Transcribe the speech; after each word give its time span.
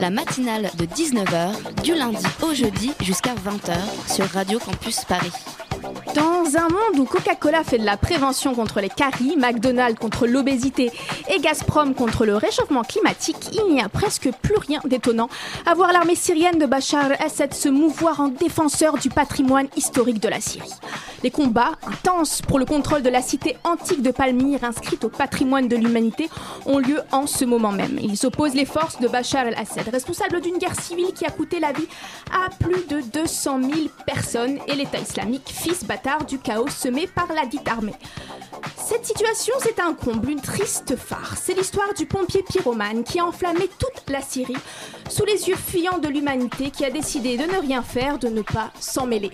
La 0.00 0.08
matinale 0.08 0.70
de 0.78 0.86
19h, 0.86 1.82
du 1.82 1.94
lundi 1.94 2.24
au 2.42 2.54
jeudi 2.54 2.92
jusqu'à 3.02 3.34
20h 3.34 4.12
sur 4.12 4.24
Radio 4.26 4.58
Campus 4.58 5.04
Paris. 5.04 5.32
Dans 6.14 6.56
un 6.56 6.68
monde 6.68 6.98
où 6.98 7.04
Coca-Cola 7.04 7.62
fait 7.64 7.78
de 7.78 7.84
la 7.84 7.96
prévention 7.96 8.54
contre 8.54 8.80
les 8.80 8.88
caries, 8.88 9.36
McDonald's 9.36 9.98
contre 9.98 10.26
l'obésité 10.26 10.90
et 11.30 11.38
Gazprom 11.38 11.94
contre 11.94 12.26
le 12.26 12.36
réchauffement 12.36 12.82
climatique, 12.82 13.36
il 13.52 13.72
n'y 13.72 13.80
a 13.80 13.88
presque 13.88 14.30
plus 14.42 14.56
rien 14.56 14.80
d'étonnant 14.84 15.28
à 15.64 15.74
voir 15.74 15.92
l'armée 15.92 16.14
syrienne 16.14 16.58
de 16.58 16.66
Bachar 16.66 17.12
el-Assad 17.12 17.54
se 17.54 17.68
mouvoir 17.68 18.20
en 18.20 18.28
défenseur 18.28 18.98
du 18.98 19.08
patrimoine 19.08 19.68
historique 19.76 20.20
de 20.20 20.28
la 20.28 20.40
Syrie. 20.40 20.72
Les 21.22 21.30
combats 21.30 21.72
intenses 21.86 22.42
pour 22.42 22.58
le 22.58 22.64
contrôle 22.64 23.02
de 23.02 23.10
la 23.10 23.22
cité 23.22 23.56
antique 23.64 24.02
de 24.02 24.10
Palmyre, 24.10 24.64
inscrite 24.64 25.04
au 25.04 25.08
patrimoine 25.08 25.68
de 25.68 25.76
l'humanité, 25.76 26.28
ont 26.66 26.78
lieu 26.78 27.00
en 27.12 27.26
ce 27.26 27.44
moment 27.44 27.72
même. 27.72 27.98
Ils 28.00 28.26
opposent 28.26 28.54
les 28.54 28.64
forces 28.64 28.98
de 29.00 29.06
Bachar 29.06 29.46
el-Assad, 29.46 29.88
responsable 29.88 30.40
d'une 30.40 30.58
guerre 30.58 30.80
civile 30.80 31.12
qui 31.14 31.26
a 31.26 31.30
coûté 31.30 31.60
la 31.60 31.72
vie 31.72 31.88
à 32.32 32.48
plus 32.50 32.86
de 32.86 33.00
200 33.00 33.60
000 33.62 33.72
personnes, 34.06 34.58
et 34.66 34.74
l'État 34.74 34.98
islamique, 34.98 35.52
fils 35.54 35.84
bâtard 35.84 36.24
du 36.24 36.38
chaos 36.38 36.68
semé 36.68 37.06
par 37.06 37.28
la 37.32 37.46
dite 37.46 37.68
armée. 37.68 37.94
Cette 38.76 39.06
situation, 39.06 39.54
c'est 39.60 39.78
un 39.78 39.94
comble, 39.94 40.30
une 40.30 40.40
triste 40.40 40.96
farce. 40.96 41.19
C'est 41.36 41.54
l'histoire 41.54 41.92
du 41.94 42.06
pompier 42.06 42.42
pyromane 42.42 43.04
qui 43.04 43.20
a 43.20 43.26
enflammé 43.26 43.68
toute 43.78 44.08
la 44.10 44.22
Syrie 44.22 44.56
sous 45.08 45.24
les 45.24 45.48
yeux 45.48 45.56
fuyants 45.56 45.98
de 45.98 46.08
l'humanité 46.08 46.70
qui 46.70 46.84
a 46.84 46.90
décidé 46.90 47.36
de 47.36 47.44
ne 47.44 47.58
rien 47.58 47.82
faire, 47.82 48.18
de 48.18 48.28
ne 48.28 48.42
pas 48.42 48.70
s'en 48.78 49.06
mêler. 49.06 49.30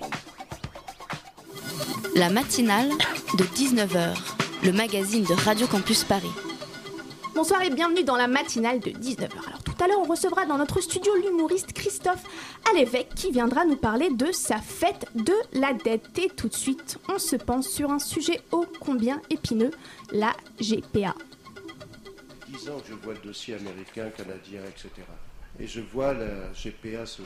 La 2.14 2.30
matinale 2.30 2.90
de 3.36 3.44
19h, 3.44 4.16
le 4.64 4.72
magazine 4.72 5.24
de 5.24 5.34
Radio 5.34 5.66
Campus 5.66 6.04
Paris. 6.04 6.32
Bonsoir 7.34 7.60
et 7.60 7.68
bienvenue 7.68 8.02
dans 8.02 8.16
la 8.16 8.28
matinale 8.28 8.80
de 8.80 8.90
19h. 8.90 9.46
Alors 9.46 9.62
tout 9.62 9.74
à 9.78 9.86
l'heure, 9.86 10.00
on 10.00 10.08
recevra 10.08 10.46
dans 10.46 10.56
notre 10.56 10.80
studio 10.80 11.12
l'humoriste 11.16 11.74
Christophe 11.74 12.22
Alévèque 12.72 13.14
qui 13.14 13.30
viendra 13.30 13.66
nous 13.66 13.76
parler 13.76 14.08
de 14.08 14.32
sa 14.32 14.56
fête 14.56 15.06
de 15.14 15.34
la 15.52 15.74
dette. 15.74 16.18
Et 16.18 16.30
tout 16.30 16.48
de 16.48 16.54
suite, 16.54 16.96
on 17.14 17.18
se 17.18 17.36
pense 17.36 17.68
sur 17.68 17.90
un 17.90 17.98
sujet 17.98 18.40
ô 18.52 18.64
combien 18.80 19.20
épineux, 19.28 19.72
la 20.12 20.32
GPA. 20.58 21.14
10 22.56 22.70
ans 22.70 22.80
que 22.80 22.88
je 22.88 22.94
vois 22.94 23.12
le 23.14 23.20
dossier 23.20 23.54
américain, 23.54 24.08
canadien, 24.10 24.60
etc. 24.66 24.90
Et 25.58 25.66
je 25.66 25.80
vois 25.80 26.14
la 26.14 26.50
GPA 26.54 27.04
se 27.04 27.22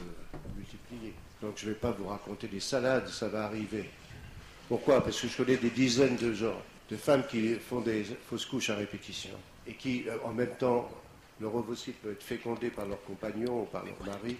multiplier. 0.56 1.14
Donc 1.40 1.52
je 1.56 1.66
ne 1.66 1.70
vais 1.70 1.78
pas 1.78 1.92
vous 1.92 2.08
raconter 2.08 2.48
des 2.48 2.60
salades, 2.60 3.08
ça 3.08 3.28
va 3.28 3.44
arriver. 3.44 3.88
Pourquoi? 4.68 5.02
Parce 5.02 5.20
que 5.20 5.28
je 5.28 5.36
connais 5.36 5.56
des 5.56 5.70
dizaines 5.70 6.16
de 6.16 6.32
gens, 6.32 6.60
de 6.90 6.96
femmes 6.96 7.24
qui 7.28 7.54
font 7.54 7.80
des 7.80 8.04
fausses 8.28 8.46
couches 8.46 8.70
à 8.70 8.76
répétition 8.76 9.30
et 9.66 9.74
qui, 9.74 10.04
euh, 10.08 10.16
en 10.24 10.32
même 10.32 10.54
temps, 10.58 10.88
leur 11.40 11.54
ovocyte 11.54 12.00
peut 12.02 12.12
être 12.12 12.22
fécondé 12.22 12.70
par 12.70 12.86
leur 12.86 13.02
compagnon 13.04 13.62
ou 13.62 13.64
par 13.66 13.84
leur 13.84 13.96
mari. 14.04 14.36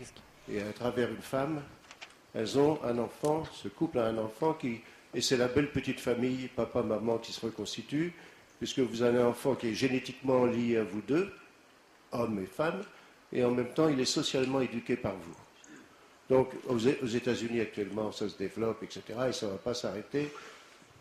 Et 0.50 0.60
à 0.60 0.72
travers 0.72 1.10
une 1.10 1.22
femme, 1.22 1.62
elles 2.34 2.58
ont 2.58 2.78
un 2.84 2.98
enfant, 2.98 3.44
ce 3.52 3.68
couple 3.68 3.98
a 3.98 4.06
un 4.06 4.18
enfant 4.18 4.54
qui. 4.54 4.80
Et 5.12 5.20
c'est 5.20 5.36
la 5.36 5.48
belle 5.48 5.72
petite 5.72 5.98
famille, 5.98 6.48
papa, 6.54 6.82
maman, 6.82 7.18
qui 7.18 7.32
se 7.32 7.44
reconstitue, 7.44 8.12
puisque 8.60 8.78
vous 8.78 9.02
avez 9.02 9.18
un 9.18 9.28
enfant 9.28 9.56
qui 9.56 9.68
est 9.68 9.74
génétiquement 9.74 10.44
lié 10.44 10.76
à 10.76 10.84
vous 10.84 11.00
deux, 11.00 11.32
hommes 12.12 12.38
et 12.40 12.46
femmes, 12.46 12.82
et 13.32 13.42
en 13.42 13.50
même 13.50 13.72
temps, 13.72 13.88
il 13.88 13.98
est 13.98 14.04
socialement 14.04 14.60
éduqué 14.60 14.96
par 14.96 15.14
vous. 15.14 15.34
Donc, 16.28 16.52
aux, 16.68 16.74
aux 16.76 17.06
États-Unis 17.08 17.60
actuellement, 17.60 18.12
ça 18.12 18.28
se 18.28 18.36
développe, 18.36 18.82
etc., 18.82 19.02
et 19.28 19.32
ça 19.32 19.46
ne 19.46 19.52
va 19.52 19.58
pas 19.58 19.74
s'arrêter. 19.74 20.30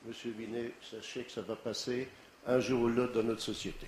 Monsieur 0.07 0.31
Binet, 0.31 0.71
sachez 0.89 1.23
que 1.23 1.31
ça 1.31 1.41
va 1.41 1.55
passer 1.55 2.07
un 2.47 2.59
jour 2.61 2.83
ou 2.83 2.87
l'autre 2.87 3.13
dans 3.13 3.23
notre 3.23 3.41
société. 3.41 3.87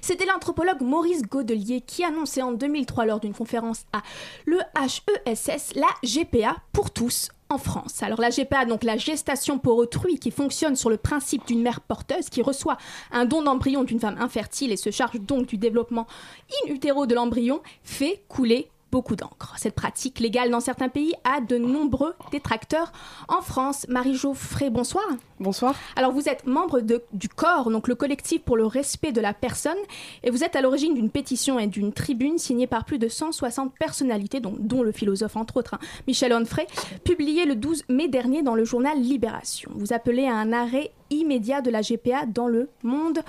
C'était 0.00 0.24
l'anthropologue 0.24 0.80
Maurice 0.80 1.22
Godelier 1.22 1.82
qui 1.82 2.02
annonçait 2.02 2.40
en 2.40 2.52
2003 2.52 3.04
lors 3.04 3.20
d'une 3.20 3.34
conférence 3.34 3.84
à 3.92 4.02
l'EHESS 4.46 5.74
la 5.74 5.88
GPA 6.02 6.56
pour 6.72 6.90
tous 6.90 7.28
en 7.50 7.58
France. 7.58 8.02
Alors 8.02 8.20
la 8.20 8.30
GPA, 8.30 8.64
donc 8.64 8.84
la 8.84 8.96
gestation 8.96 9.58
pour 9.58 9.76
autrui, 9.76 10.18
qui 10.18 10.30
fonctionne 10.30 10.76
sur 10.76 10.90
le 10.90 10.96
principe 10.96 11.46
d'une 11.46 11.62
mère 11.62 11.80
porteuse 11.80 12.28
qui 12.28 12.42
reçoit 12.42 12.78
un 13.10 13.24
don 13.24 13.42
d'embryon 13.42 13.84
d'une 13.84 14.00
femme 14.00 14.16
infertile 14.18 14.72
et 14.72 14.76
se 14.76 14.90
charge 14.90 15.20
donc 15.20 15.46
du 15.46 15.56
développement 15.56 16.06
in 16.50 16.72
utero 16.72 17.06
de 17.06 17.14
l'embryon, 17.14 17.60
fait 17.82 18.22
couler 18.28 18.68
beaucoup 18.90 19.16
d'encre. 19.16 19.54
Cette 19.58 19.74
pratique 19.74 20.18
légale 20.20 20.50
dans 20.50 20.60
certains 20.60 20.88
pays 20.88 21.12
a 21.24 21.40
de 21.40 21.58
nombreux 21.58 22.14
détracteurs. 22.32 22.92
En 23.28 23.42
France, 23.42 23.86
Marie-Jo 23.88 24.34
Frey, 24.34 24.70
bonsoir. 24.70 25.04
Bonsoir. 25.40 25.74
Alors 25.94 26.12
vous 26.12 26.28
êtes 26.28 26.46
membre 26.46 26.80
de- 26.80 27.02
du 27.12 27.28
corps, 27.28 27.70
donc 27.70 27.86
le 27.86 27.94
collectif 27.94 28.42
pour 28.42 28.56
le 28.56 28.66
respect 28.66 29.12
de 29.12 29.20
la 29.20 29.34
personne, 29.34 29.76
et 30.24 30.30
vous 30.30 30.42
êtes 30.42 30.56
à 30.56 30.60
l'origine 30.62 30.94
d'une 30.94 31.10
pétition 31.10 31.58
et 31.58 31.66
d'une 31.66 31.92
tribune 31.92 32.38
signée 32.38 32.66
par 32.66 32.84
plus 32.84 32.98
de 32.98 33.08
160 33.08 33.72
personnalités, 33.78 34.40
dont, 34.40 34.54
dont 34.58 34.82
le 34.82 34.90
philosophe 34.92 35.36
entre 35.36 35.58
autres, 35.58 35.74
hein, 35.74 35.78
Michel 36.06 36.32
Onfray, 36.32 36.66
publiée 37.04 37.44
le 37.44 37.54
12 37.54 37.84
mai 37.88 38.08
dernier 38.08 38.42
dans 38.42 38.54
le 38.54 38.64
journal 38.64 38.98
Libération. 39.00 39.70
Vous 39.76 39.92
appelez 39.92 40.26
à 40.26 40.34
un 40.34 40.52
arrêt 40.52 40.92
immédiat 41.10 41.60
de 41.62 41.70
la 41.70 41.82
GPA 41.82 42.26
dans 42.26 42.48
le 42.48 42.68
monde 42.82 43.20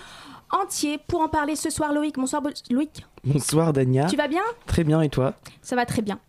entier. 0.52 1.00
Pour 1.08 1.22
en 1.22 1.28
parler 1.30 1.56
ce 1.56 1.70
soir, 1.70 1.94
Loïc. 1.94 2.16
Bonsoir 2.16 2.42
Bo- 2.42 2.50
Loïc. 2.70 3.06
Bonsoir 3.24 3.74
Dania. 3.74 4.06
Tu 4.06 4.16
vas 4.16 4.28
bien? 4.28 4.44
Très 4.66 4.84
bien 4.84 5.02
et 5.02 5.10
toi? 5.10 5.34
Ça 5.62 5.76
va 5.76 5.86
très 5.86 6.02
bien. 6.02 6.20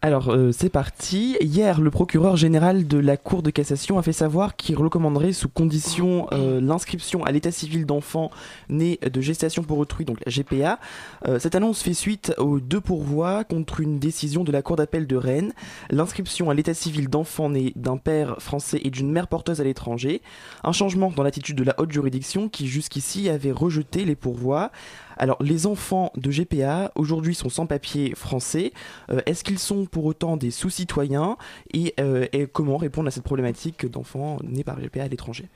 Alors 0.00 0.28
euh, 0.28 0.52
c'est 0.52 0.68
parti. 0.68 1.36
Hier, 1.40 1.80
le 1.80 1.90
procureur 1.90 2.36
général 2.36 2.86
de 2.86 2.98
la 2.98 3.16
Cour 3.16 3.42
de 3.42 3.50
cassation 3.50 3.98
a 3.98 4.02
fait 4.02 4.12
savoir 4.12 4.54
qu'il 4.54 4.76
recommanderait 4.76 5.32
sous 5.32 5.48
condition 5.48 6.28
euh, 6.30 6.60
l'inscription 6.60 7.24
à 7.24 7.32
l'état 7.32 7.50
civil 7.50 7.84
d'enfants 7.84 8.30
nés 8.68 9.00
de 9.02 9.20
gestation 9.20 9.64
pour 9.64 9.76
autrui, 9.78 10.04
donc 10.04 10.18
GPA. 10.24 10.78
Euh, 11.26 11.40
cette 11.40 11.56
annonce 11.56 11.82
fait 11.82 11.94
suite 11.94 12.32
aux 12.38 12.60
deux 12.60 12.80
pourvois 12.80 13.42
contre 13.42 13.80
une 13.80 13.98
décision 13.98 14.44
de 14.44 14.52
la 14.52 14.62
Cour 14.62 14.76
d'appel 14.76 15.08
de 15.08 15.16
Rennes. 15.16 15.52
L'inscription 15.90 16.48
à 16.48 16.54
l'état 16.54 16.74
civil 16.74 17.08
d'enfants 17.08 17.50
nés 17.50 17.72
d'un 17.74 17.96
père 17.96 18.36
français 18.38 18.80
et 18.84 18.90
d'une 18.90 19.10
mère 19.10 19.26
porteuse 19.26 19.60
à 19.60 19.64
l'étranger. 19.64 20.22
Un 20.62 20.72
changement 20.72 21.10
dans 21.10 21.24
l'attitude 21.24 21.56
de 21.56 21.64
la 21.64 21.74
haute 21.76 21.90
juridiction 21.90 22.48
qui 22.48 22.68
jusqu'ici 22.68 23.28
avait 23.28 23.50
rejeté 23.50 24.04
les 24.04 24.14
pourvois. 24.14 24.70
Alors, 25.18 25.42
les 25.42 25.66
enfants 25.66 26.12
de 26.16 26.30
GPA 26.30 26.92
aujourd'hui 26.94 27.34
sont 27.34 27.48
sans 27.48 27.66
papier 27.66 28.14
français. 28.14 28.72
Euh, 29.10 29.20
Est-ce 29.26 29.42
qu'ils 29.42 29.58
sont 29.58 29.84
pour 29.88 30.04
autant 30.04 30.36
des 30.36 30.50
sous-citoyens 30.50 31.36
et, 31.72 31.94
euh, 32.00 32.26
et 32.32 32.46
comment 32.46 32.76
répondre 32.76 33.08
à 33.08 33.10
cette 33.10 33.24
problématique 33.24 33.86
d'enfants 33.86 34.38
nés 34.42 34.64
par 34.64 34.78
GPA 34.80 35.04
à 35.04 35.08
l'étranger? 35.08 35.48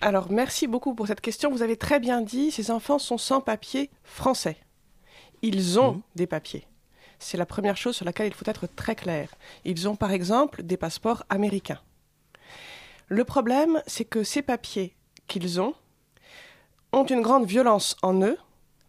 Alors, 0.00 0.30
merci 0.30 0.66
beaucoup 0.66 0.94
pour 0.94 1.06
cette 1.06 1.20
question. 1.22 1.50
Vous 1.50 1.62
avez 1.62 1.76
très 1.76 2.00
bien 2.00 2.20
dit, 2.20 2.50
ces 2.50 2.70
enfants 2.70 2.98
sont 2.98 3.16
sans 3.18 3.40
papier 3.40 3.90
français. 4.04 4.56
Ils 5.42 5.78
ont 5.78 5.92
Mhm. 5.94 6.00
des 6.16 6.26
papiers. 6.26 6.66
C'est 7.18 7.38
la 7.38 7.46
première 7.46 7.76
chose 7.78 7.96
sur 7.96 8.04
laquelle 8.04 8.26
il 8.26 8.34
faut 8.34 8.44
être 8.48 8.66
très 8.66 8.94
clair. 8.94 9.34
Ils 9.64 9.88
ont 9.88 9.96
par 9.96 10.10
exemple 10.10 10.62
des 10.62 10.76
passeports 10.76 11.24
américains. 11.30 11.80
Le 13.08 13.24
problème, 13.24 13.80
c'est 13.86 14.04
que 14.04 14.22
ces 14.22 14.42
papiers 14.42 14.94
qu'ils 15.28 15.60
ont 15.60 15.74
ont 16.92 17.04
une 17.06 17.22
grande 17.22 17.46
violence 17.46 17.96
en 18.02 18.20
eux 18.22 18.36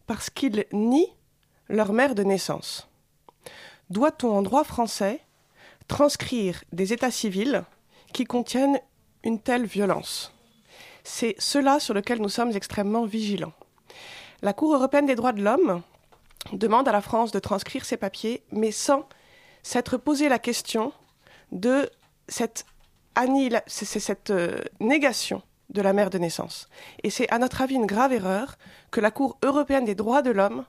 parce 0.07 0.29
qu'ils 0.29 0.65
nient 0.73 1.13
leur 1.69 1.93
mère 1.93 2.15
de 2.15 2.23
naissance. 2.23 2.89
Doit-on 3.89 4.31
en 4.31 4.41
droit 4.41 4.63
français 4.63 5.21
transcrire 5.87 6.63
des 6.73 6.91
états 6.91 7.11
civils 7.11 7.63
qui 8.13 8.25
contiennent 8.25 8.79
une 9.23 9.39
telle 9.39 9.65
violence? 9.65 10.33
C'est 11.03 11.35
cela 11.39 11.79
sur 11.79 11.93
lequel 11.93 12.21
nous 12.21 12.29
sommes 12.29 12.51
extrêmement 12.51 13.05
vigilants. 13.05 13.53
La 14.41 14.53
Cour 14.53 14.73
européenne 14.75 15.05
des 15.05 15.15
droits 15.15 15.31
de 15.31 15.41
l'homme 15.41 15.81
demande 16.51 16.87
à 16.87 16.91
la 16.91 17.01
France 17.01 17.31
de 17.31 17.39
transcrire 17.39 17.85
ces 17.85 17.97
papiers, 17.97 18.43
mais 18.51 18.71
sans 18.71 19.07
s'être 19.63 19.97
posé 19.97 20.27
la 20.27 20.39
question 20.39 20.91
de 21.51 21.89
cette, 22.27 22.65
euh, 24.29 24.61
négation 24.79 25.41
de 25.69 25.81
la 25.81 25.93
mère 25.93 26.09
de 26.09 26.17
naissance. 26.17 26.67
Et 27.03 27.09
c'est 27.09 27.29
à 27.31 27.39
notre 27.39 27.61
avis 27.61 27.75
une 27.75 27.85
grave 27.85 28.13
erreur 28.13 28.57
que 28.91 29.01
la 29.01 29.11
Cour 29.11 29.37
européenne 29.43 29.85
des 29.85 29.95
droits 29.95 30.21
de 30.21 30.31
l'homme 30.31 30.65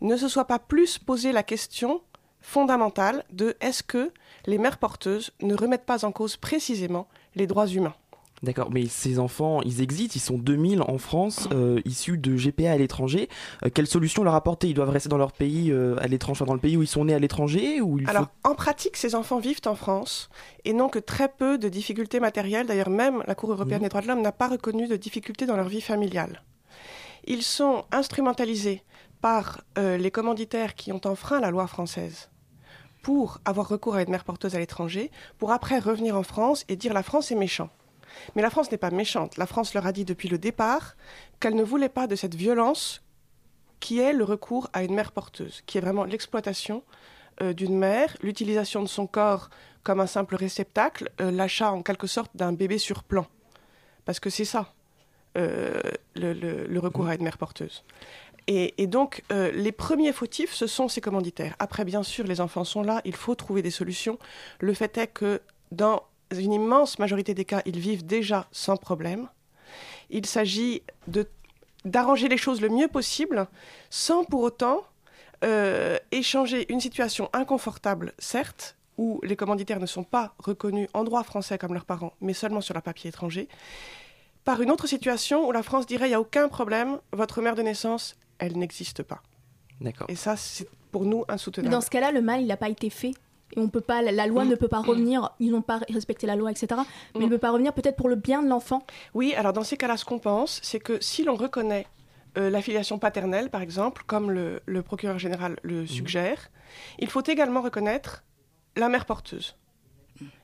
ne 0.00 0.16
se 0.16 0.28
soit 0.28 0.46
pas 0.46 0.58
plus 0.58 0.98
posé 0.98 1.32
la 1.32 1.42
question 1.42 2.02
fondamentale 2.40 3.24
de 3.32 3.56
est-ce 3.60 3.82
que 3.82 4.12
les 4.46 4.58
mères 4.58 4.78
porteuses 4.78 5.30
ne 5.42 5.54
remettent 5.54 5.86
pas 5.86 6.04
en 6.04 6.12
cause 6.12 6.36
précisément 6.36 7.06
les 7.34 7.46
droits 7.46 7.66
humains. 7.68 7.94
D'accord, 8.42 8.70
mais 8.70 8.86
ces 8.86 9.18
enfants, 9.18 9.60
ils 9.66 9.82
existent, 9.82 10.14
ils 10.16 10.20
sont 10.20 10.38
2000 10.38 10.80
en 10.80 10.96
France, 10.96 11.46
euh, 11.52 11.78
issus 11.84 12.16
de 12.16 12.36
GPA 12.36 12.72
à 12.72 12.76
l'étranger. 12.78 13.28
Euh, 13.66 13.68
quelle 13.68 13.86
solution 13.86 14.24
leur 14.24 14.34
apporter? 14.34 14.66
Ils 14.68 14.72
doivent 14.72 14.88
rester 14.88 15.10
dans 15.10 15.18
leur 15.18 15.32
pays, 15.32 15.70
euh, 15.70 15.96
à 16.00 16.06
l'étranger, 16.06 16.46
dans 16.46 16.54
le 16.54 16.58
pays 16.60 16.74
où 16.78 16.82
ils 16.82 16.86
sont 16.88 17.04
nés 17.04 17.12
à 17.12 17.18
l'étranger 17.18 17.82
ou 17.82 17.98
il 17.98 18.04
faut- 18.06 18.10
Alors, 18.10 18.28
en 18.44 18.54
pratique, 18.54 18.96
ces 18.96 19.14
enfants 19.14 19.40
vivent 19.40 19.60
en 19.66 19.74
France 19.74 20.30
et 20.64 20.72
n'ont 20.72 20.88
que 20.88 20.98
très 20.98 21.28
peu 21.28 21.58
de 21.58 21.68
difficultés 21.68 22.18
matérielles. 22.18 22.66
D'ailleurs, 22.66 22.88
même 22.88 23.22
la 23.26 23.34
Cour 23.34 23.52
européenne 23.52 23.80
Mhm. 23.80 23.82
des 23.84 23.88
droits 23.90 24.00
de 24.00 24.06
l'homme 24.08 24.22
n'a 24.22 24.32
pas 24.32 24.48
reconnu 24.48 24.88
de 24.88 24.96
difficultés 24.96 25.44
dans 25.44 25.56
leur 25.56 25.68
vie 25.68 25.82
familiale. 25.82 26.42
Ils 27.26 27.42
sont 27.42 27.84
instrumentalisés 27.92 28.82
par 29.20 29.60
les 29.76 30.10
commanditaires 30.10 30.74
qui 30.74 30.92
ont 30.92 31.00
enfreint 31.04 31.40
la 31.40 31.50
loi 31.50 31.66
française 31.66 32.29
pour 33.02 33.38
avoir 33.44 33.68
recours 33.68 33.94
à 33.94 34.02
une 34.02 34.10
mère 34.10 34.24
porteuse 34.24 34.54
à 34.54 34.58
l'étranger, 34.58 35.10
pour 35.38 35.52
après 35.52 35.78
revenir 35.78 36.16
en 36.16 36.22
France 36.22 36.64
et 36.68 36.76
dire 36.76 36.92
la 36.92 37.02
France 37.02 37.30
est 37.30 37.36
méchant. 37.36 37.70
Mais 38.34 38.42
la 38.42 38.50
France 38.50 38.70
n'est 38.72 38.78
pas 38.78 38.90
méchante. 38.90 39.36
La 39.36 39.46
France 39.46 39.72
leur 39.74 39.86
a 39.86 39.92
dit 39.92 40.04
depuis 40.04 40.28
le 40.28 40.36
départ 40.38 40.96
qu'elle 41.38 41.54
ne 41.54 41.62
voulait 41.62 41.88
pas 41.88 42.06
de 42.06 42.16
cette 42.16 42.34
violence 42.34 43.02
qui 43.78 43.98
est 44.00 44.12
le 44.12 44.24
recours 44.24 44.68
à 44.72 44.82
une 44.82 44.94
mère 44.94 45.12
porteuse, 45.12 45.62
qui 45.66 45.78
est 45.78 45.80
vraiment 45.80 46.04
l'exploitation 46.04 46.82
euh, 47.40 47.52
d'une 47.54 47.78
mère, 47.78 48.16
l'utilisation 48.20 48.82
de 48.82 48.88
son 48.88 49.06
corps 49.06 49.48
comme 49.82 50.00
un 50.00 50.06
simple 50.06 50.34
réceptacle, 50.36 51.08
euh, 51.20 51.30
l'achat 51.30 51.72
en 51.72 51.82
quelque 51.82 52.06
sorte 52.06 52.30
d'un 52.36 52.52
bébé 52.52 52.76
sur 52.76 53.02
plan. 53.04 53.26
Parce 54.04 54.20
que 54.20 54.28
c'est 54.28 54.44
ça, 54.44 54.74
euh, 55.38 55.80
le, 56.16 56.34
le- 56.34 56.66
le 56.66 56.80
recours 56.80 57.06
à 57.06 57.14
une 57.14 57.22
mère 57.22 57.38
porteuse. 57.38 57.84
Et, 58.52 58.88
donc, 58.88 59.22
euh, 59.30 59.52
les 59.52 59.70
premiers 59.70 60.12
fautifs, 60.12 60.52
ce 60.52 60.66
sont 60.66 60.88
ces 60.88 61.00
commanditaires. 61.00 61.54
Après, 61.60 61.84
bien 61.84 62.02
sûr, 62.02 62.26
les 62.26 62.40
enfants 62.40 62.64
sont 62.64 62.82
là, 62.82 63.00
il 63.04 63.14
faut 63.14 63.36
trouver 63.36 63.62
des 63.62 63.70
solutions. 63.70 64.18
Le 64.58 64.74
fait 64.74 64.98
est 64.98 65.06
que 65.06 65.40
dans 65.70 66.02
une 66.36 66.52
immense 66.52 66.98
majorité 66.98 67.32
des 67.32 67.44
cas, 67.44 67.62
ils 67.64 67.78
vivent 67.78 68.04
déjà 68.04 68.48
sans 68.50 68.76
problème. 68.76 69.28
Il 70.10 70.26
s'agit 70.26 70.82
d'arranger 71.84 72.26
les 72.26 72.36
choses 72.36 72.60
le 72.60 72.70
mieux 72.70 72.88
possible 72.88 73.46
sans 73.88 74.24
pour 74.24 74.42
autant 74.42 74.82
euh, 75.44 75.96
échanger 76.10 76.66
une 76.72 76.80
situation 76.80 77.30
inconfortable, 77.32 78.14
certes, 78.18 78.74
où 78.98 79.20
les 79.22 79.36
commanditaires 79.36 79.78
ne 79.78 79.86
sont 79.86 80.02
pas 80.02 80.34
reconnus 80.40 80.88
en 80.92 81.04
droit 81.04 81.22
français 81.22 81.56
comme 81.56 81.72
leurs 81.72 81.84
parents, 81.84 82.14
mais 82.20 82.34
seulement 82.34 82.60
sur 82.60 82.74
leur 82.74 82.82
papier 82.82 83.10
étranger, 83.10 83.46
par 84.42 84.60
une 84.60 84.72
autre 84.72 84.88
situation 84.88 85.46
où 85.46 85.52
la 85.52 85.62
France 85.62 85.86
dirait 85.86 86.06
il 86.06 86.10
n'y 86.10 86.14
a 86.14 86.20
aucun 86.20 86.48
problème, 86.48 86.98
votre 87.12 87.42
mère 87.42 87.54
de 87.54 87.62
naissance, 87.62 88.16
elle 88.40 88.58
n'existe 88.58 89.02
pas. 89.04 89.22
D'accord. 89.80 90.06
Et 90.10 90.16
ça, 90.16 90.36
c'est 90.36 90.68
pour 90.90 91.04
nous 91.04 91.24
Mais 91.28 91.34
insoutenable. 91.34 91.70
dans 91.72 91.80
ce 91.80 91.90
cas-là, 91.90 92.10
le 92.10 92.20
mal, 92.22 92.40
il 92.40 92.46
n'a 92.48 92.56
pas 92.56 92.68
été 92.68 92.90
fait. 92.90 93.12
Et 93.56 93.58
on 93.58 93.68
peut 93.68 93.80
pas, 93.80 94.00
la, 94.02 94.26
loi 94.26 94.44
ne 94.44 94.54
peut 94.54 94.68
pas 94.68 94.80
revenir, 94.80 95.30
ils 95.40 95.50
n'ont 95.50 95.62
pas 95.62 95.80
respecté 95.88 96.26
la 96.26 96.36
loi, 96.36 96.50
etc. 96.52 96.80
Mais 97.16 97.22
il 97.22 97.24
ne 97.24 97.28
peut 97.30 97.38
pas 97.38 97.50
revenir 97.50 97.72
peut-être 97.72 97.96
pour 97.96 98.08
le 98.08 98.14
bien 98.14 98.42
de 98.42 98.48
l'enfant. 98.48 98.84
Oui, 99.14 99.34
alors 99.34 99.52
dans 99.52 99.64
ces 99.64 99.76
cas-là, 99.76 99.96
ce 99.96 100.04
qu'on 100.04 100.20
pense, 100.20 100.60
c'est 100.62 100.78
que 100.78 100.98
si 101.00 101.24
l'on 101.24 101.34
reconnaît 101.34 101.86
euh, 102.38 102.48
la 102.48 102.62
filiation 102.62 103.00
paternelle, 103.00 103.50
par 103.50 103.60
exemple, 103.60 104.04
comme 104.06 104.30
le, 104.30 104.60
le 104.66 104.82
procureur 104.82 105.18
général 105.18 105.56
le 105.62 105.84
suggère, 105.84 106.50
il 107.00 107.08
faut 107.08 107.22
également 107.24 107.60
reconnaître 107.60 108.22
la 108.76 108.88
mère 108.88 109.04
porteuse. 109.04 109.56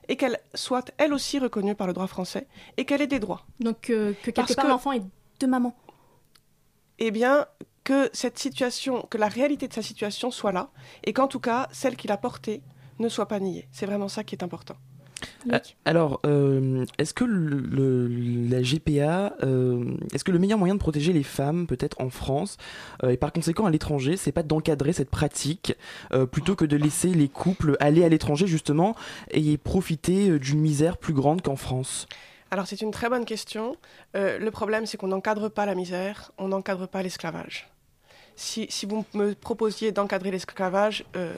Et 0.08 0.16
qu'elle 0.16 0.38
soit 0.54 0.90
elle 0.98 1.12
aussi 1.12 1.38
reconnue 1.38 1.76
par 1.76 1.87
le 1.87 1.93
droit 1.93 2.06
français 2.08 2.48
et 2.76 2.84
qu'elle 2.84 3.02
ait 3.02 3.06
des 3.06 3.20
droits. 3.20 3.44
Donc 3.60 3.90
euh, 3.90 4.12
que 4.14 4.26
quelque 4.26 4.34
Parce 4.37 4.54
part 4.56 4.64
que- 4.64 4.70
l'enfant 4.70 4.93
est 4.93 5.02
de 5.40 5.46
maman. 5.46 5.76
Eh 6.98 7.10
bien, 7.10 7.46
que 7.86 8.10
cette 8.12 8.38
situation, 8.38 9.06
que 9.08 9.16
la 9.16 9.28
réalité 9.28 9.68
de 9.68 9.72
sa 9.72 9.82
situation 9.82 10.30
soit 10.30 10.52
là 10.52 10.70
et 11.04 11.12
qu'en 11.12 11.28
tout 11.28 11.40
cas, 11.40 11.68
celle 11.72 11.94
qu'il 11.96 12.10
a 12.10 12.16
portée 12.16 12.60
ne 12.98 13.08
soit 13.08 13.28
pas 13.28 13.38
niée. 13.40 13.68
C'est 13.70 13.86
vraiment 13.86 14.08
ça 14.08 14.24
qui 14.24 14.34
est 14.34 14.42
important. 14.42 14.74
Ah, 15.50 15.60
Alors, 15.84 16.20
euh, 16.26 16.84
est-ce 16.98 17.14
que 17.14 17.24
le, 17.24 17.60
le- 17.78 18.08
la 18.50 18.60
GPA, 18.62 19.34
euh, 19.44 19.96
est-ce 20.12 20.24
que 20.24 20.32
le 20.32 20.38
meilleur 20.38 20.58
moyen 20.58 20.74
de 20.74 20.80
protéger 20.80 21.12
les 21.12 21.22
femmes, 21.22 21.66
peut-être 21.66 22.00
en 22.00 22.10
France, 22.10 22.56
euh, 23.02 23.10
et 23.10 23.16
par 23.16 23.32
conséquent 23.32 23.64
à 23.66 23.70
l'étranger, 23.70 24.16
c'est 24.16 24.32
pas 24.32 24.42
d'encadrer 24.42 24.92
cette 24.92 25.10
pratique, 25.10 25.74
euh, 26.12 26.26
plutôt 26.26 26.54
que 26.56 26.64
de 26.66 26.76
laisser 26.76 27.08
les 27.08 27.28
couples 27.28 27.76
aller 27.80 28.04
à 28.04 28.08
l'étranger 28.08 28.46
justement 28.46 28.94
et 29.30 29.56
profiter 29.56 30.28
euh, 30.30 30.38
d'une 30.38 30.60
misère 30.60 30.98
plus 30.98 31.14
grande 31.14 31.40
qu'en 31.40 31.56
France? 31.56 32.06
Alors 32.50 32.66
c'est 32.66 32.80
une 32.82 32.90
très 32.92 33.08
bonne 33.08 33.24
question. 33.24 33.76
Euh, 34.16 34.38
le 34.38 34.50
problème, 34.50 34.84
c'est 34.86 34.96
qu'on 34.98 35.08
n'encadre 35.08 35.48
pas 35.50 35.66
la 35.66 35.74
misère, 35.74 36.32
on 36.38 36.48
n'encadre 36.48 36.86
pas 36.88 37.02
l'esclavage. 37.02 37.68
Si, 38.36 38.66
si 38.68 38.86
vous 38.86 39.04
me 39.14 39.34
proposiez 39.34 39.92
d'encadrer 39.92 40.30
l'esclavage, 40.30 41.04
euh, 41.16 41.34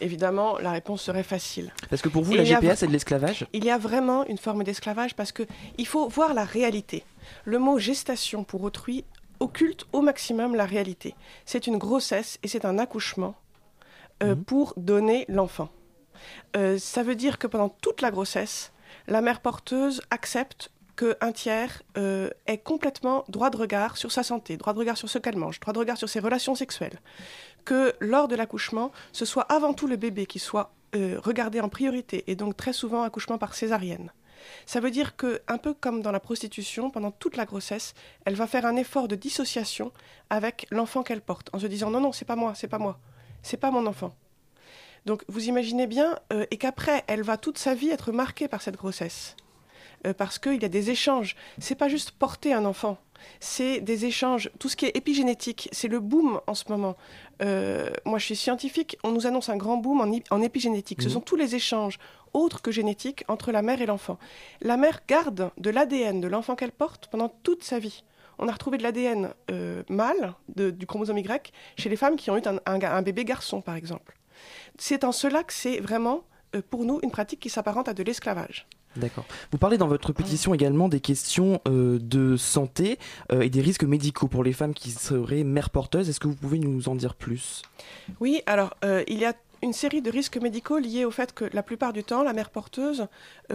évidemment, 0.00 0.58
la 0.58 0.72
réponse 0.72 1.02
serait 1.02 1.22
facile. 1.22 1.72
Parce 1.88 2.02
que 2.02 2.08
pour 2.08 2.22
vous, 2.22 2.34
Et 2.34 2.38
la 2.38 2.44
GPA, 2.44 2.76
c'est 2.76 2.86
de 2.86 2.92
l'esclavage? 2.92 3.46
Il 3.52 3.64
y 3.64 3.70
a 3.70 3.78
vraiment 3.78 4.26
une 4.26 4.38
forme 4.38 4.64
d'esclavage 4.64 5.14
parce 5.14 5.32
que 5.32 5.44
il 5.78 5.86
faut 5.86 6.08
voir 6.08 6.34
la 6.34 6.44
réalité. 6.44 7.04
Le 7.44 7.58
mot 7.58 7.78
gestation 7.78 8.44
pour 8.44 8.62
autrui 8.62 9.04
occulte 9.38 9.86
au 9.92 10.02
maximum 10.02 10.54
la 10.54 10.66
réalité. 10.66 11.14
C'est 11.46 11.66
une 11.66 11.78
grossesse 11.78 12.38
et 12.42 12.48
c'est 12.48 12.64
un 12.64 12.78
accouchement 12.78 13.34
euh, 14.22 14.34
pour 14.34 14.74
donner 14.76 15.24
l'enfant. 15.28 15.70
Euh, 16.56 16.78
ça 16.78 17.02
veut 17.02 17.14
dire 17.14 17.38
que 17.38 17.46
pendant 17.46 17.70
toute 17.70 18.02
la 18.02 18.10
grossesse, 18.10 18.72
la 19.08 19.22
mère 19.22 19.40
porteuse 19.40 20.02
accepte 20.10 20.70
qu'un 21.00 21.32
tiers 21.32 21.82
euh, 21.96 22.28
ait 22.46 22.58
complètement 22.58 23.24
droit 23.28 23.48
de 23.48 23.56
regard 23.56 23.96
sur 23.96 24.12
sa 24.12 24.22
santé, 24.22 24.58
droit 24.58 24.74
de 24.74 24.78
regard 24.78 24.98
sur 24.98 25.08
ce 25.08 25.18
qu'elle 25.18 25.36
mange, 25.36 25.58
droit 25.58 25.72
de 25.72 25.78
regard 25.78 25.96
sur 25.96 26.10
ses 26.10 26.20
relations 26.20 26.54
sexuelles. 26.54 27.00
Que 27.64 27.94
lors 28.00 28.28
de 28.28 28.36
l'accouchement, 28.36 28.92
ce 29.12 29.24
soit 29.24 29.44
avant 29.44 29.72
tout 29.72 29.86
le 29.86 29.96
bébé 29.96 30.26
qui 30.26 30.38
soit 30.38 30.74
euh, 30.94 31.18
regardé 31.22 31.60
en 31.60 31.70
priorité 31.70 32.24
et 32.26 32.36
donc 32.36 32.54
très 32.54 32.74
souvent 32.74 33.02
accouchement 33.02 33.38
par 33.38 33.54
césarienne. 33.54 34.12
Ça 34.66 34.80
veut 34.80 34.90
dire 34.90 35.16
que, 35.16 35.40
un 35.48 35.58
peu 35.58 35.72
comme 35.72 36.02
dans 36.02 36.12
la 36.12 36.20
prostitution, 36.20 36.90
pendant 36.90 37.10
toute 37.10 37.36
la 37.36 37.46
grossesse, 37.46 37.94
elle 38.26 38.34
va 38.34 38.46
faire 38.46 38.66
un 38.66 38.76
effort 38.76 39.08
de 39.08 39.16
dissociation 39.16 39.92
avec 40.28 40.66
l'enfant 40.70 41.02
qu'elle 41.02 41.20
porte, 41.22 41.48
en 41.54 41.58
se 41.58 41.66
disant 41.66 41.90
non, 41.90 42.00
non, 42.00 42.12
c'est 42.12 42.24
pas 42.26 42.36
moi, 42.36 42.54
c'est 42.54 42.68
pas 42.68 42.78
moi, 42.78 42.98
c'est 43.42 43.58
pas 43.58 43.70
mon 43.70 43.86
enfant. 43.86 44.14
Donc 45.06 45.24
vous 45.28 45.48
imaginez 45.48 45.86
bien, 45.86 46.18
euh, 46.32 46.44
et 46.50 46.58
qu'après, 46.58 47.04
elle 47.06 47.22
va 47.22 47.38
toute 47.38 47.56
sa 47.56 47.74
vie 47.74 47.88
être 47.88 48.12
marquée 48.12 48.48
par 48.48 48.60
cette 48.60 48.76
grossesse. 48.76 49.36
Euh, 50.06 50.14
parce 50.14 50.38
qu'il 50.38 50.60
y 50.62 50.64
a 50.64 50.68
des 50.68 50.90
échanges. 50.90 51.36
C'est 51.58 51.74
pas 51.74 51.88
juste 51.88 52.12
porter 52.12 52.54
un 52.54 52.64
enfant, 52.64 52.96
c'est 53.38 53.80
des 53.80 54.06
échanges. 54.06 54.50
Tout 54.58 54.70
ce 54.70 54.76
qui 54.76 54.86
est 54.86 54.96
épigénétique, 54.96 55.68
c'est 55.72 55.88
le 55.88 56.00
boom 56.00 56.40
en 56.46 56.54
ce 56.54 56.64
moment. 56.70 56.96
Euh, 57.42 57.90
moi, 58.06 58.18
je 58.18 58.24
suis 58.24 58.36
scientifique, 58.36 58.96
on 59.04 59.12
nous 59.12 59.26
annonce 59.26 59.50
un 59.50 59.58
grand 59.58 59.76
boom 59.76 60.00
en, 60.30 60.40
épigénétique. 60.40 61.02
Ce 61.02 61.08
Mhm. 61.08 61.12
sont 61.14 61.20
tous 61.20 61.36
les 61.36 61.54
échanges 61.54 61.98
autres 62.32 62.62
que 62.62 62.70
génétiques 62.70 63.24
entre 63.28 63.52
la 63.52 63.60
mère 63.60 63.82
et 63.82 63.86
l'enfant. 63.86 64.18
La 64.62 64.76
mère 64.78 65.00
garde 65.06 65.50
de 65.58 65.68
l'ADN 65.70 66.20
de 66.22 66.28
l'enfant 66.28 66.54
qu'elle 66.56 66.72
porte 66.72 67.08
pendant 67.08 67.28
toute 67.28 67.62
sa 67.64 67.78
vie. 67.78 68.02
On 68.38 68.48
a 68.48 68.52
retrouvé 68.52 68.78
de 68.78 68.82
l'ADN 68.82 69.34
euh, 69.50 69.82
mâle, 69.90 70.32
de- 70.56 70.70
du 70.70 70.86
chromosome 70.86 71.18
Y, 71.18 71.52
chez 71.76 71.90
les 71.90 71.96
femmes 71.96 72.16
qui 72.16 72.30
ont 72.30 72.38
eu 72.38 72.42
un, 72.46 72.58
un 72.64 72.78
ga- 72.78 72.94
un 72.96 73.02
bébé 73.02 73.24
garçon, 73.26 73.60
par 73.60 73.74
exemple. 73.76 74.16
C'est 74.78 75.04
en 75.04 75.12
cela 75.12 75.42
que 75.42 75.52
c'est 75.52 75.78
vraiment, 75.80 76.24
euh, 76.56 76.62
pour 76.70 76.84
nous, 76.86 77.00
une 77.02 77.10
pratique 77.10 77.40
qui 77.40 77.50
s'apparente 77.50 77.88
à 77.88 77.92
de 77.92 78.02
l'esclavage. 78.02 78.66
D'accord. 78.96 79.24
Vous 79.52 79.58
parlez 79.58 79.78
dans 79.78 79.86
votre 79.86 80.12
pétition 80.12 80.52
également 80.52 80.88
des 80.88 81.00
questions 81.00 81.60
euh, 81.68 81.98
de 82.00 82.36
santé 82.36 82.98
euh, 83.30 83.42
et 83.42 83.50
des 83.50 83.60
risques 83.60 83.84
médicaux 83.84 84.26
pour 84.26 84.42
les 84.42 84.52
femmes 84.52 84.74
qui 84.74 84.90
seraient 84.90 85.44
mères 85.44 85.70
porteuses. 85.70 86.08
Est-ce 86.08 86.20
que 86.20 86.26
vous 86.26 86.34
pouvez 86.34 86.58
nous 86.58 86.88
en 86.88 86.96
dire 86.96 87.14
plus? 87.14 87.62
Oui, 88.18 88.42
alors 88.46 88.74
euh, 88.84 89.04
il 89.06 89.18
y 89.18 89.24
a 89.24 89.34
une 89.62 89.72
série 89.72 90.02
de 90.02 90.10
risques 90.10 90.38
médicaux 90.38 90.78
liés 90.78 91.04
au 91.04 91.10
fait 91.10 91.32
que 91.32 91.44
la 91.52 91.62
plupart 91.62 91.92
du 91.92 92.02
temps, 92.02 92.22
la 92.22 92.32
mère 92.32 92.50
porteuse 92.50 93.06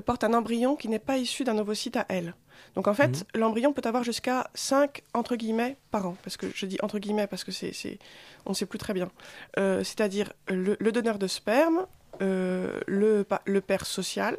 porte 0.05 0.23
un 0.23 0.33
embryon 0.35 0.75
qui 0.75 0.87
n'est 0.87 0.99
pas 0.99 1.17
issu 1.17 1.43
d'un 1.43 1.57
ovocyte 1.57 1.97
à 1.97 2.05
elle. 2.09 2.35
Donc 2.75 2.87
en 2.87 2.93
fait, 2.93 3.25
l'embryon 3.33 3.73
peut 3.73 3.81
avoir 3.85 4.03
jusqu'à 4.03 4.49
5 4.53 5.01
entre 5.15 5.35
guillemets 5.35 5.77
par 5.89 6.07
an, 6.07 6.15
parce 6.23 6.37
que 6.37 6.47
je 6.53 6.67
dis 6.67 6.77
entre 6.83 6.99
guillemets 6.99 7.25
parce 7.25 7.43
que 7.43 7.51
c'est, 7.51 7.97
on 8.45 8.51
ne 8.51 8.55
sait 8.55 8.67
plus 8.67 8.77
très 8.77 8.93
bien. 8.93 9.09
Euh, 9.57 9.83
c'est-à-dire 9.83 10.31
le, 10.47 10.77
le 10.79 10.91
donneur 10.91 11.17
de 11.17 11.25
sperme, 11.25 11.87
euh, 12.21 12.79
le 12.85 13.61
père 13.61 13.87
social, 13.87 14.37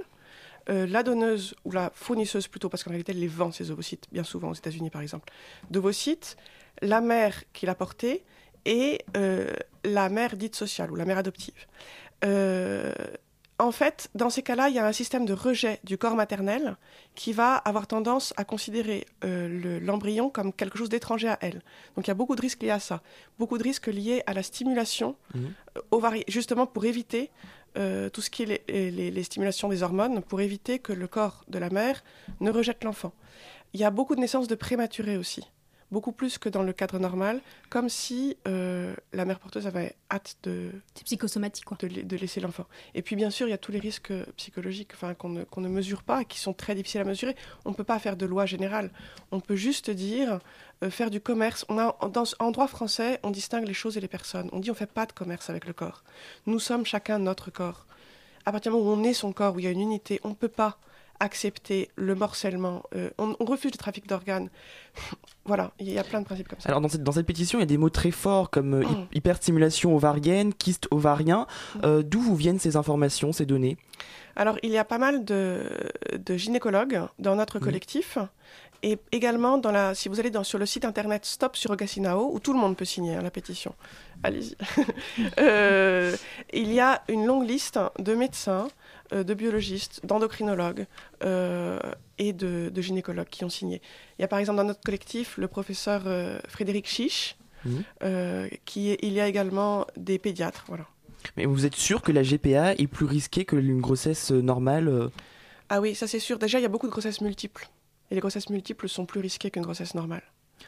euh, 0.69 0.87
la 0.87 1.03
donneuse 1.03 1.55
ou 1.65 1.71
la 1.73 1.91
fournisseuse 1.95 2.49
plutôt, 2.49 2.69
parce 2.69 2.83
qu'en 2.85 2.91
réalité 2.91 3.13
elle 3.13 3.21
les 3.21 3.29
vend 3.29 3.53
ces 3.53 3.71
ovocytes, 3.71 4.07
bien 4.13 4.25
souvent 4.25 4.51
aux 4.51 4.55
États-Unis 4.55 4.91
par 4.91 5.03
exemple, 5.03 5.33
d'ovocytes, 5.71 6.37
la 6.83 7.01
mère 7.01 7.45
qui 7.53 7.67
l'a 7.67 7.75
porté 7.75 8.25
et 8.65 9.01
euh, 9.17 9.53
la 9.85 10.09
mère 10.09 10.37
dite 10.37 10.57
sociale 10.57 10.91
ou 10.91 10.97
la 10.97 11.05
mère 11.05 11.19
adoptive. 11.19 11.67
Euh, 12.25 12.93
en 13.59 13.73
fait, 13.73 14.11
dans 14.15 14.29
ces 14.29 14.43
cas-là, 14.43 14.69
il 14.69 14.75
y 14.75 14.79
a 14.79 14.87
un 14.87 14.93
système 14.93 15.25
de 15.25 15.33
rejet 15.33 15.81
du 15.83 15.97
corps 15.97 16.15
maternel 16.15 16.77
qui 17.15 17.33
va 17.33 17.55
avoir 17.55 17.87
tendance 17.87 18.35
à 18.37 18.45
considérer 18.45 19.07
euh, 19.25 19.49
le- 19.49 19.79
l'embryon 19.79 20.29
comme 20.29 20.53
quelque 20.53 20.77
chose 20.77 20.91
d'étranger 20.91 21.29
à 21.29 21.39
elle. 21.41 21.63
Donc 21.95 22.07
il 22.07 22.09
y 22.09 22.11
a 22.11 22.15
beaucoup 22.15 22.37
de 22.37 22.43
risques 22.43 22.63
liés 22.63 22.71
à 22.71 22.81
ça, 22.81 23.03
beaucoup 23.39 23.57
de 23.57 23.63
risques 23.63 23.87
liés 23.87 24.23
à 24.27 24.35
la 24.35 24.43
stimulation 24.43 25.17
euh, 25.37 25.81
ovari- 25.91 26.25
justement 26.29 26.67
pour 26.67 26.85
éviter 26.85 27.31
euh, 27.77 28.09
tout 28.09 28.21
ce 28.21 28.31
qui 28.31 28.43
est 28.45 28.63
les, 28.69 28.91
les- 28.91 29.11
les 29.11 29.23
stimulations 29.23 29.69
des 29.69 29.83
hormones, 29.83 30.23
pour 30.23 30.41
éviter 30.41 30.79
que 30.79 30.93
le 30.93 31.07
corps 31.07 31.45
de 31.49 31.59
la 31.59 31.71
mère 31.71 32.03
ne 32.41 32.51
rejette 32.51 32.85
l'enfant. 32.85 33.13
Il 33.75 33.81
y 33.81 33.85
a 33.85 33.91
beaucoup 33.91 34.15
de 34.15 34.21
naissances 34.21 34.49
de 34.49 34.55
prématurés 34.55 35.17
aussi. 35.17 35.43
Beaucoup 35.93 36.13
plus 36.13 36.39
que 36.39 36.49
dans 36.49 36.63
le 36.63 36.73
cadre 36.73 36.99
normal, 36.99 37.41
comme 37.71 37.89
si 37.89 38.37
euh, 38.49 38.95
la 39.13 39.25
mère 39.25 39.39
porteuse 39.39 39.67
avait 39.67 39.95
hâte 40.11 40.37
de, 40.43 40.71
C'est 40.95 41.05
psychosomatique, 41.05 41.65
quoi. 41.65 41.77
de, 41.81 42.03
de 42.03 42.17
laisser 42.17 42.41
l'enfant. 42.41 42.67
Et 42.95 43.03
puis 43.03 43.17
bien 43.17 43.31
sûr, 43.31 43.47
il 43.47 43.51
y 43.51 43.55
a 43.55 43.59
tous 43.59 43.73
les 43.73 43.79
risques 43.79 44.11
euh, 44.11 44.25
psychologiques 44.37 44.93
qu'on 45.19 45.29
ne, 45.29 45.45
ne 45.57 45.69
mesure 45.69 46.03
pas 46.03 46.23
et 46.23 46.25
qui 46.25 46.39
sont 46.39 46.53
très 46.53 46.75
difficiles 46.75 47.01
à 47.01 47.05
mesurer. 47.05 47.37
On 47.65 47.71
ne 47.71 47.75
peut 47.75 47.85
pas 47.85 47.99
faire 47.99 48.17
de 48.17 48.27
loi 48.27 48.47
générale. 48.47 48.91
On 49.31 49.41
peut 49.41 49.57
juste 49.57 49.91
dire 49.91 50.41
euh, 50.83 50.91
faire 50.91 51.11
du 51.11 51.21
commerce. 51.21 51.65
On 51.69 51.79
a, 51.79 51.97
dans, 52.13 52.25
en 52.39 52.51
droit 52.51 52.67
français, 52.67 53.21
on 53.23 53.31
distingue 53.31 53.67
les 53.67 53.75
choses 53.75 53.97
et 53.97 54.01
les 54.01 54.09
personnes. 54.09 54.49
On 54.53 54.59
dit 54.59 54.71
on 54.71 54.75
ne 54.75 54.79
fait 54.79 54.87
pas 54.87 55.07
de 55.07 55.13
commerce 55.13 55.51
avec 55.51 55.67
le 55.67 55.73
corps. 55.73 56.03
Nous 56.47 56.59
sommes 56.59 56.85
chacun 56.85 57.19
notre 57.19 57.51
corps. 57.51 57.87
À 58.45 58.53
partir 58.53 58.73
du 58.73 58.79
moment 58.79 58.91
où 58.91 58.95
on 58.95 59.05
est 59.05 59.15
son 59.15 59.33
corps, 59.33 59.55
où 59.57 59.59
il 59.59 59.65
y 59.65 59.69
a 59.69 59.73
une 59.73 59.81
unité, 59.81 60.21
on 60.23 60.31
ne 60.31 60.35
peut 60.35 60.49
pas 60.49 60.79
accepter 61.21 61.91
le 61.97 62.15
morcellement. 62.15 62.83
Euh, 62.95 63.11
on, 63.19 63.37
on 63.41 63.45
refuse 63.45 63.73
le 63.73 63.79
trafic 63.79 64.07
d'organes. 64.09 64.49
voilà, 65.45 65.73
il 65.79 65.91
y 65.91 65.99
a 65.99 66.05
plein 66.05 66.21
de 66.21 66.25
principes 66.27 66.49
comme 66.49 66.61
ça. 66.61 66.69
Alors 66.69 66.81
dans 66.81 66.89
cette, 66.89 67.03
dans 67.03 67.13
cette 67.13 67.27
pétition, 67.27 67.59
il 67.59 67.63
y 67.63 67.65
a 67.65 67.67
des 67.67 67.79
mots 67.79 67.91
très 67.91 68.11
forts 68.11 68.51
comme 68.51 68.75
euh, 68.75 68.83
Mm. 68.87 69.07
hyperstimulation 69.15 69.95
ovarienne, 69.97 70.55
kyste 70.55 70.87
ovarien. 70.91 71.47
Mm. 71.77 71.79
Euh, 71.85 72.03
D'où 72.03 72.21
vous 72.21 72.37
viennent 72.37 72.59
ces 72.59 72.77
informations, 72.77 73.33
ces 73.33 73.47
données? 73.47 73.77
Alors, 74.39 74.59
il 74.63 74.71
y 74.71 74.77
a 74.79 74.85
pas 74.85 74.99
mal 74.99 75.25
de, 75.25 75.63
de 76.19 76.37
gynécologues 76.37 77.01
dans 77.19 77.37
notre 77.37 77.59
collectif. 77.59 78.19
Et 78.83 78.99
également, 79.13 79.59
dans 79.59 79.73
la, 79.73 79.95
si 79.95 80.09
vous 80.09 80.21
allez 80.21 80.31
dans, 80.31 80.45
sur 80.45 80.59
le 80.59 80.67
site 80.67 80.85
internet 80.85 81.25
Stop 81.25 81.57
Surrogacinao, 81.57 82.31
où 82.33 82.41
tout 82.41 82.53
le 82.53 82.59
monde 82.59 82.77
peut 82.77 82.85
signer 82.85 83.17
hein, 83.17 83.23
la 83.23 83.31
pétition, 83.31 83.75
allez-y. 84.23 84.57
Euh, 85.39 86.17
il 86.53 86.73
y 86.73 86.81
a 86.81 87.03
une 87.09 87.27
longue 87.27 87.49
liste 87.49 87.79
de 87.99 88.15
médecins, 88.15 88.69
euh, 89.13 89.25
de 89.25 89.35
biologistes, 89.35 90.05
d'endocrinologues 90.05 90.87
euh, 91.25 91.79
et 92.19 92.33
de, 92.33 92.71
de 92.73 92.83
gynécologues 92.83 93.29
qui 93.29 93.45
ont 93.45 93.49
signé. 93.49 93.81
Il 94.19 94.23
y 94.23 94.25
a 94.25 94.29
par 94.29 94.39
exemple 94.39 94.59
dans 94.59 94.65
notre 94.65 94.81
collectif 94.81 95.37
le 95.39 95.49
professeur 95.49 96.03
Frédéric 96.49 96.87
Chiche, 96.87 97.37
qui 98.65 98.91
est, 98.91 98.99
il 99.03 99.13
y 99.13 99.21
a 99.21 99.27
également 99.27 99.87
des 99.97 100.19
pédiatres. 100.19 100.65
Voilà. 100.69 100.85
Mais 101.37 101.45
vous 101.45 101.67
êtes 101.67 101.75
sûr 101.75 102.03
que 102.03 102.13
la 102.13 102.23
GPA 102.23 102.75
est 102.75 102.87
plus 102.87 103.07
risquée 103.07 103.45
que 103.45 103.57
une 103.57 103.81
grossesse 103.81 104.31
normale 104.31 105.11
Ah 105.69 105.81
oui, 105.81 105.95
ça 105.95 106.07
c'est 106.07 106.21
sûr. 106.21 106.39
Déjà, 106.39 106.59
il 106.59 106.63
y 106.63 106.67
a 106.67 106.71
beaucoup 106.71 106.87
de 106.87 106.93
grossesses 106.93 107.21
multiples. 107.21 107.69
Et 108.11 108.15
les 108.15 108.21
grossesses 108.21 108.51
multiples 108.51 108.89
sont 108.89 109.07
plus 109.07 109.21
risquées 109.21 109.51
qu'une 109.51 109.63
grossesse 109.63 109.95
normale. 109.95 110.23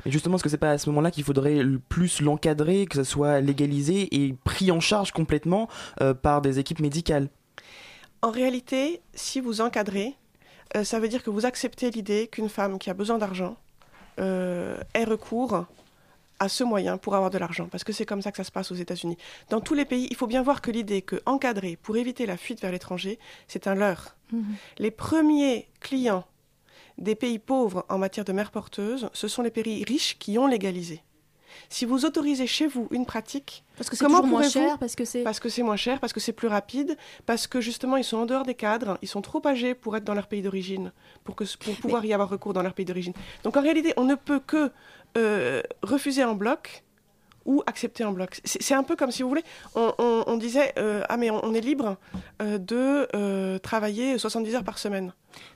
Et 0.04 0.10
justement, 0.10 0.36
est-ce 0.36 0.44
que 0.44 0.48
c'est 0.48 0.58
pas 0.58 0.72
à 0.72 0.78
ce 0.78 0.88
moment-là 0.90 1.10
qu'il 1.10 1.24
faudrait 1.24 1.62
le 1.62 1.78
plus 1.78 2.20
l'encadrer, 2.20 2.86
que 2.86 2.96
ça 2.96 3.04
soit 3.04 3.40
légalisé 3.40 4.08
et 4.14 4.34
pris 4.44 4.70
en 4.70 4.80
charge 4.80 5.12
complètement 5.12 5.68
euh, 6.00 6.14
par 6.14 6.42
des 6.42 6.58
équipes 6.58 6.80
médicales? 6.80 7.28
En 8.22 8.30
réalité, 8.30 9.00
si 9.14 9.40
vous 9.40 9.60
encadrez, 9.60 10.14
euh, 10.76 10.84
ça 10.84 11.00
veut 11.00 11.08
dire 11.08 11.22
que 11.22 11.30
vous 11.30 11.46
acceptez 11.46 11.90
l'idée 11.90 12.28
qu'une 12.28 12.48
femme 12.48 12.78
qui 12.78 12.90
a 12.90 12.94
besoin 12.94 13.18
d'argent 13.18 13.56
euh, 14.18 14.78
ait 14.94 15.04
recours 15.04 15.66
à 16.40 16.48
ce 16.48 16.62
moyen 16.62 16.98
pour 16.98 17.14
avoir 17.16 17.30
de 17.30 17.38
l'argent, 17.38 17.66
parce 17.68 17.82
que 17.82 17.92
c'est 17.92 18.06
comme 18.06 18.22
ça 18.22 18.30
que 18.30 18.36
ça 18.36 18.44
se 18.44 18.52
passe 18.52 18.70
aux 18.70 18.76
États-Unis. 18.76 19.16
Dans 19.50 19.60
tous 19.60 19.74
les 19.74 19.84
pays, 19.84 20.06
il 20.10 20.16
faut 20.16 20.28
bien 20.28 20.42
voir 20.42 20.60
que 20.60 20.70
l'idée 20.70 21.02
que 21.02 21.20
encadrer 21.26 21.76
pour 21.76 21.96
éviter 21.96 22.26
la 22.26 22.36
fuite 22.36 22.60
vers 22.60 22.70
l'étranger, 22.70 23.18
c'est 23.48 23.66
un 23.66 23.74
leurre. 23.74 24.16
Mhm. 24.32 24.54
Les 24.78 24.92
premiers 24.92 25.68
clients 25.80 26.24
des 26.98 27.14
pays 27.14 27.38
pauvres 27.38 27.84
en 27.88 27.98
matière 27.98 28.24
de 28.24 28.32
mère 28.32 28.50
porteuse, 28.50 29.08
ce 29.12 29.28
sont 29.28 29.42
les 29.42 29.50
pays 29.50 29.84
riches 29.84 30.18
qui 30.18 30.38
ont 30.38 30.46
légalisé. 30.46 31.02
Si 31.70 31.84
vous 31.84 32.04
autorisez 32.04 32.46
chez 32.46 32.66
vous 32.66 32.88
une 32.90 33.06
pratique, 33.06 33.64
Parce 33.76 33.90
que 33.90 33.96
c'est 33.96 34.08
moins 34.08 34.48
cher, 34.48 34.78
parce 34.78 34.94
que 34.94 35.04
c'est. 35.04 35.22
parce 35.22 35.40
que 35.40 35.48
c'est 35.48 35.62
moins 35.62 35.76
cher, 35.76 35.98
parce 36.00 36.12
que 36.12 36.20
c'est 36.20 36.32
plus 36.32 36.48
rapide, 36.48 36.96
parce 37.26 37.46
que 37.46 37.60
justement 37.60 37.96
ils 37.96 38.04
sont 38.04 38.18
en 38.18 38.26
dehors 38.26 38.44
des 38.44 38.54
cadres, 38.54 38.98
ils 39.02 39.08
sont 39.08 39.22
trop 39.22 39.44
âgés 39.46 39.74
pour 39.74 39.96
être 39.96 40.04
dans 40.04 40.14
leur 40.14 40.28
pays 40.28 40.42
d'origine, 40.42 40.92
pour, 41.24 41.34
que, 41.36 41.44
pour 41.58 41.74
pouvoir 41.76 42.04
y 42.04 42.12
avoir 42.12 42.28
recours 42.28 42.52
dans 42.52 42.62
leur 42.62 42.74
pays 42.74 42.84
d'origine. 42.84 43.12
Donc 43.44 43.56
en 43.56 43.62
réalité, 43.62 43.92
on 43.96 44.04
ne 44.04 44.14
peut 44.14 44.40
que 44.40 44.70
euh, 45.16 45.62
refuser 45.82 46.24
en 46.24 46.34
bloc 46.34 46.84
ou 47.48 47.62
accepter 47.66 48.04
en 48.04 48.12
bloc. 48.12 48.40
C'est 48.44 48.74
un 48.74 48.82
peu 48.84 48.94
comme 48.94 49.10
si 49.10 49.22
vous 49.22 49.28
voulez, 49.28 49.44
on, 49.74 49.92
on- 49.98 50.24
on 50.26 50.36
disait 50.36 50.72
euh, 50.78 51.02
ah 51.08 51.16
mais 51.16 51.30
on, 51.30 51.44
on 51.44 51.54
est 51.54 51.60
libre 51.60 51.96
euh, 52.42 52.58
de 52.58 53.08
euh, 53.16 53.58
travailler 53.58 54.18
70 54.18 54.54
heures 54.54 54.64
par 54.64 54.78
semaine. 54.78 55.12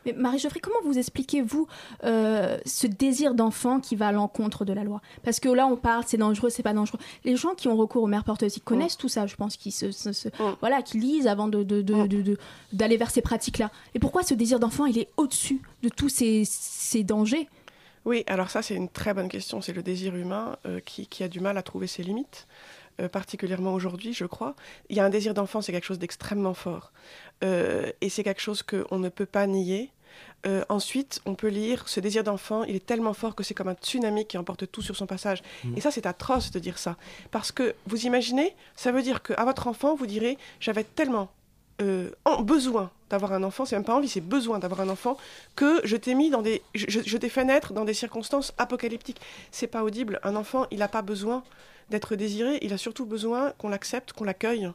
Mais 0.06 0.12
Marie-Geoffrey, 0.12 0.60
comment 0.60 0.78
vous 0.84 0.98
expliquez-vous 0.98 1.66
euh, 2.04 2.56
ce 2.66 2.86
désir 2.86 3.34
d'enfant 3.34 3.80
qui 3.80 3.96
va 3.96 4.08
à 4.08 4.12
l'encontre 4.12 4.64
de 4.64 4.72
la 4.72 4.84
loi? 4.84 5.00
Parce 5.24 5.40
que 5.40 5.48
là, 5.48 5.66
on 5.66 5.76
parle, 5.76 6.04
c'est 6.06 6.16
dangereux, 6.18 6.50
c'est 6.50 6.62
pas 6.62 6.72
dangereux. 6.74 6.98
Les 7.24 7.36
gens 7.36 7.54
qui 7.54 7.68
ont 7.68 7.76
recours 7.76 8.02
aux 8.02 8.06
mères 8.06 8.24
porteuses, 8.24 8.56
ils 8.56 8.60
connaissent 8.62 8.96
tout 8.98 9.08
ça, 9.08 9.26
je 9.26 9.34
pense, 9.36 9.56
qui 9.56 9.70
se, 9.72 9.90
se- 9.90 10.12
se- 10.12 10.28
Mm. 10.28 10.56
voilà, 10.60 10.82
qui 10.82 10.98
lisent 10.98 11.26
avant 11.26 11.48
de, 11.48 11.62
Mm. 11.82 12.36
d'aller 12.72 12.96
vers 12.96 13.10
ces 13.10 13.22
pratiques-là. 13.22 13.70
Et 13.94 13.98
pourquoi 13.98 14.22
ce 14.22 14.34
désir 14.34 14.60
d'enfant, 14.60 14.86
il 14.86 14.98
est 14.98 15.08
au-dessus 15.16 15.60
de 15.82 15.88
tous 15.88 16.08
ces, 16.08 16.44
ces 16.46 17.02
dangers? 17.02 17.48
Oui, 18.04 18.24
alors 18.26 18.50
ça 18.50 18.62
c'est 18.62 18.74
une 18.74 18.88
très 18.88 19.14
bonne 19.14 19.28
question. 19.28 19.60
C'est 19.60 19.72
le 19.72 19.82
désir 19.82 20.14
humain 20.16 20.56
euh, 20.66 20.80
qui, 20.80 21.06
qui 21.06 21.22
a 21.22 21.28
du 21.28 21.40
mal 21.40 21.56
à 21.56 21.62
trouver 21.62 21.86
ses 21.86 22.02
limites, 22.02 22.46
euh, 23.00 23.08
particulièrement 23.08 23.72
aujourd'hui, 23.72 24.12
je 24.12 24.26
crois. 24.26 24.54
Il 24.88 24.96
y 24.96 25.00
a 25.00 25.04
un 25.04 25.10
désir 25.10 25.34
d'enfant, 25.34 25.60
c'est 25.62 25.72
quelque 25.72 25.86
chose 25.86 25.98
d'extrêmement 25.98 26.54
fort. 26.54 26.92
Euh, 27.42 27.90
et 28.00 28.08
c'est 28.08 28.22
quelque 28.22 28.40
chose 28.40 28.62
qu'on 28.62 28.98
ne 28.98 29.08
peut 29.08 29.26
pas 29.26 29.46
nier. 29.46 29.90
Euh, 30.46 30.64
ensuite, 30.68 31.20
on 31.24 31.34
peut 31.34 31.48
lire 31.48 31.88
ce 31.88 32.00
désir 32.00 32.24
d'enfant, 32.24 32.64
il 32.64 32.74
est 32.74 32.84
tellement 32.84 33.14
fort 33.14 33.34
que 33.34 33.42
c'est 33.42 33.54
comme 33.54 33.68
un 33.68 33.74
tsunami 33.74 34.26
qui 34.26 34.36
emporte 34.36 34.70
tout 34.70 34.82
sur 34.82 34.96
son 34.96 35.06
passage. 35.06 35.42
Mhm. 35.64 35.78
Et 35.78 35.80
ça, 35.80 35.90
c'est 35.90 36.04
atroce 36.04 36.50
de 36.50 36.58
dire 36.58 36.78
ça. 36.78 36.96
Parce 37.30 37.52
que 37.52 37.74
vous 37.86 38.06
imaginez, 38.06 38.54
ça 38.76 38.92
veut 38.92 39.02
dire 39.02 39.22
qu'à 39.22 39.44
votre 39.44 39.68
enfant, 39.68 39.94
vous 39.94 40.06
direz 40.06 40.36
J'avais 40.60 40.84
tellement 40.84 41.30
euh, 41.82 42.10
en- 42.24 42.42
besoin 42.42 42.90
d'avoir 43.10 43.32
un 43.32 43.42
enfant, 43.42 43.64
c'est 43.66 43.76
même 43.76 43.84
pas 43.84 43.94
envie, 43.94 44.08
c'est 44.08 44.20
besoin 44.22 44.58
d'avoir 44.58 44.80
un 44.80 44.88
enfant, 44.88 45.16
que 45.56 45.80
je 45.84 45.96
t'ai 45.96 46.14
mis 46.14 46.30
dans 46.30 46.40
des. 46.42 46.62
Je, 46.74 47.16
t'ai 47.18 47.28
fait 47.28 47.44
naître 47.44 47.72
dans 47.72 47.84
des 47.84 47.94
circonstances 47.94 48.54
apocalyptiques. 48.56 49.20
C'est 49.50 49.66
pas 49.66 49.82
audible. 49.82 50.18
Un 50.22 50.36
enfant, 50.36 50.66
il 50.70 50.78
n'a 50.78 50.88
pas 50.88 51.02
besoin 51.02 51.42
d'être 51.90 52.16
désiré, 52.16 52.58
il 52.62 52.72
a 52.72 52.78
surtout 52.78 53.04
besoin 53.04 53.52
qu'on 53.58 53.68
l'accepte, 53.68 54.12
qu'on 54.14 54.24
l'accueille. 54.24 54.70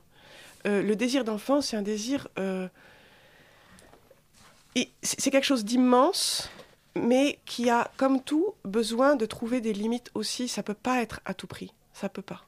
Euh, 0.68 0.84
le 0.84 0.96
désir 0.96 1.24
d'enfant, 1.24 1.62
c'est 1.62 1.78
un 1.78 1.82
désir. 1.82 2.28
euh, 2.38 2.68
c'est 5.02 5.32
quelque 5.32 5.46
chose 5.46 5.66
d'immense, 5.66 6.50
mais 6.96 7.40
qui 7.46 7.70
a, 7.70 7.90
comme 7.98 8.22
tout, 8.22 8.54
besoin 8.64 9.16
de 9.16 9.26
trouver 9.26 9.62
des 9.62 9.74
limites 9.74 10.12
aussi. 10.14 10.48
Ça 10.48 10.62
peut 10.62 10.76
pas 10.76 11.02
être 11.02 11.22
à 11.26 11.34
tout 11.34 11.48
prix. 11.48 11.74
Ça 11.94 12.10
peut 12.10 12.22
pas. 12.22 12.44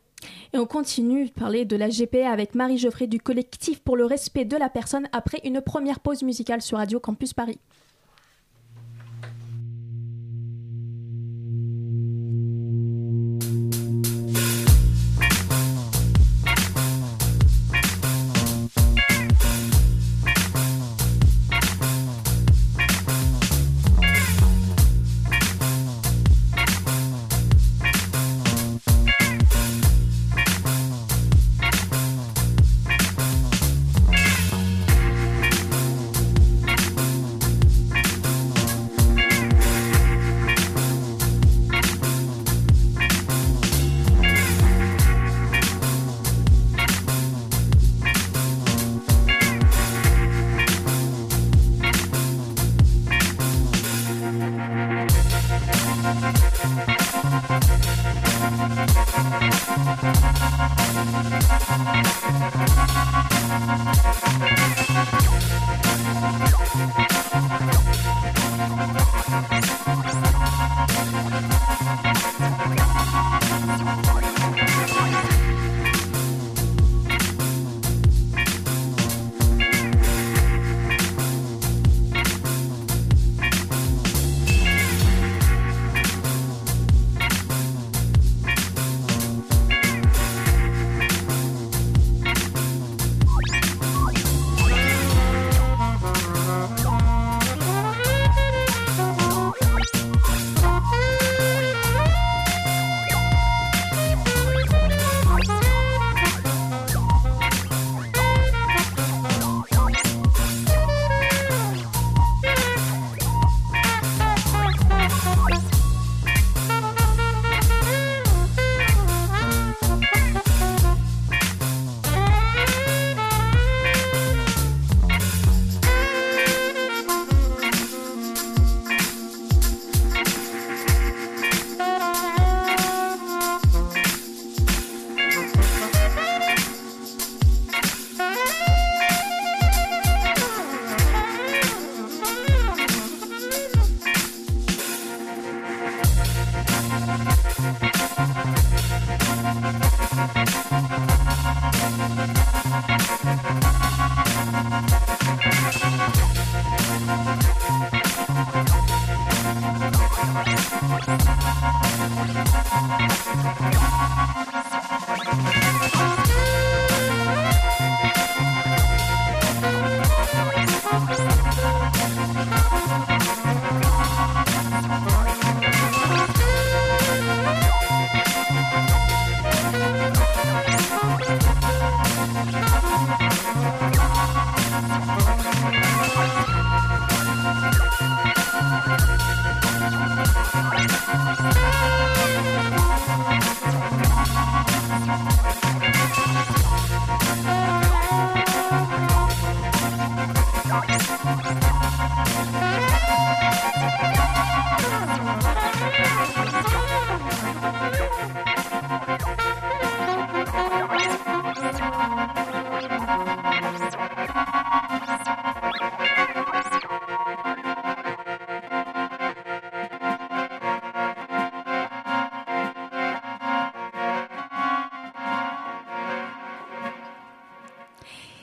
Et 0.53 0.57
on 0.57 0.65
continue 0.65 1.25
de 1.25 1.31
parler 1.31 1.65
de 1.65 1.75
la 1.75 1.89
GPA 1.89 2.31
avec 2.31 2.55
Marie 2.55 2.77
Geoffrey 2.77 3.07
du 3.07 3.19
collectif 3.19 3.81
pour 3.81 3.95
le 3.95 4.05
respect 4.05 4.45
de 4.45 4.57
la 4.57 4.69
personne 4.69 5.07
après 5.11 5.41
une 5.43 5.61
première 5.61 5.99
pause 5.99 6.23
musicale 6.23 6.61
sur 6.61 6.77
Radio 6.77 6.99
Campus 6.99 7.33
Paris. 7.33 7.59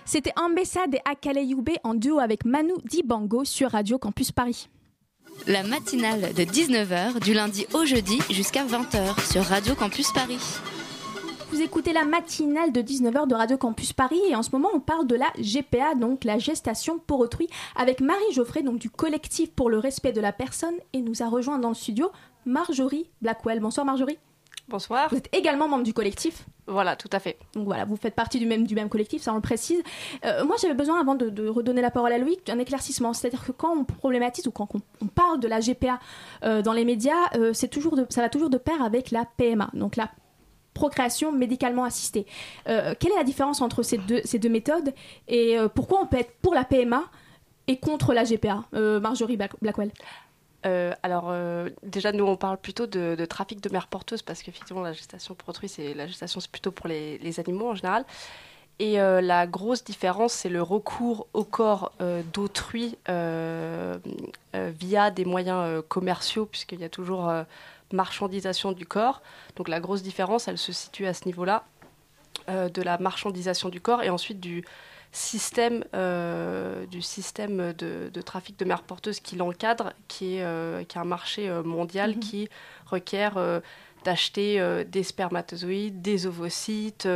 C'était 0.08 0.32
Ambessade 0.36 0.94
et 0.94 1.00
Akale 1.04 1.42
Yoube 1.44 1.68
en 1.82 1.94
duo 1.94 2.20
avec 2.20 2.44
Manu 2.44 2.74
Dibango 2.84 3.44
sur 3.44 3.72
Radio 3.72 3.98
Campus 3.98 4.30
Paris. 4.30 4.68
La 5.48 5.64
matinale 5.64 6.32
de 6.32 6.44
19h 6.44 7.18
du 7.20 7.34
lundi 7.34 7.66
au 7.74 7.84
jeudi 7.84 8.20
jusqu'à 8.30 8.64
20h 8.64 9.32
sur 9.32 9.42
Radio 9.42 9.74
Campus 9.74 10.12
Paris. 10.12 10.38
Vous 11.50 11.60
écoutez 11.60 11.92
la 11.92 12.04
matinale 12.04 12.70
de 12.70 12.82
19h 12.82 13.26
de 13.26 13.34
Radio 13.34 13.58
Campus 13.58 13.92
Paris 13.92 14.20
et 14.28 14.36
en 14.36 14.44
ce 14.44 14.50
moment 14.52 14.68
on 14.72 14.78
parle 14.78 15.08
de 15.08 15.16
la 15.16 15.32
GPA, 15.40 15.96
donc 15.96 16.22
la 16.22 16.38
gestation 16.38 17.00
pour 17.00 17.18
autrui, 17.18 17.48
avec 17.74 18.00
Marie 18.00 18.32
Geoffrey, 18.32 18.62
donc 18.62 18.78
du 18.78 18.90
collectif 18.90 19.50
pour 19.50 19.70
le 19.70 19.78
respect 19.80 20.12
de 20.12 20.20
la 20.20 20.32
personne 20.32 20.76
et 20.92 21.00
nous 21.00 21.24
a 21.24 21.28
rejoint 21.28 21.58
dans 21.58 21.70
le 21.70 21.74
studio 21.74 22.12
Marjorie 22.44 23.10
Blackwell. 23.22 23.58
Bonsoir 23.58 23.84
Marjorie. 23.84 24.18
Bonsoir. 24.68 25.08
Vous 25.10 25.16
êtes 25.16 25.28
également 25.34 25.68
membre 25.68 25.84
du 25.84 25.92
collectif. 25.94 26.44
Voilà, 26.66 26.96
tout 26.96 27.08
à 27.12 27.20
fait. 27.20 27.38
Donc 27.54 27.66
voilà, 27.66 27.84
vous 27.84 27.94
faites 27.94 28.16
partie 28.16 28.40
du 28.40 28.46
même, 28.46 28.66
du 28.66 28.74
même 28.74 28.88
collectif, 28.88 29.22
ça 29.22 29.30
on 29.32 29.36
le 29.36 29.40
précise. 29.40 29.80
Euh, 30.24 30.44
moi 30.44 30.56
j'avais 30.60 30.74
besoin, 30.74 31.00
avant 31.00 31.14
de, 31.14 31.30
de 31.30 31.46
redonner 31.46 31.80
la 31.80 31.92
parole 31.92 32.12
à 32.12 32.18
Louis, 32.18 32.36
d'un 32.44 32.58
éclaircissement. 32.58 33.12
C'est-à-dire 33.12 33.44
que 33.44 33.52
quand 33.52 33.72
on 33.76 33.84
problématise 33.84 34.48
ou 34.48 34.50
quand 34.50 34.68
on, 34.74 34.80
on 35.00 35.06
parle 35.06 35.38
de 35.38 35.46
la 35.46 35.60
GPA 35.60 36.00
euh, 36.42 36.62
dans 36.62 36.72
les 36.72 36.84
médias, 36.84 37.14
euh, 37.36 37.52
c'est 37.52 37.68
toujours 37.68 37.94
de, 37.94 38.04
ça 38.10 38.20
va 38.20 38.28
toujours 38.28 38.50
de 38.50 38.58
pair 38.58 38.82
avec 38.82 39.12
la 39.12 39.24
PMA, 39.36 39.70
donc 39.74 39.94
la 39.94 40.10
procréation 40.74 41.30
médicalement 41.30 41.84
assistée. 41.84 42.26
Quelle 42.66 43.12
est 43.12 43.16
la 43.16 43.24
différence 43.24 43.62
entre 43.62 43.82
ces 43.82 43.96
deux, 43.96 44.20
ces 44.24 44.38
deux 44.38 44.50
méthodes 44.50 44.92
et 45.26 45.56
pourquoi 45.74 46.02
on 46.02 46.06
peut 46.06 46.18
être 46.18 46.32
pour 46.42 46.54
la 46.54 46.64
PMA 46.64 47.02
et 47.66 47.78
contre 47.78 48.12
la 48.12 48.24
GPA 48.24 48.64
Marjorie 49.00 49.38
Black- 49.38 49.58
Blackwell? 49.62 49.90
Euh, 50.66 50.92
alors, 51.02 51.26
euh, 51.28 51.70
déjà, 51.82 52.12
nous, 52.12 52.24
on 52.24 52.36
parle 52.36 52.58
plutôt 52.58 52.86
de, 52.86 53.24
trafic 53.26 53.60
de 53.60 53.68
mères 53.70 53.86
porteuses 53.86 54.22
parce 54.22 54.42
qu'effectivement, 54.42 54.82
la 54.82 54.92
gestation 54.92 55.34
pour 55.34 55.48
autrui, 55.48 55.68
c'est 55.68 55.94
la 55.94 56.06
gestation, 56.06 56.40
c'est 56.40 56.50
plutôt 56.50 56.72
pour 56.72 56.88
les, 56.88 57.40
animaux 57.40 57.70
en 57.70 57.74
général. 57.74 58.04
Et 58.78 59.00
euh, 59.00 59.22
la 59.22 59.46
grosse 59.46 59.84
différence, 59.84 60.32
c'est 60.32 60.48
le 60.50 60.62
recours 60.62 61.28
au 61.32 61.44
corps 61.44 61.92
d'autrui 62.32 62.96
via 64.54 65.10
des 65.10 65.24
moyens 65.24 65.82
commerciaux, 65.88 66.46
puisqu'il 66.46 66.80
y 66.80 66.84
a 66.84 66.88
toujours 66.88 67.32
marchandisation 67.92 68.72
du 68.72 68.86
corps. 68.86 69.22
Donc 69.56 69.68
la 69.68 69.80
grosse 69.80 70.02
différence, 70.02 70.48
elle 70.48 70.58
se 70.58 70.72
situe 70.72 71.06
à 71.06 71.14
ce 71.14 71.24
niveau-là, 71.26 71.64
de 72.48 72.82
la 72.82 72.98
marchandisation 72.98 73.68
du 73.70 73.80
corps 73.80 74.02
et 74.02 74.10
ensuite 74.10 74.40
du 74.40 74.64
système, 75.16 75.82
euh, 75.94 76.84
du 76.86 77.00
système 77.02 77.72
de, 77.72 78.10
de 78.12 78.20
trafic 78.22 78.58
de 78.58 78.64
mères 78.64 78.82
porteuses 78.82 79.20
qui 79.20 79.36
l'encadre, 79.36 79.92
qui, 80.08 80.36
est, 80.36 80.42
euh, 80.44 80.84
qui 80.84 80.98
est 80.98 81.00
un 81.00 81.04
marché 81.04 81.48
euh, 81.48 81.62
mondial 81.62 82.10
Mhm. 82.10 82.18
qui 82.20 82.48
requiert 82.86 83.36
euh, 83.36 83.60
d'acheter 84.04 84.84
des 84.84 85.02
spermatozoïdes, 85.02 86.00
des 86.00 86.26
ovocytes, 86.28 87.08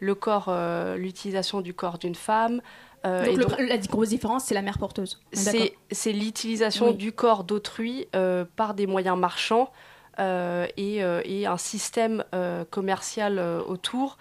le 0.00 0.14
corps, 0.14 0.52
l'utilisation 0.96 1.62
du 1.62 1.72
corps 1.72 1.96
d'une 1.98 2.14
femme. 2.14 2.60
euh, 3.06 3.24
donc 3.24 3.32
et 3.32 3.36
le- 3.36 3.44
donc- 3.44 3.58
la 3.60 3.78
grosse 3.78 4.08
différence, 4.10 4.44
c'est 4.44 4.54
la 4.54 4.60
mère 4.62 4.76
porteuse. 4.78 5.20
C'est 5.32 5.74
c'est 5.90 6.12
l'utilisation 6.12 6.88
Oui. 6.88 6.96
du 6.96 7.12
corps 7.12 7.44
d'autrui 7.44 8.08
euh, 8.14 8.44
par 8.56 8.74
des 8.74 8.86
moyens 8.86 9.16
marchands 9.18 9.70
euh, 10.18 10.66
et, 10.76 10.98
et 11.24 11.46
un 11.46 11.56
système 11.56 12.24
commercial 12.70 13.38
autour 13.66 14.18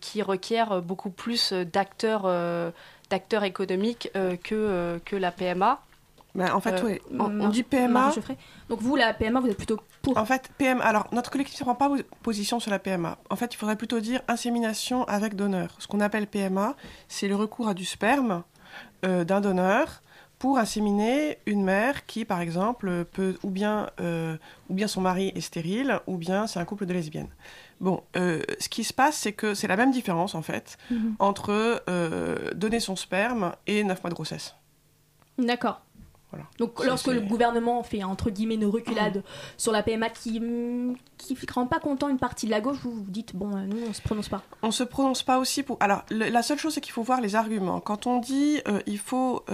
qui 0.00 0.22
requiert 0.22 0.82
beaucoup 0.82 1.10
plus 1.10 1.52
euh, 1.52 1.64
d'acteurs 1.64 2.22
euh, 2.24 2.70
d'acteurs 3.10 3.44
économiques 3.44 4.10
euh, 4.16 4.36
que, 4.36 4.54
euh, 4.54 4.98
que 5.04 5.16
la 5.16 5.30
PMA. 5.30 5.80
Ben, 6.34 6.52
en 6.52 6.60
fait, 6.60 6.82
Euh, 6.82 6.84
oui, 6.84 7.00
on, 7.18 7.48
dit 7.48 7.62
PMA. 7.62 8.12
Donc 8.68 8.82
vous, 8.82 8.94
la 8.94 9.14
PMA, 9.14 9.40
vous 9.40 9.48
êtes 9.48 9.56
plutôt 9.56 9.80
pour. 10.02 10.18
En 10.18 10.26
fait, 10.26 10.50
PMA. 10.58 10.84
Alors, 10.84 11.06
notre 11.12 11.30
collectif 11.30 11.58
ne 11.60 11.64
prend 11.64 11.74
pas 11.74 11.90
position 12.22 12.60
sur 12.60 12.70
la 12.70 12.78
PMA. 12.78 13.16
En 13.30 13.36
fait, 13.36 13.54
il 13.54 13.56
faudrait 13.56 13.76
plutôt 13.76 14.00
dire 14.00 14.20
insémination 14.28 15.04
avec 15.04 15.34
donneur. 15.34 15.74
Ce 15.78 15.86
qu'on 15.86 16.00
appelle 16.00 16.26
PMA, 16.26 16.76
c'est 17.08 17.26
le 17.26 17.36
recours 17.36 17.68
à 17.68 17.74
du 17.74 17.86
sperme 17.86 18.42
euh, 19.06 19.24
d'un 19.24 19.40
donneur 19.40 20.02
pour 20.38 20.58
inséminer 20.58 21.38
une 21.46 21.64
mère 21.64 22.04
qui, 22.04 22.26
par 22.26 22.42
exemple, 22.42 23.06
peut 23.06 23.38
ou 23.42 23.48
bien, 23.48 23.88
euh, 24.00 24.36
ou 24.68 24.74
bien 24.74 24.88
son 24.88 25.00
mari 25.00 25.32
est 25.34 25.40
stérile, 25.40 26.00
ou 26.06 26.18
bien 26.18 26.46
c'est 26.46 26.60
un 26.60 26.66
couple 26.66 26.84
de 26.84 26.92
lesbiennes. 26.92 27.30
Bon, 27.80 28.02
euh, 28.16 28.42
ce 28.58 28.68
qui 28.68 28.84
se 28.84 28.92
passe, 28.94 29.16
c'est 29.16 29.32
que 29.32 29.54
c'est 29.54 29.68
la 29.68 29.76
même 29.76 29.90
différence, 29.90 30.34
en 30.34 30.42
fait, 30.42 30.78
Mhm. 30.90 31.16
entre 31.18 31.82
euh, 31.88 32.52
donner 32.54 32.80
son 32.80 32.96
sperme 32.96 33.52
et 33.66 33.84
9 33.84 34.02
mois 34.02 34.10
de 34.10 34.14
grossesse. 34.14 34.54
D'accord. 35.38 35.80
Voilà. 36.32 36.46
Donc 36.58 36.84
lorsque 36.84 37.06
le 37.06 37.20
gouvernement 37.20 37.82
fait 37.84 38.02
entre 38.02 38.30
guillemets 38.30 38.56
une 38.56 38.64
reculade 38.66 39.22
sur 39.56 39.70
la 39.70 39.84
PMA 39.84 40.08
qui 40.10 40.38
hum, 40.40 40.96
qui 41.18 41.38
rend 41.54 41.66
pas 41.68 41.78
content 41.78 42.08
une 42.08 42.18
partie 42.18 42.46
de 42.46 42.50
la 42.50 42.60
gauche, 42.60 42.78
vous 42.82 42.90
vous 42.90 43.04
dites 43.10 43.36
bon, 43.36 43.56
euh, 43.56 43.64
nous 43.64 43.76
on 43.88 43.92
se 43.92 44.02
prononce 44.02 44.28
pas. 44.28 44.42
On 44.62 44.72
se 44.72 44.82
prononce 44.82 45.22
pas 45.22 45.38
aussi 45.38 45.62
pour. 45.62 45.76
Alors, 45.80 46.02
le- 46.10 46.28
la 46.28 46.42
seule 46.42 46.58
chose, 46.58 46.74
c'est 46.74 46.80
qu'il 46.80 46.92
faut 46.92 47.04
voir 47.04 47.20
les 47.20 47.36
arguments. 47.36 47.78
Quand 47.80 48.08
on 48.08 48.18
dit 48.18 48.60
euh, 48.66 48.80
il 48.86 48.98
faut 48.98 49.44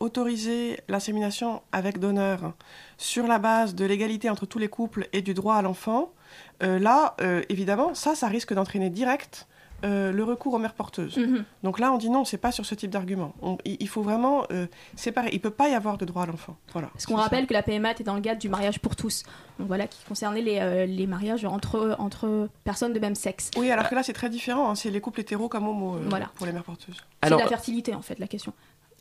autoriser 0.00 0.80
l'insémination 0.88 1.62
avec 1.72 1.98
donneur 1.98 2.54
sur 2.96 3.26
la 3.26 3.38
base 3.38 3.74
de 3.74 3.84
l'égalité 3.84 4.30
entre 4.30 4.46
tous 4.46 4.58
les 4.58 4.68
couples 4.68 5.08
et 5.12 5.20
du 5.22 5.34
droit 5.34 5.56
à 5.56 5.62
l'enfant, 5.62 6.12
euh, 6.62 6.78
là, 6.78 7.14
euh, 7.20 7.42
évidemment, 7.48 7.94
ça, 7.94 8.14
ça 8.14 8.28
risque 8.28 8.52
d'entraîner 8.54 8.90
direct 8.90 9.46
euh, 9.84 10.12
le 10.12 10.24
recours 10.24 10.54
aux 10.54 10.58
mères 10.58 10.72
porteuses. 10.72 11.18
Mhm. 11.18 11.44
Donc 11.62 11.78
là, 11.78 11.92
on 11.92 11.98
dit 11.98 12.08
non, 12.08 12.24
c'est 12.24 12.38
pas 12.38 12.52
sur 12.52 12.64
ce 12.64 12.74
type 12.74 12.90
d'argument. 12.90 13.34
Il 13.66 13.76
il 13.80 13.88
faut 13.88 14.00
vraiment 14.02 14.44
euh, 14.50 14.66
séparer. 14.96 15.28
Il 15.34 15.40
peut 15.40 15.50
pas 15.50 15.68
y 15.68 15.74
avoir 15.74 15.98
de 15.98 16.06
droit 16.06 16.22
à 16.22 16.26
l'enfant. 16.26 16.56
Voilà. 16.72 16.88
Parce 16.88 17.04
qu'on 17.04 17.16
ça. 17.16 17.24
rappelle 17.24 17.46
que 17.46 17.52
la 17.52 17.62
PMA 17.62 17.90
était 17.90 18.04
dans 18.04 18.14
le 18.14 18.22
cadre 18.22 18.40
du 18.40 18.48
mariage 18.48 18.78
pour 18.80 18.96
tous. 18.96 19.24
Donc 19.58 19.68
voilà, 19.68 19.86
qui 19.86 20.02
concernait 20.06 20.40
les, 20.40 20.58
euh, 20.60 20.86
les 20.86 21.06
mariages 21.06 21.44
entre, 21.44 21.96
entre 21.98 22.48
personnes 22.62 22.94
de 22.94 22.98
même 23.00 23.14
sexe. 23.14 23.50
Oui, 23.58 23.70
alors 23.70 23.88
que 23.90 23.94
là, 23.94 24.02
c'est 24.02 24.14
très 24.14 24.30
différent. 24.30 24.70
hein. 24.70 24.74
C'est 24.74 24.90
les 24.90 25.02
couples 25.02 25.20
hétéros 25.20 25.48
comme 25.50 25.68
homo 25.68 25.96
euh, 25.96 26.06
Voilà. 26.08 26.30
pour 26.36 26.46
les 26.46 26.52
mères 26.52 26.64
porteuses. 26.64 26.96
C'est 27.22 27.28
la 27.30 27.46
fertilité 27.46 27.94
en 27.94 28.00
fait 28.02 28.18
la 28.18 28.26
question. 28.26 28.54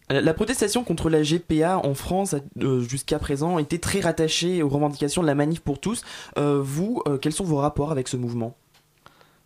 La 0.09 0.33
protestation 0.33 0.83
contre 0.83 1.09
la 1.09 1.21
GPA 1.23 1.77
en 1.79 1.93
France 1.93 2.33
a 2.33 2.39
euh, 2.61 2.81
jusqu'à 2.81 3.19
présent 3.19 3.57
été 3.57 3.79
très 3.79 4.01
rattachée 4.01 4.61
aux 4.61 4.69
revendications 4.69 5.21
de 5.21 5.27
la 5.27 5.33
manif 5.35 5.61
pour 5.61 5.79
tous. 5.79 6.03
Euh, 6.37 6.59
vous, 6.61 7.01
euh, 7.07 7.17
quels 7.17 7.31
sont 7.31 7.45
vos 7.45 7.57
rapports 7.57 7.91
avec 7.91 8.07
ce 8.09 8.17
mouvement? 8.17 8.53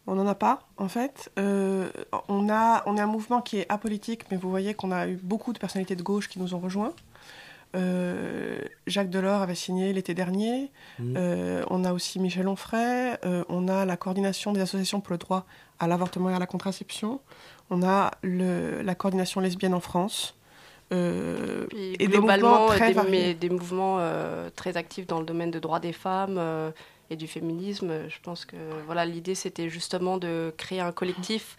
On 0.07 0.15
n'en 0.15 0.25
a 0.27 0.35
pas, 0.35 0.61
en 0.77 0.87
fait. 0.87 1.29
On, 1.37 2.49
a, 2.49 2.83
on 2.85 2.97
est 2.97 3.01
un 3.01 3.07
mouvement 3.07 3.41
qui 3.41 3.59
est 3.59 3.65
apolitique, 3.69 4.23
mais 4.31 4.37
vous 4.37 4.49
voyez 4.49 4.73
qu'on 4.73 4.91
a 4.91 5.07
eu 5.07 5.19
beaucoup 5.21 5.51
de 5.53 5.59
personnalités 5.59 5.95
de 5.97 6.01
gauche 6.03 6.27
qui 6.29 6.39
nous 6.39 6.53
ont 6.55 6.59
rejoints. 6.59 6.93
Jacques 8.87 9.09
Delors 9.09 9.41
avait 9.41 9.53
signé 9.55 9.91
l'été 9.93 10.13
dernier. 10.13 10.71
Euh, 11.01 11.63
on 11.69 11.83
a 11.83 11.91
aussi 11.93 12.19
Michel 12.19 12.47
Onfray. 12.47 13.17
On 13.49 13.67
a 13.67 13.85
la 13.85 13.97
coordination 13.97 14.53
des 14.53 14.61
associations 14.61 15.01
pour 15.01 15.11
le 15.11 15.17
droit 15.17 15.45
à 15.79 15.87
l'avortement 15.87 16.29
et 16.29 16.33
à 16.33 16.39
la 16.39 16.47
contraception. 16.47 17.19
On 17.69 17.83
a 17.83 18.11
le- 18.23 18.81
la 18.81 18.95
coordination 18.95 19.41
lesbienne 19.41 19.73
en 19.73 19.81
France. 19.81 20.36
Euh, 20.93 21.65
Puis 21.67 21.95
et 21.95 22.07
des 22.07 22.17
globalement, 22.17 22.67
mouvements 22.69 23.03
des, 23.39 23.49
mouvements 23.49 23.97
euh, 23.99 24.49
très 24.55 24.77
actifs 24.77 25.05
dans 25.05 25.19
le 25.19 25.25
domaine 25.25 25.51
des 25.51 25.59
droits 25.59 25.81
des 25.81 25.91
femmes 25.91 26.37
euh, 26.37 26.71
et 27.09 27.15
du 27.15 27.27
féminisme. 27.27 28.07
Je 28.07 28.17
pense 28.21 28.45
que 28.45 28.55
voilà, 28.85 29.05
l'idée, 29.05 29.35
c'était 29.35 29.69
justement 29.69 30.17
de 30.17 30.53
créer 30.57 30.79
un 30.79 30.91
collectif 30.91 31.57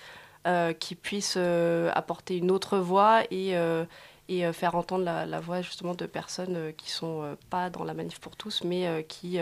qui 0.79 0.95
puisse 0.95 1.37
apporter 1.37 2.39
une 2.39 2.51
autre 2.51 2.79
voix 2.79 3.21
et, 3.31 3.55
et 4.31 4.53
faire 4.55 4.77
entendre 4.77 5.05
la, 5.05 5.27
la 5.27 5.41
voix 5.41 5.61
justement 5.61 5.95
de 5.95 6.07
personnes 6.07 6.73
qui 6.79 6.91
sont 6.91 7.23
euh, 7.23 7.35
pas 7.51 7.69
dans 7.69 7.85
la 7.85 7.93
manif 7.93 8.19
pour 8.19 8.35
tous, 8.35 8.65
mais 8.65 9.05
qui, 9.09 9.39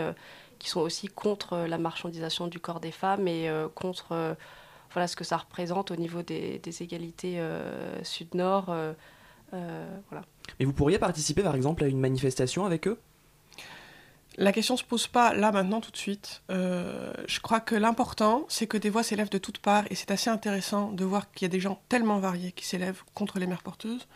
qui 0.59 0.69
sont 0.69 0.81
aussi 0.81 1.07
contre 1.07 1.59
la 1.59 1.77
marchandisation 1.77 2.47
du 2.47 2.59
corps 2.59 2.81
des 2.81 2.91
femmes 2.91 3.25
et 3.25 3.49
contre 3.73 4.35
voilà, 4.91 5.07
ce 5.07 5.15
que 5.15 5.23
ça 5.23 5.37
représente 5.37 5.91
au 5.91 5.95
niveau 5.95 6.23
des, 6.23 6.59
des 6.59 6.83
égalités 6.83 7.41
sud-nord. 8.03 8.75
Euh, 9.53 9.97
voilà. 10.09 10.25
Et 10.59 10.65
vous 10.65 10.73
pourriez 10.73 10.99
participer 10.99 11.43
par 11.43 11.55
exemple 11.55 11.83
à 11.83 11.87
une 11.87 11.99
manifestation 11.99 12.65
avec 12.65 12.87
eux? 12.87 12.97
La 14.39 14.51
question 14.51 14.77
se 14.77 14.83
pose 14.83 15.07
pas 15.07 15.33
là 15.33 15.51
maintenant 15.51 15.81
tout 15.81 15.89
de 15.89 15.97
suite. 15.97 16.43
Euh, 16.51 17.11
je 17.27 17.39
crois 17.39 17.59
que 17.59 17.73
l'important, 17.73 18.45
c'est 18.49 18.67
que 18.67 18.77
des 18.77 18.91
voix 18.91 19.01
s'élèvent 19.01 19.31
de 19.31 19.39
toutes 19.39 19.57
parts 19.57 19.85
et 19.89 19.95
c'est 19.95 20.11
assez 20.11 20.29
intéressant 20.29 20.91
de 20.91 21.03
voir 21.03 21.31
qu'il 21.31 21.45
y 21.45 21.49
a 21.49 21.51
des 21.51 21.59
gens 21.59 21.81
tellement 21.89 22.19
variés 22.19 22.51
qui 22.51 22.63
s'élèvent 22.63 23.01
contre 23.15 23.39
les 23.39 23.47
mères 23.47 23.63
porteuses. 23.63 24.07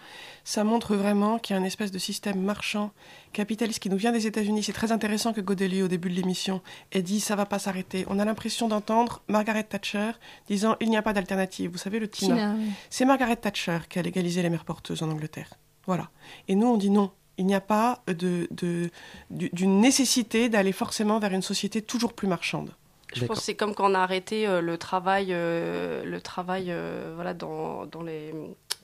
Ça 0.43 0.63
montre 0.63 0.95
vraiment 0.95 1.39
qu'il 1.39 1.55
y 1.55 1.59
a 1.59 1.61
un 1.61 1.65
espèce 1.65 1.89
de 1.89 1.97
système 1.97 2.39
marchand 2.39 2.91
capitaliste 3.33 3.79
qui 3.79 3.89
nous 3.89 3.97
vient 3.97 4.11
des 4.11 4.27
États-Unis. 4.27 4.61
C'est 4.61 4.73
très 4.73 4.91
intéressant 4.91 5.33
que 5.33 5.41
Godelier, 5.41 5.81
au 5.81 5.87
début 5.87 6.11
de 6.11 6.15
l'émission, 6.15 6.61
ait 6.91 7.01
dit 7.01 7.19
ça 7.19 7.35
va 7.35 7.47
pas 7.47 7.57
s'arrêter. 7.57 8.05
On 8.07 8.19
a 8.19 8.25
l'impression 8.25 8.67
d'entendre 8.67 9.23
Margaret 9.27 9.63
Thatcher 9.63 10.11
disant 10.47 10.75
il 10.81 10.91
n'y 10.91 10.97
a 10.97 11.01
pas 11.01 11.13
d'alternative. 11.13 11.71
Vous 11.71 11.79
savez 11.79 11.97
le 11.97 12.07
Tina. 12.07 12.35
Tina, 12.35 12.55
oui. 12.59 12.69
C'est 12.91 13.05
Margaret 13.05 13.37
Thatcher 13.37 13.79
qui 13.89 13.97
a 13.97 14.03
légalisé 14.03 14.43
les 14.43 14.51
mères 14.51 14.65
porteuses 14.65 15.01
en 15.01 15.09
Angleterre. 15.09 15.49
Voilà. 15.87 16.11
Et 16.47 16.53
nous, 16.53 16.67
on 16.67 16.77
dit 16.77 16.91
non. 16.91 17.11
Il 17.37 17.45
n'y 17.45 17.55
a 17.55 17.61
pas 17.61 18.01
de, 18.07 18.47
de- 18.51 18.89
du- 19.29 19.49
d'une 19.53 19.79
nécessité 19.79 20.49
d'aller 20.49 20.71
forcément 20.73 21.19
vers 21.19 21.33
une 21.33 21.41
société 21.41 21.81
toujours 21.81 22.13
plus 22.13 22.27
marchande. 22.27 22.71
Je 23.13 23.25
pense 23.25 23.39
que 23.39 23.43
c'est 23.43 23.55
comme 23.55 23.75
quand 23.75 23.89
on 23.91 23.95
a 23.95 23.99
arrêté 23.99 24.47
euh, 24.47 24.61
le 24.61 24.77
travail, 24.77 25.27
euh, 25.31 26.03
le 26.05 26.21
travail 26.21 26.67
euh, 26.69 27.11
voilà, 27.15 27.33
dans, 27.33 27.85
dans 27.85 28.03
les 28.03 28.33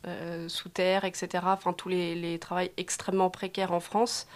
euh, 0.07 0.49
sous 0.49 0.69
terre, 0.69 1.05
etc. 1.05 1.43
Enfin, 1.47 1.71
tous 1.73 1.89
les, 1.89 2.15
les 2.15 2.37
travails 2.39 2.71
extrêmement 2.77 3.29
précaires 3.29 3.71
en 3.73 3.79
France. 3.79 4.27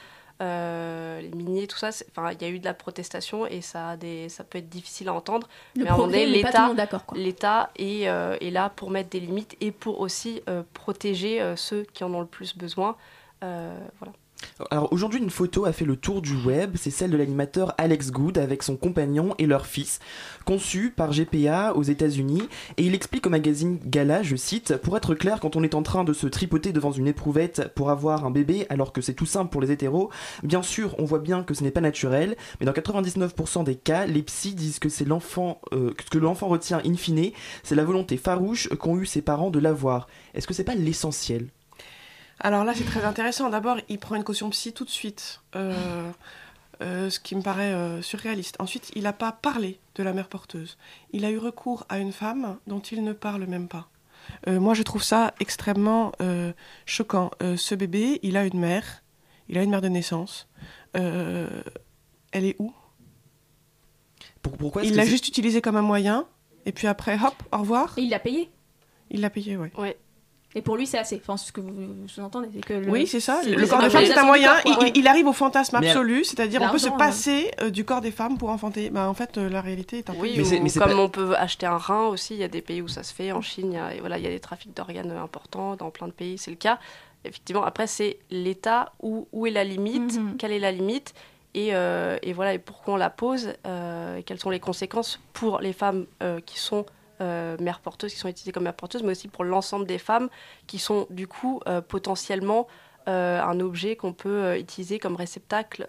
euh, 0.42 1.22
les 1.22 1.30
miniers, 1.30 1.68
tout 1.68 1.78
ça, 1.78 1.90
enfin, 2.10 2.32
il 2.32 2.42
y 2.42 2.46
a 2.46 2.50
eu 2.50 2.60
de 2.60 2.66
la 2.66 2.74
protestation 2.74 3.46
et 3.46 3.62
ça, 3.62 3.90
a 3.90 3.98
des, 3.98 4.28
ça 4.30 4.44
peut 4.44 4.58
être 4.58 4.70
difficile 4.70 5.08
à 5.10 5.14
entendre. 5.14 5.48
Le 5.76 5.84
mais 5.84 5.90
à 5.90 5.94
un 5.94 5.98
moment 5.98 6.08
donné, 6.08 6.26
l'État, 6.26 6.74
l'État 7.16 7.70
est, 7.78 8.08
euh, 8.08 8.38
est 8.42 8.50
là 8.50 8.70
pour 8.70 8.90
mettre 8.90 9.10
des 9.10 9.20
limites 9.20 9.56
et 9.62 9.72
pour 9.72 10.00
aussi 10.00 10.42
euh, 10.50 10.64
protéger 10.74 11.42
euh, 11.42 11.56
ceux 11.56 11.84
qui 11.84 12.04
en 12.04 12.14
ont 12.14 12.22
le 12.22 12.26
plus 12.28 12.56
besoin. 12.58 12.96
Euh. 13.44 13.80
Alors 14.70 14.92
aujourd'hui, 14.92 15.20
une 15.20 15.30
photo 15.30 15.66
a 15.66 15.74
fait 15.74 15.86
le 15.86 15.96
tour 15.96 16.22
du 16.22 16.36
web, 16.36 16.76
c'est 16.76 16.92
celle 16.92 17.12
de 17.12 17.18
l'animateur 17.18 17.74
Alex 17.78 18.12
Good 18.12 18.38
avec 18.38 18.64
son 18.64 18.76
compagnon 18.76 19.36
et 19.38 19.46
leur 19.46 19.66
fils, 19.66 20.00
conçu 20.46 20.92
par 20.96 21.12
GPA 21.12 21.74
aux 21.76 21.84
États-Unis. 21.84 22.44
Et 22.78 22.84
il 22.84 22.94
explique 22.94 23.26
au 23.28 23.30
magazine 23.30 23.80
Gala, 23.86 24.24
je 24.24 24.36
cite, 24.36 24.78
Pour 24.78 24.98
être 24.98 25.16
clair, 25.16 25.40
quand 25.40 25.56
on 25.56 25.64
est 25.64 25.76
en 25.76 25.84
train 25.84 26.04
de 26.04 26.14
se 26.14 26.28
tripoter 26.28 26.74
devant 26.74 26.92
une 26.92 27.08
éprouvette 27.08 27.72
pour 27.76 27.90
avoir 27.90 28.26
un 28.26 28.32
bébé, 28.32 28.66
alors 28.70 28.94
que 28.94 29.02
c'est 29.02 29.14
tout 29.14 29.26
simple 29.26 29.52
pour 29.52 29.62
les 29.62 29.72
hétéros, 29.72 30.10
bien 30.44 30.62
sûr, 30.62 30.96
on 31.00 31.06
voit 31.06 31.20
bien 31.20 31.44
que 31.44 31.54
ce 31.54 31.64
n'est 31.64 31.72
pas 31.72 31.82
naturel, 31.82 32.36
mais 32.60 32.66
dans 32.66 32.74
99% 32.74 33.64
des 33.64 33.76
cas, 33.76 34.06
les 34.06 34.24
psys 34.24 34.54
disent 34.54 34.80
que 34.80 34.90
c'est 34.90 35.06
l'enfant, 35.06 35.62
euh, 35.74 35.94
que 35.94 36.12
que 36.12 36.18
l'enfant 36.18 36.50
retient 36.50 36.82
in 36.86 36.96
fine, 36.96 37.32
c'est 37.64 37.76
la 37.76 37.86
volonté 37.86 38.18
farouche 38.18 38.68
qu'ont 38.80 38.98
eu 38.98 39.06
ses 39.06 39.22
parents 39.22 39.50
de 39.50 39.60
l'avoir. 39.60 40.08
Est-ce 40.34 40.46
que 40.46 40.54
c'est 40.54 40.66
pas 40.66 40.76
l'essentiel? 40.76 41.48
Alors 42.44 42.64
là, 42.64 42.74
c'est 42.76 42.84
très 42.86 43.04
intéressant. 43.06 43.50
D'abord, 43.50 43.78
il 43.88 44.00
prend 44.00 44.16
une 44.16 44.24
caution 44.24 44.50
psy 44.50 44.74
tout 44.74 44.84
de 44.86 44.90
suite, 44.90 45.42
euh, 45.56 46.10
euh, 46.82 47.10
ce 47.10 47.20
qui 47.20 47.36
me 47.36 47.42
paraît 47.42 47.72
euh, 47.74 48.02
surréaliste. 48.02 48.56
Ensuite, 48.60 48.92
il 48.96 49.04
n'a 49.04 49.14
pas 49.14 49.32
parlé 49.32 49.80
de 49.96 50.04
la 50.04 50.12
mère 50.14 50.28
porteuse. 50.28 50.78
Il 51.14 51.24
a 51.26 51.30
eu 51.32 51.38
recours 51.38 51.86
à 51.90 52.00
une 52.00 52.12
femme 52.12 52.58
dont 52.68 52.80
il 52.80 53.04
ne 53.04 53.14
parle 53.14 53.46
même 53.46 53.68
pas. 53.68 53.88
Euh, 54.48 54.60
moi, 54.60 54.74
je 54.74 54.84
trouve 54.84 55.04
ça 55.04 55.34
extrêmement 55.40 56.12
euh, 56.22 56.52
choquant. 56.86 57.32
Euh, 57.44 57.58
ce 57.58 57.76
bébé, 57.76 58.20
il 58.24 58.38
a 58.38 58.46
une 58.46 58.60
mère. 58.60 59.04
Il 59.50 59.58
a 59.58 59.64
une 59.64 59.70
mère 59.70 59.82
de 59.82 59.88
naissance. 59.90 60.48
Euh, 60.98 61.48
elle 62.32 62.46
est 62.46 62.56
où? 62.60 62.74
Pour- 64.42 64.58
Pourquoi 64.58 64.82
est-ce 64.84 64.92
Il 64.92 64.98
l'a 64.98 65.06
juste 65.06 65.28
utilisé 65.28 65.62
comme 65.62 65.76
un 65.76 65.82
moyen. 65.82 66.26
Et 66.66 66.72
puis 66.72 66.88
après, 66.88 67.16
hop, 67.16 67.36
au 67.52 67.58
revoir. 67.60 67.94
Et 67.98 68.02
il 68.02 68.10
l'a 68.10 68.20
payé. 68.20 68.50
Il 69.10 69.22
l'a 69.22 69.30
payé, 69.30 69.58
oui. 69.58 69.70
Ouais. 69.78 69.98
Et 70.54 70.62
pour 70.62 70.76
lui, 70.76 70.86
c'est 70.86 70.98
assez. 70.98 71.16
Enfin, 71.24 71.38
ce 71.38 71.52
que 71.52 71.62
vous 71.62 72.08
sous-entendez, 72.08 72.50
c'est 72.54 72.62
que. 72.66 72.74
le- 72.74 72.90
Oui, 72.90 73.08
c'est 73.08 73.20
ça. 73.22 73.42
Le 73.44 73.66
corps 73.68 73.80
de 73.80 73.84
la 73.86 73.90
femme, 73.90 74.06
c'est 74.06 74.18
un 74.18 74.26
moyen. 74.26 74.54
corps, 74.62 74.84
il, 74.86 74.98
il 74.98 75.08
arrive 75.08 75.28
au 75.28 75.34
fantasme 75.34 75.78
Mais- 75.80 75.90
absolu, 75.90 76.26
c'est-à-dire 76.26 76.62
on 76.62 76.70
peut 76.70 76.78
se 76.78 76.90
passer 76.90 77.52
euh, 77.62 77.70
du 77.70 77.86
corps 77.86 78.02
des 78.02 78.12
femmes 78.12 78.38
pour 78.38 78.50
enfanter. 78.50 78.90
Bah, 78.90 79.08
en 79.08 79.14
fait, 79.14 79.38
euh, 79.38 79.50
la 79.50 79.62
réalité 79.62 80.00
est 80.00 80.10
un 80.10 80.14
peu. 80.14 80.20
Oui, 80.22 80.34
Mais 80.36 80.44
ou 80.60 80.64
mais 80.64 80.70
c'est 80.70 80.80
comme 80.80 80.90
pas- 80.92 80.98
on 80.98 81.10
peut 81.10 81.36
acheter 81.38 81.66
un 81.66 81.78
rein 81.78 82.08
aussi, 82.08 82.34
il 82.34 82.40
y 82.40 82.44
a 82.44 82.50
des 82.50 82.62
pays 82.62 82.82
où 82.82 82.88
ça 82.90 83.04
se 83.04 83.14
fait. 83.14 83.32
En 83.32 83.42
Chine, 83.42 83.72
il 83.72 83.76
y 83.76 83.80
a, 83.80 83.92
voilà, 84.02 84.18
il 84.18 84.24
y 84.24 84.28
a 84.28 84.30
des 84.32 84.40
trafics 84.42 84.76
d'organes 84.76 85.12
importants. 85.12 85.76
Dans 85.78 85.90
plein 85.90 86.08
de 86.08 86.14
pays, 86.14 86.38
c'est 86.38 86.52
le 86.52 86.58
cas. 86.58 86.80
Effectivement, 87.24 87.64
après, 87.64 87.88
c'est 87.88 88.18
l'État 88.32 88.92
où, 89.02 89.28
où 89.32 89.46
est 89.48 89.52
la 89.52 89.64
limite, 89.64 90.18
Mhm. 90.20 90.38
quelle 90.38 90.52
est 90.52 90.60
la 90.60 90.72
limite, 90.72 91.14
et, 91.54 91.70
euh, 91.76 92.18
et 92.24 92.34
voilà, 92.34 92.56
et 92.56 92.60
pourquoi 92.60 92.96
on 92.96 92.98
la 92.98 93.10
pose, 93.12 93.54
euh, 93.68 94.18
et 94.18 94.24
quelles 94.24 94.40
sont 94.40 94.50
les 94.50 94.60
conséquences 94.60 95.20
pour 95.34 95.60
les 95.60 95.72
femmes 95.74 96.08
euh, 96.24 96.40
qui 96.46 96.60
sont 96.60 96.86
euh, 97.22 97.58
mères 97.60 97.80
porteuses, 97.80 98.14
qui 98.14 98.20
sont 98.20 98.28
utilisées 98.28 98.52
comme 98.52 98.64
mères 98.64 98.74
porteuses, 98.74 99.04
mais 99.04 99.12
aussi 99.12 99.28
pour 99.28 99.44
l'ensemble 99.44 99.86
des 99.86 99.98
femmes 99.98 100.30
qui 100.68 100.80
sont 100.80 101.08
du 101.10 101.28
coup 101.28 101.62
euh, 101.68 101.82
potentiellement 101.82 102.68
euh, 103.08 103.42
un 103.42 103.60
objet 103.60 103.96
qu'on 103.96 104.14
peut 104.14 104.58
utiliser 104.58 105.00
comme 105.00 105.16
réceptacle 105.16 105.86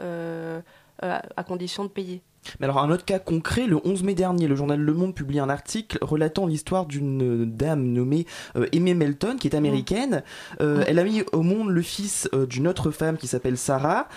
à 1.01 1.45
condition 1.45 1.85
de 1.85 1.89
payer. 1.89 2.23
Mais 2.61 2.65
alors, 2.65 2.79
un 2.79 2.91
autre 2.91 3.05
cas 3.05 3.19
concret, 3.19 3.67
le 3.67 3.79
11 3.85 4.03
mai 4.03 4.15
dernier, 4.15 4.49
le 4.49 4.57
journal 4.57 4.81
Le 4.81 4.93
Monde 4.93 5.15
publie 5.15 5.39
un 5.39 5.49
article 5.49 5.99
relatant 6.01 6.47
l'histoire 6.47 6.87
d'une 6.87 7.43
euh, 7.43 7.47
dame 7.47 7.85
nommée 7.85 8.27
euh, 8.57 8.67
Aimée 8.73 8.95
Melton, 8.95 9.37
qui 9.39 9.49
est 9.49 9.55
américaine. 9.55 10.23
Euh, 10.61 10.85
Elle 10.87 10.99
a 10.99 11.05
mis 11.05 11.23
au 11.33 11.43
monde 11.43 11.71
le 11.71 11.83
fils 11.83 12.29
euh, 12.35 12.47
d'une 12.47 12.67
autre 12.69 12.91
femme 12.91 13.17
qui 13.17 13.27
s'appelle 13.27 13.57
Sarah. 13.57 14.09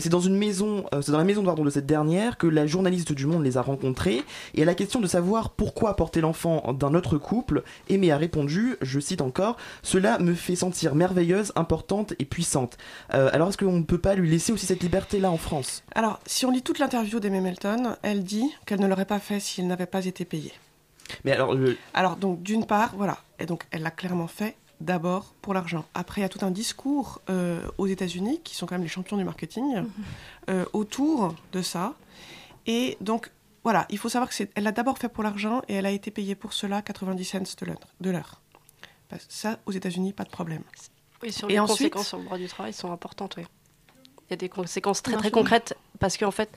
C'est 0.00 0.08
dans 0.08 0.20
une 0.20 0.36
maison, 0.36 0.84
c'est 1.00 1.12
dans 1.12 1.18
la 1.18 1.24
maison 1.24 1.42
pardon, 1.42 1.64
de 1.64 1.70
cette 1.70 1.86
dernière 1.86 2.36
que 2.36 2.46
la 2.46 2.66
journaliste 2.66 3.12
du 3.12 3.26
Monde 3.26 3.44
les 3.44 3.56
a 3.56 3.62
rencontrés. 3.62 4.22
Et 4.54 4.62
à 4.62 4.64
la 4.64 4.74
question 4.74 5.00
de 5.00 5.06
savoir 5.06 5.50
pourquoi 5.50 5.96
porter 5.96 6.20
l'enfant 6.20 6.74
d'un 6.78 6.94
autre 6.94 7.18
couple, 7.18 7.62
Aimée 7.88 8.10
a 8.12 8.16
répondu, 8.16 8.76
je 8.82 9.00
cite 9.00 9.20
encore, 9.20 9.56
Cela 9.82 10.18
me 10.18 10.34
fait 10.34 10.56
sentir 10.56 10.94
merveilleuse, 10.94 11.52
importante 11.56 12.14
et 12.18 12.24
puissante. 12.24 12.76
Alors, 13.10 13.48
est-ce 13.48 13.58
qu'on 13.58 13.72
ne 13.72 13.82
peut 13.82 13.98
pas 13.98 14.14
lui 14.14 14.28
laisser 14.28 14.52
aussi 14.52 14.66
cette 14.66 14.82
liberté-là 14.82 15.30
en 15.30 15.36
France? 15.38 15.82
Alors, 15.94 16.20
si 16.26 16.46
on 16.46 16.50
lit 16.50 16.62
toute 16.62 16.78
l'interview 16.78 17.20
d'Aimée 17.20 17.40
Melton, 17.40 17.67
elle 18.02 18.24
dit 18.24 18.52
qu'elle 18.66 18.80
ne 18.80 18.86
l'aurait 18.86 19.04
pas 19.04 19.18
fait 19.20 19.40
s'il 19.40 19.66
n'avait 19.66 19.86
pas 19.86 20.04
été 20.06 20.24
payé. 20.24 20.52
Mais 21.24 21.32
alors, 21.32 21.54
le- 21.54 21.76
Alors, 21.94 22.16
donc, 22.16 22.42
d'une 22.42 22.66
part, 22.66 22.94
voilà. 22.96 23.18
Et 23.38 23.46
donc, 23.46 23.64
elle 23.70 23.82
l'a 23.82 23.90
clairement 23.90 24.26
fait 24.26 24.56
d'abord 24.80 25.34
pour 25.42 25.54
l'argent. 25.54 25.84
Après, 25.94 26.20
il 26.20 26.22
y 26.22 26.26
a 26.26 26.28
tout 26.28 26.44
un 26.44 26.50
discours 26.50 27.20
euh, 27.30 27.60
aux 27.78 27.86
États-Unis, 27.86 28.40
qui 28.44 28.54
sont 28.54 28.66
quand 28.66 28.74
même 28.76 28.82
les 28.82 28.88
champions 28.88 29.16
du 29.16 29.24
marketing, 29.24 29.84
euh, 30.50 30.64
autour 30.72 31.34
de 31.52 31.62
ça. 31.62 31.94
Et 32.66 32.96
donc, 33.00 33.30
voilà, 33.64 33.86
il 33.90 33.98
faut 33.98 34.08
savoir 34.08 34.28
que 34.28 34.34
c'est, 34.34 34.50
elle 34.54 34.64
l'a 34.64 34.72
d'abord 34.72 34.98
fait 34.98 35.08
pour 35.08 35.24
l'argent 35.24 35.62
et 35.68 35.74
elle 35.74 35.86
a 35.86 35.90
été 35.90 36.10
payée 36.10 36.34
pour 36.34 36.52
cela 36.52 36.80
90 36.82 37.24
cents 37.24 37.38
de 38.00 38.10
l'heure. 38.10 38.40
Ça, 39.28 39.58
aux 39.66 39.72
États-Unis, 39.72 40.12
pas 40.12 40.24
de 40.24 40.30
problème. 40.30 40.62
Oui, 41.22 41.32
sur 41.32 41.48
Et 41.48 41.54
les 41.54 41.58
ensuite- 41.58 41.92
conséquences 41.92 42.08
sur 42.08 42.18
le 42.18 42.24
droit 42.24 42.38
du 42.38 42.46
travail 42.46 42.72
sont 42.72 42.92
importantes, 42.92 43.34
oui. 43.38 43.44
Il 44.28 44.32
y 44.32 44.34
a 44.34 44.36
des 44.36 44.48
conséquences 44.50 45.02
très 45.02 45.16
très 45.16 45.30
concrètes 45.30 45.74
parce 45.98 46.18
qu'en 46.18 46.30
fait, 46.30 46.50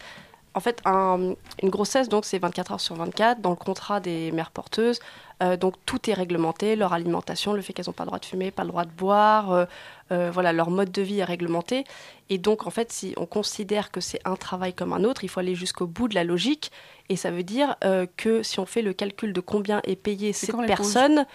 en 0.54 0.60
fait 0.60 0.82
un- 0.86 1.34
une 1.64 1.70
grossesse, 1.70 2.10
donc 2.10 2.26
c'est 2.26 2.40
24 2.40 2.72
heures 2.74 2.82
sur 2.82 2.96
24 2.96 3.40
dans 3.42 3.52
le 3.52 3.56
contrat 3.56 4.00
des 4.00 4.32
mères 4.32 4.52
porteuses. 4.52 5.00
euh, 5.44 5.58
donc 5.58 5.74
tout 5.88 6.08
est 6.08 6.14
réglementé, 6.14 6.76
leur 6.76 6.94
alimentation, 6.94 7.54
le 7.54 7.62
fait 7.64 7.74
qu'elles 7.74 7.88
n'ont 7.88 7.94
pas 7.94 8.04
le 8.04 8.10
droit 8.10 8.20
de 8.20 8.26
fumer, 8.26 8.52
pas 8.52 8.62
le 8.64 8.70
droit 8.70 8.86
de 8.86 8.92
boire, 8.92 9.52
euh, 9.52 9.66
euh, 10.12 10.30
voilà, 10.32 10.54
leur 10.54 10.70
mode 10.70 10.92
de 10.92 11.02
vie 11.02 11.18
est 11.20 11.24
réglementé. 11.24 11.84
Et 12.30 12.38
donc 12.38 12.68
en 12.68 12.70
fait, 12.70 12.92
si 12.92 13.16
on 13.18 13.26
considère 13.26 13.90
que 13.90 14.02
c'est 14.02 14.20
un 14.24 14.36
travail 14.36 14.74
comme 14.74 14.94
un 14.94 15.04
autre, 15.04 15.24
il 15.24 15.30
faut 15.30 15.40
aller 15.40 15.56
jusqu'au 15.56 15.88
bout 15.88 16.08
de 16.08 16.14
la 16.14 16.24
logique. 16.24 16.72
Et 17.10 17.16
ça 17.16 17.32
veut 17.32 17.42
dire 17.42 17.76
que 18.18 18.44
si 18.44 18.60
on 18.60 18.68
fait 18.68 18.84
le 18.84 18.94
calcul 18.94 19.34
de 19.34 19.42
combien 19.42 19.82
est 19.84 19.96
payée 19.96 20.32
cette 20.32 20.52
personne, 20.68 21.26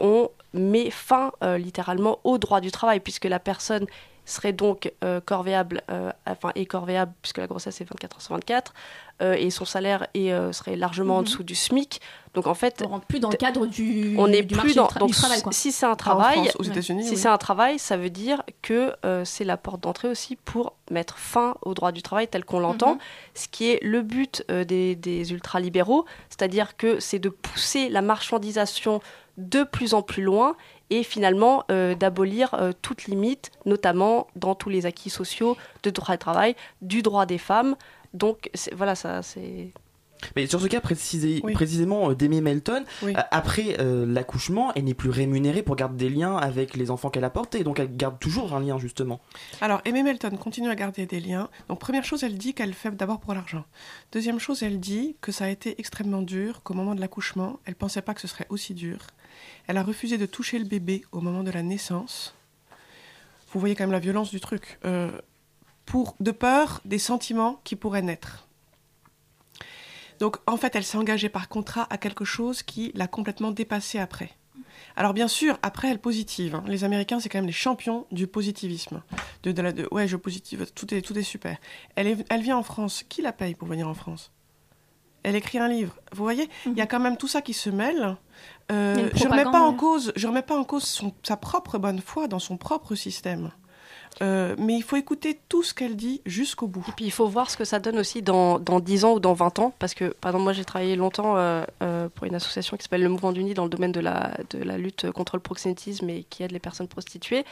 on 0.00 0.28
met 0.52 0.90
fin 0.90 1.32
littéralement 1.58 2.20
au 2.22 2.38
droit 2.38 2.60
du 2.60 2.70
travail, 2.70 3.00
puisque 3.00 3.24
la 3.24 3.40
personne 3.40 3.86
serait 4.24 4.52
donc 4.52 4.92
euh, 5.04 5.20
corvéable, 5.20 5.82
euh, 5.90 6.10
enfin 6.26 6.50
est 6.54 6.66
corvéable, 6.66 7.12
puisque 7.22 7.38
la 7.38 7.46
grossesse 7.46 7.80
est 7.80 7.84
24 7.84 8.16
heures 8.16 8.22
sur 8.22 8.34
24, 8.34 8.72
euh, 9.22 9.34
et 9.34 9.50
son 9.50 9.64
salaire 9.64 10.06
est, 10.14 10.32
euh, 10.32 10.52
serait 10.52 10.76
largement 10.76 11.16
en 11.16 11.18
Mhm. 11.18 11.24
dessous 11.24 11.42
du 11.42 11.54
SMIC. 11.54 12.00
Donc 12.34 12.46
en 12.48 12.54
fait, 12.54 12.82
On 12.84 12.88
rentre 12.88 13.06
plus 13.06 13.20
dans 13.20 13.30
le 13.30 13.36
cadre 13.36 13.66
du, 13.66 14.16
on 14.18 14.26
n'est 14.26 14.42
du 14.42 14.54
plus 14.56 14.74
marché 14.74 14.74
dans. 14.74 14.88
donc 14.98 15.10
du 15.10 15.14
travail. 15.14 15.40
Quoi. 15.42 15.52
si 15.52 15.70
c'est 15.70 15.86
un 15.86 15.94
travail, 15.94 16.38
France, 16.38 16.56
aux 16.58 16.64
ouais. 16.64 16.68
États-Unis, 16.70 17.04
si 17.04 17.10
oui. 17.10 17.16
c'est 17.16 17.28
un 17.28 17.38
travail, 17.38 17.78
ça 17.78 17.96
veut 17.96 18.10
dire 18.10 18.42
que 18.62 18.92
euh, 19.04 19.24
c'est 19.24 19.44
la 19.44 19.56
porte 19.56 19.80
d'entrée 19.82 20.08
aussi 20.08 20.34
pour 20.36 20.72
mettre 20.90 21.16
fin 21.18 21.54
au 21.62 21.74
droit 21.74 21.92
du 21.92 22.02
travail 22.02 22.26
tel 22.26 22.44
qu'on 22.44 22.58
l'entend, 22.60 22.94
Mhm. 22.94 22.98
ce 23.34 23.48
qui 23.48 23.70
est 23.70 23.78
le 23.82 24.02
but 24.02 24.44
euh, 24.50 24.64
des, 24.64 24.96
des 24.96 25.32
ultralibéraux, 25.32 26.06
c'est-à-dire 26.28 26.76
que 26.76 26.98
c'est 26.98 27.18
de 27.20 27.28
pousser 27.28 27.88
la 27.88 28.02
marchandisation 28.02 29.00
de 29.36 29.62
plus 29.64 29.94
en 29.94 30.02
plus 30.02 30.22
loin 30.22 30.56
et 30.90 31.02
finalement 31.02 31.64
euh, 31.70 31.94
d'abolir 31.94 32.54
euh, 32.54 32.72
toute 32.82 33.04
limite, 33.04 33.50
notamment 33.64 34.26
dans 34.36 34.54
tous 34.54 34.68
les 34.68 34.86
acquis 34.86 35.10
sociaux 35.10 35.56
de 35.82 35.90
droit 35.90 36.14
du 36.14 36.18
travail, 36.18 36.56
du 36.82 37.02
droit 37.02 37.26
des 37.26 37.38
femmes. 37.38 37.76
Donc 38.12 38.50
voilà, 38.72 38.94
ça 38.94 39.22
c'est. 39.22 39.72
Mais 40.36 40.46
sur 40.46 40.60
ce 40.60 40.66
cas 40.66 40.80
précisé, 40.80 41.40
Oui. 41.44 41.52
précisément 41.52 42.10
euh, 42.10 42.14
d'Aimée 42.14 42.40
Melton, 42.40 42.84
Oui. 43.02 43.14
euh, 43.16 43.20
après 43.30 43.76
euh, 43.80 44.06
l'accouchement, 44.06 44.72
elle 44.74 44.84
n'est 44.84 44.94
plus 44.94 45.10
rémunérée 45.10 45.62
pour 45.62 45.76
garder 45.76 46.08
des 46.08 46.14
liens 46.14 46.36
avec 46.36 46.76
les 46.76 46.90
enfants 46.90 47.10
qu'elle 47.10 47.24
a 47.24 47.30
portés, 47.30 47.64
donc 47.64 47.78
elle 47.78 47.96
garde 47.96 48.18
toujours 48.18 48.54
un 48.54 48.60
lien 48.60 48.78
justement. 48.78 49.20
Alors, 49.60 49.80
Aimée 49.84 50.02
Melton 50.02 50.36
continue 50.36 50.68
à 50.70 50.74
garder 50.74 51.06
des 51.06 51.20
liens. 51.20 51.48
Donc, 51.68 51.78
première 51.78 52.04
chose, 52.04 52.24
elle 52.24 52.36
dit 52.36 52.54
qu'elle 52.54 52.70
le 52.70 52.74
fait 52.74 52.90
d'abord 52.90 53.20
pour 53.20 53.34
l'argent. 53.34 53.64
Deuxième 54.12 54.38
chose, 54.38 54.62
elle 54.62 54.80
dit 54.80 55.16
que 55.20 55.32
ça 55.32 55.44
a 55.44 55.48
été 55.48 55.78
extrêmement 55.78 56.22
dur, 56.22 56.62
qu'au 56.62 56.74
moment 56.74 56.94
de 56.94 57.00
l'accouchement, 57.00 57.60
elle 57.64 57.74
pensait 57.74 58.02
pas 58.02 58.14
que 58.14 58.20
ce 58.20 58.28
serait 58.28 58.46
aussi 58.48 58.74
dur. 58.74 58.98
Elle 59.66 59.76
a 59.76 59.82
refusé 59.82 60.18
de 60.18 60.26
toucher 60.26 60.58
le 60.58 60.64
bébé 60.64 61.04
au 61.12 61.20
moment 61.20 61.42
de 61.42 61.50
la 61.50 61.62
naissance. 61.62 62.34
Vous 63.52 63.60
voyez 63.60 63.74
quand 63.74 63.84
même 63.84 63.92
la 63.92 64.00
violence 64.00 64.30
du 64.30 64.40
truc. 64.40 64.78
Euh, 64.84 65.10
pour, 65.86 66.16
de 66.20 66.30
peur 66.30 66.80
des 66.84 66.98
sentiments 66.98 67.60
qui 67.64 67.76
pourraient 67.76 68.02
naître. 68.02 68.43
Donc, 70.20 70.36
en 70.46 70.56
fait, 70.56 70.74
elle 70.76 70.84
s'est 70.84 70.98
engagée 70.98 71.28
par 71.28 71.48
contrat 71.48 71.86
à 71.90 71.98
quelque 71.98 72.24
chose 72.24 72.62
qui 72.62 72.92
l'a 72.94 73.06
complètement 73.08 73.50
dépassée 73.50 73.98
après. 73.98 74.30
Alors 74.96 75.12
bien 75.12 75.26
sûr, 75.26 75.58
après 75.62 75.88
elle 75.88 75.98
positive. 75.98 76.54
hein. 76.54 76.62
Les 76.68 76.84
Américains, 76.84 77.18
c'est 77.18 77.28
quand 77.28 77.38
même 77.38 77.46
les 77.46 77.52
champions 77.52 78.06
du 78.12 78.28
positivisme. 78.28 79.02
De, 79.42 79.50
de 79.50 79.60
la, 79.62 79.72
de, 79.72 79.88
ouais, 79.90 80.06
je 80.06 80.16
positive, 80.16 80.66
tout 80.72 80.94
est, 80.94 81.02
tout 81.02 81.18
est 81.18 81.22
super. 81.24 81.56
Elle, 81.96 82.06
est, 82.06 82.24
elle 82.28 82.42
vient 82.42 82.56
en 82.56 82.62
France. 82.62 83.02
Qui 83.08 83.20
la 83.20 83.32
paye 83.32 83.56
pour 83.56 83.66
venir 83.66 83.88
en 83.88 83.94
France? 83.94 84.30
Elle 85.24 85.34
écrit 85.34 85.58
un 85.58 85.68
livre. 85.68 85.96
Vous 86.12 86.22
voyez, 86.22 86.48
il 86.66 86.74
y 86.74 86.80
a 86.80 86.86
quand 86.86 87.00
même 87.00 87.16
tout 87.16 87.26
ça 87.26 87.42
qui 87.42 87.54
se 87.54 87.70
mêle. 87.70 88.16
Euh, 88.70 89.08
je 89.14 89.24
remets 89.24 89.42
pas 89.42 89.48
en 89.48 89.72
propagande, 89.72 89.76
cause, 89.78 90.12
je 90.14 90.26
remets 90.28 90.42
pas 90.42 90.56
en 90.56 90.64
cause 90.64 90.84
son- 90.84 91.14
sa 91.24 91.36
propre 91.36 91.78
bonne 91.78 92.00
foi 92.00 92.28
dans 92.28 92.38
son 92.38 92.56
propre 92.56 92.94
système. 92.94 93.50
Euh, 94.22 94.54
mais 94.58 94.74
il 94.74 94.82
faut 94.82 94.96
écouter 94.96 95.38
tout 95.48 95.62
ce 95.62 95.74
qu'elle 95.74 95.96
dit 95.96 96.20
jusqu'au 96.26 96.66
bout. 96.66 96.84
Et 96.88 96.92
puis 96.92 97.04
il 97.04 97.10
faut 97.10 97.26
voir 97.26 97.50
ce 97.50 97.56
que 97.56 97.64
ça 97.64 97.78
donne 97.78 97.98
aussi 97.98 98.22
dans, 98.22 98.58
dans 98.58 98.80
10 98.80 99.04
ans 99.04 99.14
ou 99.14 99.20
dans 99.20 99.32
20 99.32 99.58
ans. 99.58 99.74
Parce 99.78 99.94
que, 99.94 100.06
par 100.06 100.30
exemple, 100.30 100.44
moi 100.44 100.52
j'ai 100.52 100.64
travaillé 100.64 100.96
longtemps 100.96 101.36
euh, 101.36 101.64
euh, 101.82 102.08
pour 102.14 102.26
une 102.26 102.34
association 102.34 102.76
qui 102.76 102.84
s'appelle 102.84 103.02
le 103.02 103.08
Mouvement 103.08 103.32
d'Uni 103.32 103.54
dans 103.54 103.64
le 103.64 103.70
domaine 103.70 103.92
de 103.92 104.00
la 104.00 104.78
lutte 104.78 105.10
contre 105.10 105.36
le 105.36 105.40
proxénétisme 105.40 106.08
et 106.10 106.24
qui 106.24 106.42
aide 106.42 106.52
les 106.52 106.58
personnes 106.58 106.88
prostituées. 106.88 107.44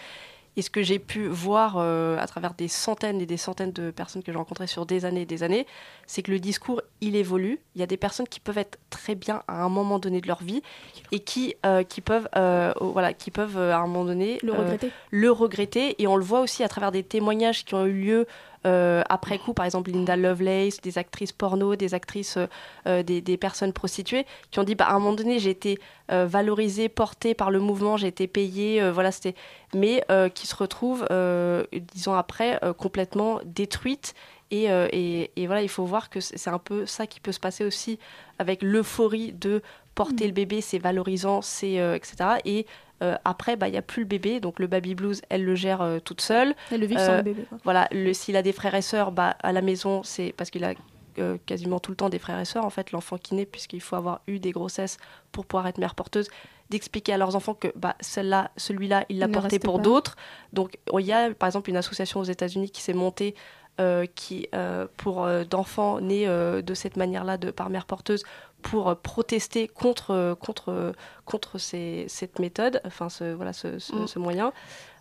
Et 0.56 0.62
ce 0.62 0.68
que 0.68 0.82
j'ai 0.82 0.98
pu 0.98 1.26
voir 1.28 1.76
euh, 1.78 2.18
à 2.18 2.26
travers 2.26 2.52
des 2.52 2.68
centaines 2.68 3.20
et 3.22 3.26
des 3.26 3.38
centaines 3.38 3.72
de 3.72 3.90
personnes 3.90 4.22
que 4.22 4.30
j'ai 4.30 4.36
rencontrées 4.36 4.66
sur 4.66 4.84
des 4.84 5.06
années 5.06 5.22
et 5.22 5.26
des 5.26 5.42
années, 5.42 5.66
c'est 6.06 6.22
que 6.22 6.30
le 6.30 6.38
discours, 6.38 6.82
il 7.00 7.16
évolue. 7.16 7.58
Il 7.74 7.80
y 7.80 7.82
a 7.82 7.86
des 7.86 7.96
personnes 7.96 8.28
qui 8.28 8.38
peuvent 8.38 8.58
être 8.58 8.78
très 8.90 9.14
bien 9.14 9.42
à 9.48 9.62
un 9.62 9.70
moment 9.70 9.98
donné 9.98 10.20
de 10.20 10.28
leur 10.28 10.42
vie 10.42 10.62
et 11.10 11.20
qui, 11.20 11.54
euh, 11.64 11.84
qui 11.84 12.02
peuvent, 12.02 12.28
euh, 12.36 12.74
voilà, 12.80 13.14
qui 13.14 13.30
peuvent 13.30 13.56
à 13.56 13.78
un 13.78 13.86
moment 13.86 14.04
donné 14.04 14.38
Le 14.42 14.52
regretter. 14.52 14.90
le 15.10 15.30
regretter. 15.30 16.02
Et 16.02 16.06
on 16.06 16.16
le 16.16 16.24
voit 16.24 16.40
aussi 16.40 16.62
à 16.62 16.68
travers 16.68 16.92
des 16.92 17.02
témoignages 17.02 17.64
qui 17.64 17.74
ont 17.74 17.86
eu 17.86 17.92
lieu 17.92 18.26
après 18.64 19.38
coup, 19.38 19.52
par 19.54 19.64
exemple 19.64 19.90
Linda 19.90 20.16
Lovelace, 20.16 20.80
des 20.80 20.98
actrices 20.98 21.32
porno, 21.32 21.76
des 21.76 21.94
actrices, 21.94 22.36
euh, 22.36 22.46
euh, 22.86 23.02
des, 23.02 23.20
des 23.20 23.36
personnes 23.36 23.72
prostituées, 23.72 24.26
qui 24.50 24.58
ont 24.58 24.64
dit 24.64 24.74
bah, 24.74 24.86
à 24.86 24.94
un 24.94 24.98
moment 24.98 25.14
donné 25.14 25.38
j'ai 25.38 25.50
été 25.50 25.78
euh, 26.10 26.26
valorisée, 26.26 26.88
portée 26.88 27.34
par 27.34 27.50
le 27.50 27.60
mouvement, 27.60 27.96
j'ai 27.96 28.08
été 28.08 28.26
payée, 28.26 28.82
euh, 28.82 28.92
voilà 28.92 29.10
c'était, 29.12 29.34
mais 29.74 30.04
euh, 30.10 30.28
qui 30.28 30.46
se 30.46 30.54
retrouvent 30.54 31.06
euh, 31.10 31.64
dix 31.94 32.08
ans 32.08 32.14
après 32.14 32.58
euh, 32.64 32.72
complètement 32.72 33.40
détruites. 33.44 34.14
Et, 34.50 34.70
euh, 34.70 34.86
et, 34.92 35.30
et 35.36 35.46
voilà, 35.46 35.62
il 35.62 35.68
faut 35.70 35.86
voir 35.86 36.10
que 36.10 36.20
c'est 36.20 36.50
un 36.50 36.58
peu 36.58 36.84
ça 36.84 37.06
qui 37.06 37.20
peut 37.20 37.32
se 37.32 37.40
passer 37.40 37.64
aussi 37.64 37.98
avec 38.38 38.62
l'euphorie 38.62 39.32
de 39.32 39.62
porter 39.94 40.26
le 40.26 40.32
bébé, 40.32 40.60
c'est 40.60 40.78
valorisant, 40.78 41.40
c'est 41.40 41.80
euh, 41.80 41.94
etc. 41.94 42.16
Et 42.44 42.66
euh, 43.02 43.16
après, 43.24 43.56
bah, 43.56 43.68
il 43.68 43.72
n'y 43.72 43.78
a 43.78 43.82
plus 43.82 44.02
le 44.02 44.08
bébé, 44.08 44.40
donc 44.40 44.58
le 44.60 44.66
baby 44.68 44.94
blues, 44.94 45.20
elle 45.28 45.44
le 45.44 45.54
gère 45.54 45.82
euh, 45.82 45.98
toute 45.98 46.20
seule. 46.20 46.54
Elle 46.70 46.80
le 46.80 46.86
vit 46.86 46.94
sans 46.94 47.00
Euh, 47.12 47.16
le 47.18 47.22
bébé. 47.22 47.42
quoi. 47.48 47.58
Voilà, 47.64 47.88
s'il 48.12 48.36
a 48.36 48.42
des 48.42 48.52
frères 48.52 48.74
et 48.74 48.82
sœurs, 48.82 49.12
bah, 49.12 49.36
à 49.42 49.52
la 49.52 49.60
maison, 49.62 50.02
c'est 50.02 50.32
parce 50.36 50.50
qu'il 50.50 50.64
a 50.64 50.72
euh, 51.18 51.36
quasiment 51.44 51.78
tout 51.80 51.90
le 51.90 51.96
temps 51.96 52.08
des 52.08 52.18
frères 52.18 52.38
et 52.40 52.44
sœurs, 52.46 52.64
en 52.64 52.70
fait, 52.70 52.92
l'enfant 52.92 53.18
qui 53.18 53.34
naît, 53.34 53.44
puisqu'il 53.46 53.80
faut 53.82 53.96
avoir 53.96 54.20
eu 54.26 54.38
des 54.38 54.50
grossesses 54.52 54.96
pour 55.32 55.44
pouvoir 55.44 55.66
être 55.66 55.78
mère 55.78 55.94
porteuse, 55.94 56.28
d'expliquer 56.70 57.12
à 57.12 57.18
leurs 57.18 57.36
enfants 57.36 57.52
que 57.54 57.68
bah, 57.76 57.96
celle-là, 58.00 58.50
celui-là, 58.56 59.04
il 59.10 59.18
l'a 59.18 59.26
porté 59.28 59.58
pour 59.58 59.78
d'autres. 59.80 60.16
Donc, 60.54 60.78
il 60.98 61.04
y 61.04 61.12
a 61.12 61.30
par 61.34 61.48
exemple 61.48 61.68
une 61.68 61.76
association 61.76 62.20
aux 62.20 62.24
États-Unis 62.24 62.70
qui 62.70 62.80
s'est 62.82 62.94
montée. 62.94 63.34
euh, 63.80 64.04
qui 64.14 64.48
euh, 64.54 64.86
pour 64.98 65.24
euh, 65.24 65.44
d'enfants 65.44 65.98
nés 65.98 66.28
euh, 66.28 66.60
de 66.60 66.74
cette 66.74 66.98
manière-là 66.98 67.38
de 67.38 67.50
par 67.50 67.70
mère 67.70 67.86
porteuse 67.86 68.22
pour 68.62 68.88
euh, 68.88 68.94
protester 68.94 69.68
contre 69.68 70.10
euh, 70.12 70.34
contre 70.34 70.70
euh, 70.70 70.92
contre 71.24 71.58
ces- 71.58 72.06
cette 72.08 72.38
méthode 72.38 72.80
enfin 72.84 73.08
ce 73.08 73.32
voilà 73.34 73.52
ce, 73.52 73.78
ce- 73.78 73.94
Mm. 73.94 74.06
ce 74.06 74.18
moyen 74.18 74.52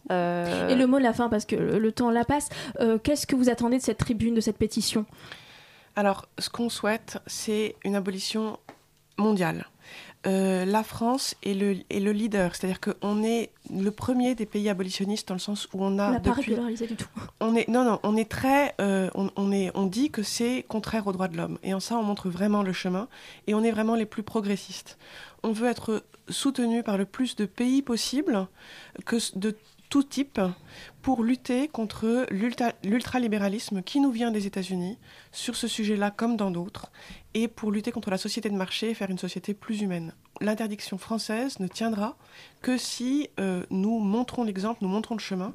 Euh, 0.10 0.68
Et 0.70 0.74
le 0.76 0.88
mot 0.88 0.98
de 0.98 1.04
la 1.04 1.14
fin, 1.14 1.30
parce 1.30 1.46
que 1.46 1.56
le, 1.56 1.78
le 1.78 1.92
temps 1.92 2.10
la 2.10 2.26
passe, 2.26 2.50
euh, 2.80 2.98
qu'est-ce 2.98 3.28
que 3.28 3.36
vous 3.36 3.50
attendez 3.50 3.78
de 3.78 3.84
cette 3.84 4.00
tribune, 4.00 4.34
de 4.34 4.42
cette 4.42 4.58
pétition? 4.58 5.06
Alors, 5.96 6.26
ce 6.40 6.50
qu'on 6.50 6.70
souhaite, 6.70 7.20
c'est 7.28 7.76
une 7.84 7.94
abolition 7.96 8.58
mondiale. 9.20 9.68
Euh, 10.28 10.66
la 10.66 10.84
France 10.84 11.34
est 11.42 11.56
le, 11.56 11.78
est 11.90 12.00
le 12.00 12.12
leader, 12.12 12.56
c'est-à-dire 12.56 12.80
qu'on 12.80 13.24
est 13.24 13.50
le 13.74 13.90
premier 13.90 14.36
des 14.36 14.46
pays 14.46 14.70
abolitionnistes 14.70 15.28
dans 15.28 15.34
le 15.34 15.40
sens 15.40 15.68
où 15.74 15.84
on 15.84 15.98
a 15.98 16.10
On 16.10 16.12
n'a 16.12 16.20
pas 16.20 16.34
régularisé 16.34 16.86
du 16.86 16.96
tout. 16.96 17.08
on 17.40 17.56
est 17.56 17.68
non 17.68 17.84
non 17.84 18.00
on 18.04 18.16
est 18.16 18.30
très 18.30 18.76
euh, 18.82 19.10
on, 19.16 19.32
on 19.36 19.52
est 19.52 19.72
on 19.74 19.88
dit 19.88 20.12
que 20.12 20.22
c'est 20.22 20.64
contraire 20.68 21.08
aux 21.08 21.12
droits 21.12 21.28
de 21.28 21.38
l'homme. 21.38 21.58
Et 21.64 21.74
en 21.74 21.80
ça 21.80 21.96
on 21.98 22.04
montre 22.04 22.30
vraiment 22.30 22.62
le 22.62 22.72
chemin. 22.72 23.08
Et 23.48 23.56
on 23.56 23.64
est 23.64 23.72
vraiment 23.72 23.96
les 23.96 24.06
plus 24.06 24.22
progressistes. 24.22 25.00
On 25.42 25.54
veut 25.54 25.68
être 25.68 26.04
soutenu 26.30 26.84
par 26.84 26.98
le 26.98 27.06
plus 27.06 27.36
de 27.36 27.46
pays 27.46 27.82
possible 27.82 28.48
que 29.06 29.16
de 29.36 29.56
tout 29.92 30.04
type 30.04 30.40
pour 31.04 31.22
lutter 31.22 31.68
contre 31.68 32.26
l'ultra- 32.32 32.74
l'ultralibéralisme 32.84 33.84
qui 33.84 34.00
nous 34.00 34.10
vient 34.10 34.32
des 34.32 34.48
États-Unis 34.48 34.98
sur 35.34 35.56
ce 35.56 35.68
sujet-là 35.68 36.12
comme 36.12 36.38
dans 36.38 36.50
d'autres 36.50 36.92
et 37.34 37.48
pour 37.50 37.72
lutter 37.72 37.92
contre 37.92 38.10
la 38.10 38.18
société 38.18 38.50
de 38.50 38.56
marché 38.56 38.90
et 38.90 38.94
faire 38.94 39.12
une 39.12 39.18
société 39.18 39.54
plus 39.54 39.82
humaine. 39.82 40.14
L'interdiction 40.40 40.98
française 40.98 41.60
ne 41.60 41.68
tiendra 41.68 42.18
que 42.62 42.78
si 42.78 43.30
euh, 43.40 43.64
nous 43.70 44.00
montrons 44.00 44.44
l'exemple, 44.46 44.80
nous 44.82 44.90
montrons 44.90 45.16
le 45.16 45.20
chemin, 45.22 45.54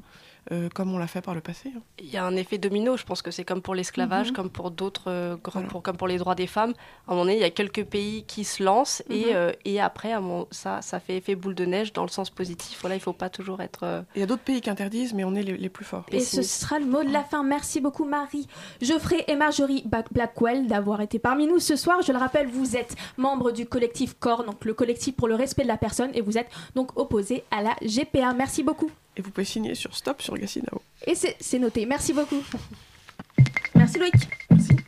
euh, 0.51 0.69
comme 0.73 0.93
on 0.93 0.97
l'a 0.97 1.07
fait 1.07 1.21
par 1.21 1.33
le 1.35 1.41
passé. 1.41 1.71
hein. 1.75 1.81
Il 1.99 2.09
y 2.09 2.17
a 2.17 2.25
un 2.25 2.35
effet 2.35 2.57
domino, 2.57 2.97
je 2.97 3.03
pense 3.03 3.21
que 3.21 3.31
c'est 3.31 3.43
comme 3.43 3.61
pour 3.61 3.75
l'esclavage, 3.75 4.29
Mhm. 4.29 4.35
comme 4.35 4.49
pour 4.49 4.71
d'autres, 4.71 5.05
euh, 5.07 5.35
grands- 5.35 5.59
Voilà. 5.59 5.67
pour, 5.67 5.81
comme 5.83 5.97
pour 5.97 6.07
les 6.07 6.17
droits 6.17 6.35
des 6.35 6.47
femmes. 6.47 6.73
À 7.07 7.11
un 7.11 7.13
moment 7.15 7.23
donné, 7.25 7.35
il 7.37 7.41
y 7.41 7.43
a 7.45 7.49
quelques 7.49 7.83
pays 7.85 8.23
qui 8.23 8.43
se 8.43 8.63
lancent 8.63 9.03
et, 9.09 9.25
Mhm. 9.25 9.31
euh, 9.35 9.51
et 9.65 9.79
après, 9.81 10.13
à 10.13 10.21
ça, 10.51 10.81
ça 10.81 10.99
fait 10.99 11.17
effet 11.17 11.35
boule 11.35 11.55
de 11.55 11.65
neige 11.65 11.93
dans 11.93 12.03
le 12.03 12.09
sens 12.09 12.29
positif. 12.29 12.79
Voilà, 12.81 12.95
il 12.95 12.99
ne 12.99 13.03
faut 13.03 13.13
pas 13.13 13.29
toujours 13.29 13.61
être. 13.61 13.83
euh, 13.83 14.01
Il 14.15 14.19
y 14.19 14.23
a 14.23 14.25
d'autres 14.25 14.43
pays 14.43 14.61
qui 14.61 14.69
interdisent, 14.69 15.13
mais 15.13 15.23
on 15.23 15.35
est 15.35 15.43
les, 15.43 15.57
les 15.57 15.69
plus 15.69 15.85
forts. 15.85 16.05
Et 16.11 16.19
ce 16.19 16.41
sera 16.41 16.79
le 16.79 16.85
mot 16.85 17.03
de 17.03 17.11
la 17.11 17.23
fin. 17.23 17.43
Merci 17.43 17.81
beaucoup 17.81 18.05
Marie, 18.05 18.47
Geoffrey 18.81 19.23
et 19.27 19.35
Marjorie 19.35 19.83
Blackwell 20.11 20.67
d'avoir 20.67 21.01
été 21.01 21.19
parmi 21.19 21.47
nous 21.47 21.59
ce 21.59 21.75
soir. 21.75 22.01
Je 22.01 22.11
le 22.11 22.17
rappelle, 22.17 22.47
vous 22.47 22.75
êtes 22.75 22.95
membres 23.17 23.51
du 23.51 23.65
collectif 23.65 24.15
CORE, 24.19 24.43
donc 24.43 24.63
le 24.65 24.73
collectif 24.73 25.15
pour 25.15 25.27
le 25.27 25.35
respect 25.35 25.63
de 25.63 25.67
la 25.67 25.77
personne, 25.77 26.11
et 26.13 26.21
vous 26.21 26.37
êtes 26.37 26.49
donc 26.75 26.97
opposés 26.99 27.43
à 27.51 27.61
la 27.61 27.75
GPA. 27.81 28.33
Merci 28.33 28.63
beaucoup. 28.63 28.89
Et 29.17 29.21
vous 29.21 29.31
pouvez 29.31 29.45
signer 29.45 29.73
sur 29.75 29.95
Stop 29.95 30.21
sur 30.21 30.37
Gassinao. 30.37 30.81
Et 31.05 31.15
c'est 31.15 31.59
noté. 31.59 31.85
Merci 31.85 32.13
beaucoup. 32.13 32.41
Merci 33.75 33.97
Loïc. 33.97 34.13
Nothing 34.49 34.86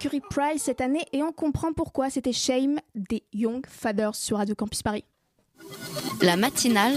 Mercury 0.00 0.20
Prize 0.20 0.62
cette 0.62 0.80
année 0.80 1.04
et 1.12 1.24
on 1.24 1.32
comprend 1.32 1.72
pourquoi. 1.72 2.08
C'était 2.08 2.32
Shame 2.32 2.78
des 2.94 3.24
Young 3.32 3.66
Fathers 3.68 4.14
sur 4.14 4.36
Radio 4.36 4.54
Campus 4.54 4.80
Paris. 4.80 5.04
La 6.22 6.36
matinale 6.36 6.94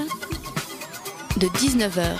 de 1.37 1.47
19h 1.47 2.19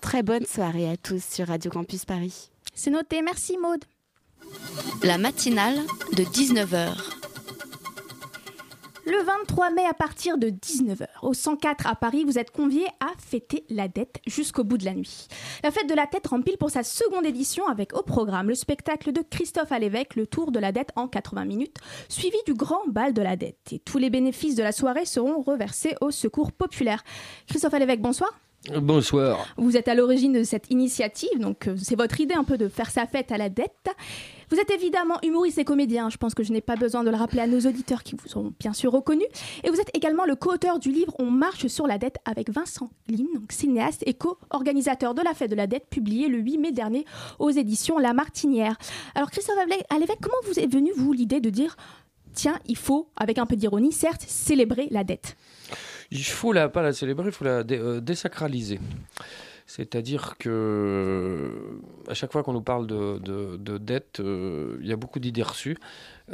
Très 0.00 0.22
bonne 0.22 0.46
soirée 0.46 0.90
à 0.90 0.96
tous 0.96 1.22
sur 1.24 1.48
Radio 1.48 1.70
Campus 1.70 2.04
Paris. 2.04 2.50
C'est 2.74 2.90
noté, 2.90 3.22
merci 3.22 3.58
Maude. 3.58 3.84
La 5.02 5.18
matinale 5.18 5.80
de 6.12 6.22
19h. 6.22 6.94
Le 9.06 9.22
23 9.22 9.70
mai 9.70 9.84
à 9.88 9.94
partir 9.94 10.36
de 10.36 10.48
19h, 10.48 11.06
au 11.22 11.32
104 11.32 11.86
à 11.86 11.94
Paris, 11.94 12.24
vous 12.24 12.40
êtes 12.40 12.50
conviés 12.50 12.88
à 12.98 13.12
fêter 13.18 13.64
la 13.70 13.86
dette 13.86 14.20
jusqu'au 14.26 14.64
bout 14.64 14.78
de 14.78 14.84
la 14.84 14.94
nuit. 14.94 15.28
La 15.62 15.70
fête 15.70 15.88
de 15.88 15.94
la 15.94 16.08
tête 16.08 16.26
rempile 16.26 16.56
pour 16.58 16.70
sa 16.70 16.82
seconde 16.82 17.24
édition 17.24 17.68
avec 17.68 17.96
au 17.96 18.02
programme 18.02 18.48
le 18.48 18.56
spectacle 18.56 19.12
de 19.12 19.22
Christophe 19.22 19.70
Alévèque, 19.70 20.16
le 20.16 20.26
tour 20.26 20.50
de 20.50 20.58
la 20.58 20.72
dette 20.72 20.90
en 20.96 21.06
80 21.06 21.44
minutes, 21.44 21.76
suivi 22.08 22.38
du 22.46 22.54
grand 22.54 22.82
bal 22.88 23.12
de 23.12 23.22
la 23.22 23.36
dette. 23.36 23.72
Et 23.72 23.78
tous 23.78 23.98
les 23.98 24.10
bénéfices 24.10 24.56
de 24.56 24.64
la 24.64 24.72
soirée 24.72 25.04
seront 25.04 25.40
reversés 25.40 25.94
au 26.00 26.10
secours 26.10 26.50
populaire. 26.50 27.04
Christophe 27.46 27.74
Alévèque, 27.74 28.02
bonsoir. 28.02 28.32
Bonsoir. 28.74 29.46
Vous 29.56 29.76
êtes 29.76 29.88
à 29.88 29.94
l'origine 29.94 30.32
de 30.32 30.42
cette 30.42 30.70
initiative, 30.70 31.38
donc 31.38 31.68
euh, 31.68 31.76
c'est 31.76 31.96
votre 31.96 32.20
idée 32.20 32.34
un 32.34 32.44
peu 32.44 32.58
de 32.58 32.68
faire 32.68 32.90
sa 32.90 33.06
fête 33.06 33.30
à 33.30 33.38
la 33.38 33.48
dette. 33.48 33.88
Vous 34.50 34.58
êtes 34.58 34.70
évidemment 34.70 35.18
humoriste 35.22 35.58
et 35.58 35.64
comédien, 35.64 36.08
je 36.10 36.16
pense 36.16 36.34
que 36.34 36.42
je 36.42 36.52
n'ai 36.52 36.60
pas 36.60 36.76
besoin 36.76 37.04
de 37.04 37.10
le 37.10 37.16
rappeler 37.16 37.40
à 37.40 37.46
nos 37.46 37.60
auditeurs 37.60 38.02
qui 38.02 38.16
vous 38.16 38.38
ont 38.38 38.52
bien 38.58 38.72
sûr 38.72 38.92
reconnus. 38.92 39.26
Et 39.64 39.70
vous 39.70 39.80
êtes 39.80 39.90
également 39.94 40.24
le 40.24 40.36
co-auteur 40.36 40.78
du 40.78 40.90
livre 40.90 41.14
On 41.18 41.30
marche 41.30 41.66
sur 41.66 41.86
la 41.86 41.98
dette 41.98 42.16
avec 42.24 42.50
Vincent 42.50 42.90
Lim, 43.08 43.26
donc 43.34 43.52
cinéaste 43.52 44.02
et 44.06 44.14
co-organisateur 44.14 45.14
de 45.14 45.22
la 45.22 45.34
fête 45.34 45.50
de 45.50 45.56
la 45.56 45.66
dette, 45.66 45.86
publié 45.88 46.28
le 46.28 46.38
8 46.38 46.58
mai 46.58 46.72
dernier 46.72 47.04
aux 47.38 47.50
éditions 47.50 47.98
La 47.98 48.12
Martinière. 48.12 48.76
Alors 49.14 49.30
Christophe 49.30 49.58
Alévèque, 49.90 50.18
comment 50.20 50.36
vous 50.44 50.58
est 50.58 50.72
venue 50.72 50.92
vous 50.96 51.12
l'idée 51.12 51.40
de 51.40 51.50
dire 51.50 51.76
tiens, 52.34 52.58
il 52.66 52.76
faut, 52.76 53.08
avec 53.16 53.38
un 53.38 53.46
peu 53.46 53.56
d'ironie, 53.56 53.92
certes, 53.92 54.24
célébrer 54.26 54.88
la 54.90 55.04
dette? 55.04 55.36
Il 56.10 56.24
faut 56.24 56.52
la, 56.52 56.68
pas 56.68 56.82
la 56.82 56.92
célébrer, 56.92 57.26
il 57.26 57.32
faut 57.32 57.44
la 57.44 57.62
euh, 57.70 58.00
désacraliser. 58.00 58.78
C'est-à-dire 59.66 60.36
que 60.38 61.50
à 62.08 62.14
chaque 62.14 62.30
fois 62.30 62.44
qu'on 62.44 62.52
nous 62.52 62.62
parle 62.62 62.86
de, 62.86 63.18
de, 63.18 63.56
de 63.56 63.78
dette, 63.78 64.20
euh, 64.20 64.78
il 64.80 64.86
y 64.86 64.92
a 64.92 64.96
beaucoup 64.96 65.18
d'idées 65.18 65.42
reçues. 65.42 65.76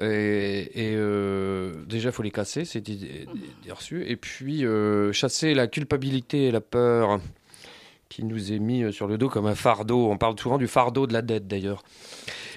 Et, 0.01 0.69
euh, 0.77 1.73
déjà, 1.87 2.11
il 2.11 2.13
faut 2.13 2.23
les 2.23 2.31
casser, 2.31 2.67
ces 2.67 2.79
idées, 2.79 3.27
reçues. 3.71 4.05
Et 4.07 4.17
puis, 4.17 4.67
euh, 4.67 5.13
chasser 5.13 5.55
la 5.55 5.67
culpabilité 5.67 6.45
et 6.45 6.51
la 6.51 6.61
peur 6.61 7.21
qui 8.11 8.25
nous 8.25 8.53
est 8.53 8.59
mis 8.59 8.93
sur 8.93 9.07
le 9.07 9.17
dos 9.17 9.31
comme 9.31 9.47
un 9.47 9.55
fardeau. 9.55 10.11
On 10.11 10.19
parle 10.19 10.39
souvent 10.39 10.59
du 10.59 10.67
fardeau 10.67 11.07
de 11.07 11.15
la 11.15 11.23
dette, 11.23 11.49
d'ailleurs. 11.49 11.83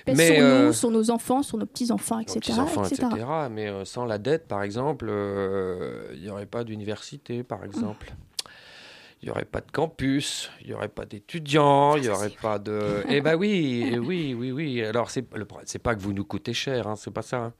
Pèse 0.05 0.17
Mais, 0.17 0.35
sur 0.35 0.45
euh, 0.45 0.65
nous, 0.67 0.73
sur 0.73 0.91
nos 0.91 1.09
enfants, 1.11 1.41
sur 1.43 1.57
nos 1.57 1.65
petits-enfants, 1.65 2.19
etc. 2.19 2.39
petits-enfants, 2.39 2.85
etc. 2.85 3.07
etc. 3.11 3.25
Mais 3.51 3.67
euh, 3.67 3.85
sans 3.85 4.05
la 4.05 4.17
dette, 4.19 4.47
par 4.47 4.61
exemple, 4.63 5.07
euh, 5.09 6.07
il 6.13 6.21
n'y 6.21 6.29
aurait 6.29 6.45
pas 6.45 6.63
d'université, 6.63 7.43
par 7.43 7.63
exemple. 7.63 8.13
Il 9.21 9.25
n'y 9.29 9.31
aurait 9.31 9.45
pas 9.45 9.61
de 9.61 9.71
campus, 9.71 10.51
il 10.61 10.67
n'y 10.67 10.73
aurait 10.73 10.87
pas 10.89 11.05
d'étudiants, 11.05 11.95
il 11.95 12.03
n'y 12.03 12.09
aurait 12.09 12.29
pas 12.29 12.59
de... 12.59 13.03
Eh 13.09 13.21
ben 13.21 13.35
oui, 13.35 13.97
oui, 13.99 14.35
oui, 14.37 14.51
oui. 14.51 14.83
Alors, 14.83 15.09
c'est 15.09 15.25
le 15.33 15.47
c'est 15.63 15.79
pas 15.79 15.95
que 15.95 16.01
vous 16.01 16.13
nous 16.13 16.25
coûtez 16.25 16.53
cher, 16.53 16.85
hein, 16.85 16.95
c'est 16.95 17.09
pas 17.11 17.23
ça. 17.23 17.37
hein. 17.37 17.53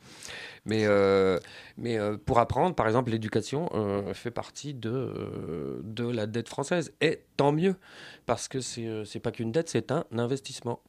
Mais, 0.66 0.86
euh, 0.86 1.40
mais 1.78 1.98
euh, 2.00 2.18
pour 2.18 2.40
apprendre, 2.40 2.76
par 2.76 2.88
exemple, 2.88 3.12
l'éducation 3.12 3.70
euh, 3.74 4.14
fait 4.14 4.32
partie 4.32 4.74
de, 4.74 5.80
de 5.84 6.08
la 6.08 6.26
dette 6.26 6.50
française. 6.50 6.92
Et 7.02 7.22
tant 7.38 7.52
mieux, 7.52 7.76
parce 8.26 8.48
que 8.48 8.62
c'est 8.62 9.20
pas 9.20 9.32
qu'une 9.32 9.52
dette, 9.52 9.70
c'est 9.70 9.92
un 9.92 10.06
investissement. 10.18 10.80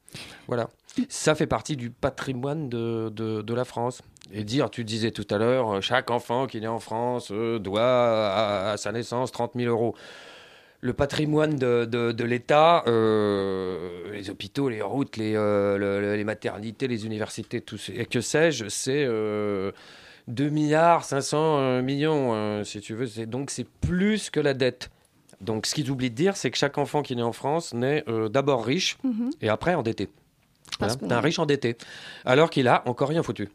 Voilà. 0.47 0.71
Ça 1.11 1.35
fait 1.35 1.47
partie 1.47 1.77
du 1.77 1.91
patrimoine 1.91 2.71
de, 2.71 3.11
de, 3.11 3.55
la 3.55 3.67
France. 3.67 4.01
Et 4.33 4.45
dire, 4.45 4.71
tu 4.71 4.83
disais 4.83 5.11
tout 5.11 5.27
à 5.31 5.37
l'heure, 5.37 5.83
chaque 5.83 6.11
enfant 6.11 6.47
qui 6.47 6.59
est 6.59 6.67
en 6.67 6.81
France 6.81 7.31
doit 7.31 7.83
à, 7.83 8.73
à 8.73 8.77
sa 8.79 8.93
naissance 8.93 9.31
30 9.31 9.53
000 9.57 9.71
euros. 9.71 9.95
Le 10.87 10.93
patrimoine 10.93 11.57
de, 11.57 11.85
de, 11.85 12.13
de 12.13 12.25
l'État, 12.25 12.85
euh, 12.87 14.13
les 14.13 14.31
hôpitaux, 14.31 14.69
les 14.69 14.83
routes, 14.83 15.17
les, 15.17 15.35
euh, 15.35 15.77
le- 15.79 16.01
le- 16.01 16.15
les 16.17 16.23
maternités, 16.25 16.87
les 16.87 17.05
universités, 17.07 17.61
tout 17.61 17.77
ce, 17.77 17.91
et 17.91 18.07
que 18.07 18.21
sais-je, 18.21 18.69
c'est 18.69 19.05
euh, 19.05 19.73
2 20.29 20.49
milliards 20.49 21.05
500 21.05 21.59
euh, 21.59 21.83
millions, 21.83 22.63
si 22.65 22.81
tu 22.81 22.95
veux. 22.95 23.27
Donc 23.27 23.51
c'est 23.51 23.67
plus 23.81 24.31
que 24.31 24.39
la 24.39 24.55
dette. 24.55 24.91
Donc 25.41 25.67
ce 25.67 25.75
qu'ils 25.75 25.91
oublient 25.91 26.11
de 26.11 26.15
dire, 26.15 26.37
c'est 26.37 26.51
que 26.53 26.57
chaque 26.59 26.79
enfant 26.79 27.03
qui 27.03 27.17
naît 27.17 27.23
en 27.23 27.33
France 27.33 27.75
naît 27.75 28.05
d'abord 28.31 28.65
riche 28.65 28.97
Mhm. 29.03 29.31
et 29.43 29.49
après 29.49 29.75
endetté. 29.75 30.09
Qu'on- 30.79 31.11
un 31.11 31.21
riche 31.21 31.39
endetté, 31.39 31.77
alors 32.25 32.49
qu'il 32.51 32.69
a 32.69 32.83
encore 32.87 33.09
rien 33.09 33.23
foutu. 33.23 33.49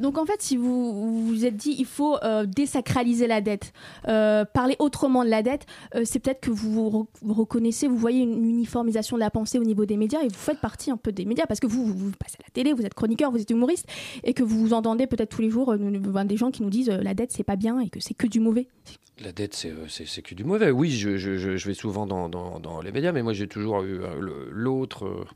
Donc 0.00 0.18
en 0.18 0.26
fait, 0.26 0.40
si 0.42 0.56
vous 0.56 1.26
vous 1.26 1.44
êtes 1.44 1.56
dit 1.56 1.74
il 1.78 1.86
faut 1.86 2.16
euh, 2.22 2.46
désacraliser 2.46 3.26
la 3.26 3.40
dette, 3.40 3.72
euh, 4.08 4.44
parler 4.44 4.76
autrement 4.78 5.24
de 5.24 5.30
la 5.30 5.42
dette, 5.42 5.66
euh, 5.94 6.02
c'est 6.04 6.18
peut-être 6.18 6.40
que 6.40 6.50
vous 6.50 6.70
vous 6.72 6.90
re- 6.90 7.06
vous 7.22 7.34
reconnaissez, 7.34 7.86
vous 7.88 7.96
voyez 7.96 8.22
une 8.22 8.44
uniformisation 8.48 9.16
de 9.16 9.20
la 9.20 9.30
pensée 9.30 9.58
au 9.58 9.64
niveau 9.64 9.86
des 9.86 9.96
médias 9.96 10.20
et 10.22 10.28
vous 10.28 10.34
faites 10.34 10.60
partie 10.60 10.90
un 10.90 10.96
peu 10.96 11.12
des 11.12 11.24
médias 11.24 11.46
parce 11.46 11.60
que 11.60 11.66
vous, 11.66 11.84
vous, 11.86 12.10
passez 12.18 12.36
à 12.40 12.44
la 12.44 12.50
télé, 12.52 12.72
vous 12.72 12.84
êtes 12.84 12.94
chroniqueur, 12.94 13.30
vous 13.30 13.40
êtes 13.40 13.50
humoriste 13.50 13.86
et 14.22 14.34
que 14.34 14.42
vous 14.42 14.72
entendez 14.72 15.06
peut-être 15.06 15.30
tous 15.30 15.42
les 15.42 15.50
jours 15.50 15.74
des 15.74 16.36
gens 16.36 16.50
qui 16.50 16.62
nous 16.62 16.70
disent 16.70 16.88
la 16.90 17.14
dette 17.14 17.32
c'est 17.32 17.44
pas 17.44 17.56
bien 17.56 17.80
et 17.80 17.88
que 17.88 18.00
c'est 18.00 18.14
que 18.14 18.26
du 18.26 18.40
mauvais. 18.40 18.68
La 19.22 19.30
dette, 19.30 19.54
c'est, 19.54 20.22
que 20.22 20.34
du 20.34 20.42
mauvais. 20.42 20.72
Oui, 20.72 20.90
je, 20.90 21.16
je, 21.16 21.66
vais 21.66 21.74
souvent 21.74 22.04
dans, 22.04 22.28
dans, 22.28 22.58
dans 22.58 22.80
les 22.82 22.90
médias, 22.90 23.12
mais 23.12 23.22
moi 23.22 23.32
j'ai 23.32 23.46
toujours 23.46 23.82
eu 23.82 24.00
l'autre, 24.50 25.26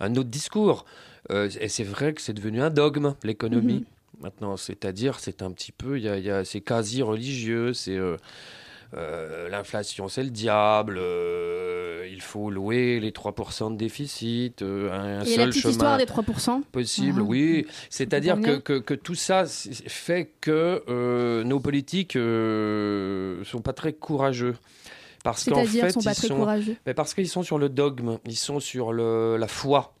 un 0.00 0.14
autre 0.14 0.30
discours. 0.30 0.84
Euh, 1.30 1.48
et 1.60 1.68
c'est 1.68 1.84
vrai 1.84 2.12
que 2.14 2.20
c'est 2.20 2.34
devenu 2.34 2.60
un 2.62 2.70
dogme, 2.70 3.14
l'économie. 3.22 3.74
Mhm. 3.74 3.84
Maintenant, 4.20 4.56
c'est-à-dire, 4.56 5.18
c'est 5.20 5.42
un 5.42 5.50
petit 5.50 5.72
peu, 5.72 5.98
y 5.98 6.08
a, 6.08 6.18
y 6.18 6.30
a- 6.30 6.44
c'est 6.44 6.60
quasi 6.60 7.02
religieux, 7.02 7.72
c'est 7.72 7.96
euh, 7.96 8.16
euh, 8.96 9.48
l'inflation, 9.48 10.08
c'est 10.08 10.22
le 10.22 10.30
diable. 10.30 10.96
euh, 10.98 12.06
il 12.12 12.20
faut 12.20 12.48
louer 12.50 13.00
les 13.00 13.10
3% 13.10 13.70
de 13.72 13.76
déficit. 13.76 14.62
un, 14.62 14.66
et 14.66 15.18
la 15.18 15.24
seul 15.24 15.48
petite 15.48 15.62
chemin 15.62 15.72
histoire 15.72 15.98
des 15.98 16.04
3%. 16.06 16.62
possible, 16.70 17.20
Ah. 17.22 17.26
oui. 17.26 17.66
C'est-à-dire 17.90 18.40
que, 18.40 18.56
que, 18.58 18.78
que 18.78 18.94
tout 18.94 19.14
ça 19.16 19.44
fait 19.46 20.30
que 20.40 21.42
nos 21.42 21.58
politiques 21.60 22.14
euh, 22.16 23.42
sont 23.44 23.60
pas 23.62 23.72
très 23.72 23.92
courageux. 23.94 24.54
Parce 25.24 25.44
qu'en 25.44 25.64
fait, 25.64 25.90
sont 25.90 26.00
pas 26.02 26.12
ils 26.12 26.16
très 26.16 26.28
sont, 26.28 26.36
courageux. 26.36 26.76
mais 26.86 26.92
parce 26.94 27.14
qu'ils 27.14 27.28
sont 27.30 27.42
sur 27.42 27.58
le 27.58 27.70
dogme, 27.70 28.18
ils 28.26 28.36
sont 28.36 28.60
sur 28.60 28.92
le, 28.92 29.36
la 29.38 29.48
foi. 29.48 29.94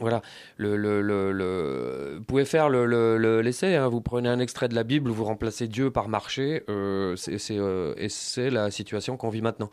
Voilà, 0.00 0.22
le, 0.56 2.16
vous 2.16 2.24
pouvez 2.24 2.44
faire 2.46 2.68
le- 2.70 2.86
le- 2.86 3.18
le- 3.18 3.42
l'essai. 3.42 3.76
hein. 3.76 3.88
Vous 3.88 4.00
prenez 4.00 4.28
un 4.28 4.38
extrait 4.40 4.68
de 4.68 4.74
la 4.74 4.84
Bible, 4.84 5.10
vous 5.10 5.24
remplacez 5.24 5.68
Dieu 5.68 5.90
par 5.90 6.08
marché, 6.08 6.62
euh, 6.70 7.14
euh, 7.50 7.94
et 7.98 8.08
c'est 8.08 8.50
la 8.50 8.70
situation 8.70 9.16
qu'on 9.16 9.28
vit 9.28 9.42
maintenant. 9.42 9.68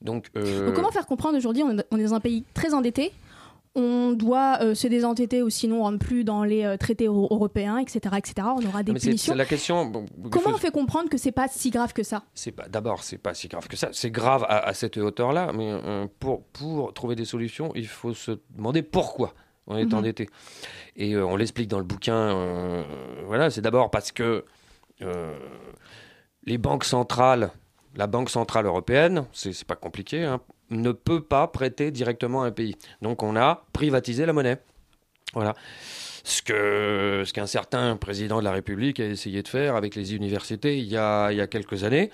Donc, 0.00 0.28
euh, 0.36 0.66
Donc 0.66 0.74
comment 0.74 0.90
faire 0.90 1.06
comprendre 1.06 1.36
aujourd'hui 1.38 1.62
on 1.62 1.98
est 1.98 2.02
dans 2.04 2.14
un 2.14 2.20
pays 2.20 2.44
très 2.54 2.74
endetté 2.74 3.12
on 3.76 4.12
doit 4.12 4.58
euh, 4.62 4.74
se 4.74 4.86
désendetter 4.86 5.42
ou 5.42 5.50
sinon 5.50 5.80
on 5.80 5.82
rentre 5.82 5.98
plus 5.98 6.22
dans 6.22 6.44
les 6.44 6.64
euh, 6.64 6.76
traités 6.76 7.06
euro- 7.06 7.26
européens, 7.30 7.78
etc., 7.78 7.98
etc. 8.16 8.34
On 8.56 8.64
aura 8.66 8.82
des 8.84 8.92
mais 8.92 9.00
punitions. 9.00 9.32
c'est 9.32 9.36
la 9.36 9.44
question. 9.46 9.84
bon, 9.86 10.06
Comment 10.30 10.44
faut- 10.50 10.54
on 10.54 10.58
fait 10.58 10.70
comprendre 10.70 11.08
que 11.10 11.18
c'est 11.18 11.32
pas 11.32 11.48
si 11.48 11.70
grave 11.70 11.92
que 11.92 12.02
ça? 12.04 12.22
C'est 12.34 12.52
pas 12.52 12.68
d'abord 12.68 13.02
c'est 13.02 13.18
pas 13.18 13.34
si 13.34 13.48
grave 13.48 13.66
que 13.66 13.76
ça 13.76 13.88
c'est 13.92 14.10
grave 14.12 14.44
à, 14.48 14.58
à 14.68 14.74
cette 14.74 14.96
hauteur 14.96 15.32
là 15.32 15.52
mais 15.52 15.70
euh, 15.72 16.06
pour 16.20 16.44
pour 16.44 16.94
trouver 16.94 17.16
des 17.16 17.24
solutions 17.24 17.72
il 17.74 17.88
faut 17.88 18.14
se 18.14 18.38
demander 18.50 18.82
pourquoi 18.82 19.34
on 19.66 19.76
est 19.76 19.86
Mhm. 19.86 19.94
endetté 19.94 20.28
et 20.94 21.16
on 21.16 21.34
l'explique 21.36 21.68
dans 21.68 21.78
le 21.78 21.84
bouquin 21.84 22.84
voilà 23.26 23.50
c'est 23.50 23.60
d'abord 23.62 23.90
parce 23.90 24.12
que 24.12 24.44
les 26.44 26.58
banques 26.58 26.84
centrales 26.84 27.50
la 27.96 28.06
banque 28.06 28.30
centrale 28.30 28.66
européenne 28.66 29.24
c'est 29.32 29.64
pas 29.64 29.76
compliqué 29.76 30.22
hein, 30.24 30.40
ne 30.70 30.92
peut 30.92 31.22
pas 31.22 31.46
prêter 31.48 31.90
directement 31.90 32.42
à 32.42 32.46
un 32.46 32.52
pays 32.52 32.76
donc 33.02 33.22
on 33.22 33.36
a 33.36 33.64
privatisé 33.72 34.26
la 34.26 34.32
monnaie 34.32 34.58
voilà 35.34 35.54
ce 36.24 36.40
que 36.40 37.22
ce 37.26 37.32
qu'un 37.32 37.46
certain 37.46 37.96
président 37.96 38.38
de 38.38 38.44
la 38.44 38.52
République 38.52 38.98
a 38.98 39.04
essayé 39.04 39.42
de 39.42 39.48
faire 39.48 39.76
avec 39.76 39.94
les 39.94 40.14
universités 40.14 40.78
il 40.78 40.86
y 40.86 40.96
a, 40.96 41.30
il 41.30 41.36
y 41.36 41.40
a 41.40 41.46
quelques 41.46 41.84
années. 41.84 42.10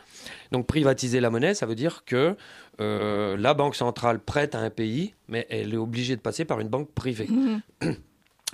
Donc 0.50 0.66
privatiser 0.66 1.20
la 1.20 1.30
monnaie, 1.30 1.54
ça 1.54 1.64
veut 1.64 1.76
dire 1.76 2.04
que 2.04 2.36
euh, 2.80 3.36
la 3.36 3.54
banque 3.54 3.76
centrale 3.76 4.18
prête 4.18 4.56
à 4.56 4.58
un 4.58 4.70
pays, 4.70 5.14
mais 5.28 5.46
elle 5.48 5.72
est 5.72 5.76
obligée 5.76 6.16
de 6.16 6.20
passer 6.20 6.44
par 6.44 6.58
une 6.60 6.68
banque 6.68 6.90
privée. 6.92 7.28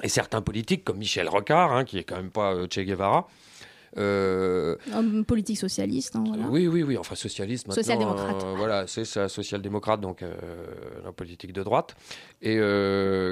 Et 0.03 0.11
certains 0.11 0.42
politiques, 0.42 0.84
comme 0.84 0.99
Michel 0.99 1.26
Rocard, 1.26 1.72
hein, 1.72 1.84
qui 1.84 1.97
est 1.97 2.05
quand 2.05 2.16
même 2.16 2.30
pas 2.30 2.55
euh, 2.55 2.66
Che 2.70 2.80
Guevara, 2.80 3.26
euh, 3.97 4.76
politique 5.26 5.59
socialiste, 5.59 6.16
hein, 6.16 6.24
voilà. 6.26 6.45
oui, 6.49 6.66
oui, 6.68 6.82
oui, 6.82 6.97
enfin 6.99 7.14
socialiste 7.14 7.66
maintenant. 7.68 7.82
Social-démocrate. 7.82 8.45
euh, 8.45 8.55
voilà, 8.57 8.87
c'est 8.87 9.05
ça, 9.05 9.28
social-démocrate, 9.28 10.01
donc 10.01 10.22
euh, 10.22 10.34
la 11.05 11.12
politique 11.12 11.53
de 11.53 11.62
droite, 11.62 11.97
et 12.43 12.59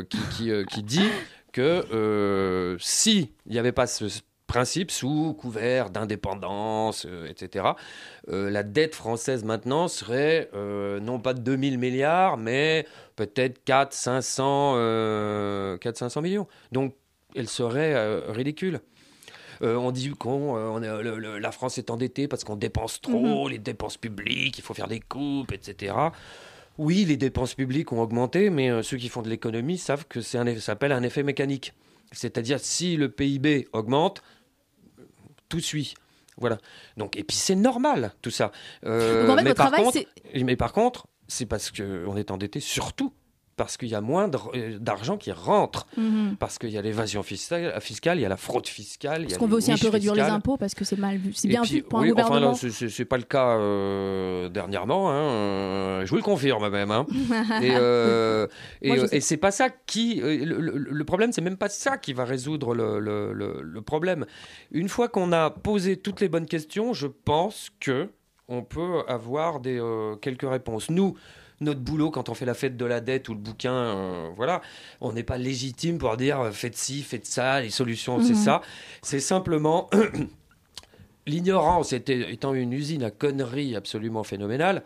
qui, 0.08 0.18
qui, 0.36 0.64
qui 0.70 0.82
dit 0.82 1.08
que 1.52 2.76
si 2.80 3.32
il 3.46 3.52
n'y 3.52 3.58
avait 3.58 3.72
pas 3.72 3.86
ce 3.86 4.06
principe 4.46 4.90
sous 4.90 5.34
couvert 5.34 5.90
d'indépendance, 5.90 7.06
euh, 7.08 7.26
etc., 7.26 7.66
euh, 8.28 8.50
la 8.50 8.62
dette 8.62 8.94
française 8.94 9.44
maintenant 9.44 9.88
serait 9.88 10.50
euh, 10.54 11.00
non 11.00 11.18
pas 11.18 11.34
de 11.34 11.40
2000 11.40 11.78
milliards, 11.78 12.36
mais 12.36 12.86
peut-être 13.16 13.64
4 13.64 13.92
500, 13.92 14.74
euh, 14.76 15.76
4 15.78 15.96
500 15.96 16.22
millions. 16.22 16.46
Donc 16.72 16.94
elle 17.34 17.48
serait 17.48 18.20
ridicule. 18.30 18.80
Euh, 19.62 19.76
on 19.76 19.90
dit 19.92 20.10
qu'on 20.10 20.56
euh, 20.56 21.02
le- 21.02 21.18
le- 21.18 21.38
la 21.38 21.52
France 21.52 21.78
est 21.78 21.90
endettée 21.90 22.28
parce 22.28 22.44
qu'on 22.44 22.56
dépense 22.56 23.00
trop, 23.00 23.44
Mhm. 23.44 23.50
les 23.50 23.58
dépenses 23.58 23.96
publiques, 23.96 24.58
il 24.58 24.62
faut 24.62 24.74
faire 24.74 24.88
des 24.88 25.00
coupes, 25.00 25.52
etc. 25.52 25.94
Oui, 26.78 27.04
les 27.04 27.16
dépenses 27.16 27.54
publiques 27.54 27.92
ont 27.92 28.00
augmenté, 28.02 28.50
mais 28.50 28.70
euh, 28.70 28.82
ceux 28.82 28.96
qui 28.96 29.08
font 29.08 29.22
de 29.22 29.28
l'économie 29.30 29.78
savent 29.78 30.06
que 30.08 30.20
c'est 30.20 30.38
ça 30.38 30.60
s'appelle 30.60 30.92
un 30.92 31.02
effet 31.02 31.22
mécanique. 31.22 31.72
C'est-à-dire 32.12 32.58
si 32.60 32.96
le 32.96 33.08
PIB 33.10 33.68
augmente, 33.72 34.22
tout 35.48 35.60
suit. 35.60 35.94
Voilà. 36.36 36.58
Donc, 36.96 37.16
et 37.16 37.22
puis 37.22 37.36
c'est 37.36 37.54
normal 37.54 38.12
tout 38.22 38.30
ça. 38.30 38.50
Donc, 38.82 38.92
en 39.30 39.36
fait, 39.36 39.42
mais, 39.44 39.54
par 39.54 39.70
travail, 39.70 39.84
contre, 39.84 39.98
mais 40.44 40.56
par 40.56 40.72
contre, 40.72 41.06
c'est 41.28 41.46
parce 41.46 41.70
qu'on 41.70 42.16
est 42.16 42.30
endetté 42.30 42.58
surtout 42.60 43.12
parce 43.56 43.76
qu'il 43.76 43.88
y 43.88 43.94
a 43.94 44.00
moins 44.00 44.30
euh, 44.54 44.78
d'argent 44.78 45.16
qui 45.16 45.32
rentre. 45.32 45.86
Mhm. 45.96 46.36
Parce 46.38 46.58
qu'il 46.58 46.70
y 46.70 46.78
a 46.78 46.82
l'évasion 46.82 47.22
fiscale, 47.22 47.72
fiscale, 47.80 48.18
il 48.18 48.22
y 48.22 48.26
a 48.26 48.28
la 48.28 48.36
fraude 48.36 48.66
fiscale. 48.66 49.22
Parce 49.24 49.38
qu'on 49.38 49.46
veut 49.46 49.56
aussi 49.56 49.72
un 49.72 49.76
peu 49.76 49.88
réduire 49.88 50.14
les 50.14 50.22
impôts 50.22 50.56
parce 50.56 50.74
que 50.74 50.84
c'est 50.84 50.98
mal 50.98 51.16
vu. 51.18 51.32
C'est 51.34 51.48
bien 51.48 51.62
puis, 51.62 51.76
vu 51.76 51.82
pour 51.82 52.00
oui, 52.00 52.10
un 52.10 52.12
enfin, 52.14 52.22
gouvernement. 52.24 52.52
là, 52.52 52.88
c'est- 52.88 53.04
pas 53.04 53.16
le 53.16 53.22
cas 53.24 53.56
euh, 53.58 54.48
dernièrement. 54.48 55.10
hein, 55.10 55.14
euh, 55.14 56.04
je 56.06 56.10
vous 56.10 56.16
le 56.16 56.22
confirme 56.22 56.68
même. 56.70 56.90
hein. 56.90 57.06
et 57.62 57.70
euh, 57.74 58.46
et, 58.82 58.92
euh, 58.92 59.06
c'est 59.20 59.36
pas 59.36 59.50
ça 59.50 59.68
qui. 59.70 60.20
euh, 60.22 60.44
le, 60.44 60.58
le- 60.60 60.76
le 60.90 61.04
problème, 61.04 61.32
c'est 61.32 61.42
même 61.42 61.56
pas 61.56 61.68
ça 61.68 61.96
qui 61.98 62.12
va 62.12 62.24
résoudre 62.24 62.74
le, 62.74 62.98
le- 62.98 63.80
problème. 63.82 64.24
Une 64.72 64.88
fois 64.88 65.08
qu'on 65.08 65.30
a 65.32 65.50
posé 65.50 65.96
toutes 65.98 66.20
les 66.20 66.28
bonnes 66.28 66.46
questions, 66.46 66.92
je 66.94 67.06
pense 67.06 67.70
que 67.80 68.08
on 68.48 68.62
peut 68.62 69.02
avoir 69.08 69.60
des, 69.60 69.78
euh, 69.78 70.16
quelques 70.16 70.48
réponses. 70.48 70.90
Nous. 70.90 71.14
Notre 71.60 71.80
boulot, 71.80 72.10
quand 72.10 72.28
on 72.28 72.34
fait 72.34 72.44
la 72.46 72.54
fête 72.54 72.76
de 72.76 72.84
la 72.84 73.00
dette 73.00 73.28
ou 73.28 73.32
le 73.34 73.38
bouquin, 73.40 73.72
euh, 73.72 74.28
voilà, 74.36 74.60
on 75.00 75.12
n'est 75.12 75.22
pas 75.22 75.38
légitime 75.38 75.98
pour 75.98 76.16
dire 76.16 76.40
euh, 76.40 76.50
faites 76.50 76.76
ci, 76.76 77.02
faites 77.02 77.26
ça, 77.26 77.60
les 77.60 77.70
solutions, 77.70 78.20
c'est 78.20 78.30
Mhm. 78.34 78.38
ça. 78.38 78.60
C'est 79.02 79.20
simplement 79.20 79.88
L'ignorance 81.26 81.94
étant 81.94 82.52
une 82.52 82.74
usine 82.74 83.02
à 83.02 83.10
conneries 83.10 83.76
absolument 83.76 84.24
phénoménale, 84.24 84.82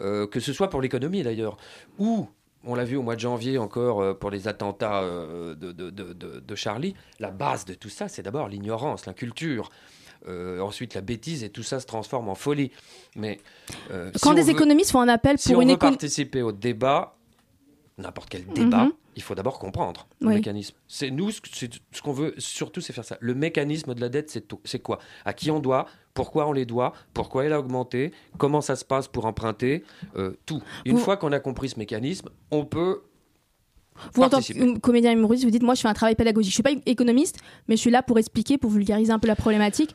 euh, 0.00 0.24
que 0.28 0.38
ce 0.38 0.52
soit 0.52 0.70
pour 0.70 0.80
l'économie 0.80 1.24
d'ailleurs, 1.24 1.56
ou, 1.98 2.28
on 2.62 2.76
l'a 2.76 2.84
vu 2.84 2.96
au 2.96 3.02
mois 3.02 3.16
de 3.16 3.20
janvier 3.20 3.58
encore 3.58 4.00
euh, 4.00 4.14
pour 4.14 4.30
les 4.30 4.46
attentats 4.46 5.00
euh, 5.02 5.56
de, 5.56 5.72
de- 5.72 5.90
de- 5.90 6.12
de- 6.12 6.38
de 6.38 6.54
Charlie, 6.54 6.94
la 7.18 7.32
base 7.32 7.64
de 7.64 7.74
tout 7.74 7.88
ça, 7.88 8.06
c'est 8.06 8.22
d'abord 8.22 8.46
l'ignorance, 8.48 9.06
l'inculture. 9.06 9.68
Euh, 10.28 10.60
ensuite, 10.60 10.94
la 10.94 11.00
bêtise 11.00 11.42
et 11.44 11.50
tout 11.50 11.62
ça 11.62 11.80
se 11.80 11.86
transforme 11.86 12.28
en 12.28 12.34
folie. 12.34 12.70
Mais 13.16 13.40
euh, 13.90 14.10
si 14.14 14.20
Quand 14.20 14.32
on 14.32 14.34
des 14.34 14.42
veut- 14.42 14.50
économistes 14.50 14.90
font 14.90 15.00
un 15.00 15.08
appel 15.08 15.38
si 15.38 15.48
pour 15.48 15.58
on 15.58 15.62
une 15.62 15.68
veut 15.68 15.74
économie. 15.74 15.96
participer 15.96 16.42
au 16.42 16.52
débat, 16.52 17.16
n'importe 17.98 18.28
quel 18.30 18.44
débat, 18.46 18.84
Mhm. 18.84 18.92
il 19.16 19.22
faut 19.22 19.34
d'abord 19.34 19.58
comprendre 19.58 20.06
le 20.20 20.28
Oui. 20.28 20.34
mécanisme. 20.34 20.74
C'est 20.88 21.10
nous, 21.10 21.30
ce, 21.30 21.40
qu'on 22.02 22.12
veut 22.12 22.34
surtout, 22.38 22.80
c'est 22.80 22.92
faire 22.92 23.04
ça. 23.04 23.16
Le 23.20 23.34
mécanisme 23.34 23.94
de 23.94 24.00
la 24.00 24.08
dette, 24.08 24.30
c'est 24.64 24.78
quoi? 24.82 24.98
À 25.24 25.32
qui 25.32 25.50
on 25.50 25.58
doit? 25.60 25.86
Pourquoi 26.14 26.46
on 26.48 26.52
les 26.52 26.66
doit? 26.66 26.92
Pourquoi 27.14 27.44
elle 27.44 27.52
a 27.52 27.58
augmenté? 27.60 28.12
Comment 28.38 28.60
ça 28.60 28.76
se 28.76 28.84
passe 28.84 29.06
pour 29.08 29.26
emprunter? 29.26 29.84
Euh, 30.16 30.32
Tout. 30.46 30.62
Une 30.84 30.96
Vous- 30.96 31.02
fois 31.04 31.16
qu'on 31.16 31.32
a 31.32 31.40
compris 31.40 31.68
ce 31.70 31.78
mécanisme, 31.78 32.28
on 32.50 32.64
peut 32.64 33.02
Vous, 34.14 34.22
en 34.22 34.28
tant 34.28 34.40
que 34.40 34.78
comédien 34.78 35.12
humoriste, 35.12 35.44
vous 35.44 35.50
dites 35.50 35.62
Moi, 35.62 35.74
je 35.74 35.80
fais 35.80 35.88
un 35.88 35.94
travail 35.94 36.14
pédagogique. 36.14 36.50
Je 36.50 36.54
suis 36.54 36.62
pas 36.62 36.72
économiste, 36.86 37.38
mais 37.68 37.76
je 37.76 37.80
suis 37.80 37.90
là 37.90 38.02
pour 38.02 38.18
expliquer, 38.18 38.58
pour 38.58 38.70
vulgariser 38.70 39.12
un 39.12 39.18
peu 39.18 39.28
la 39.28 39.36
problématique. 39.36 39.94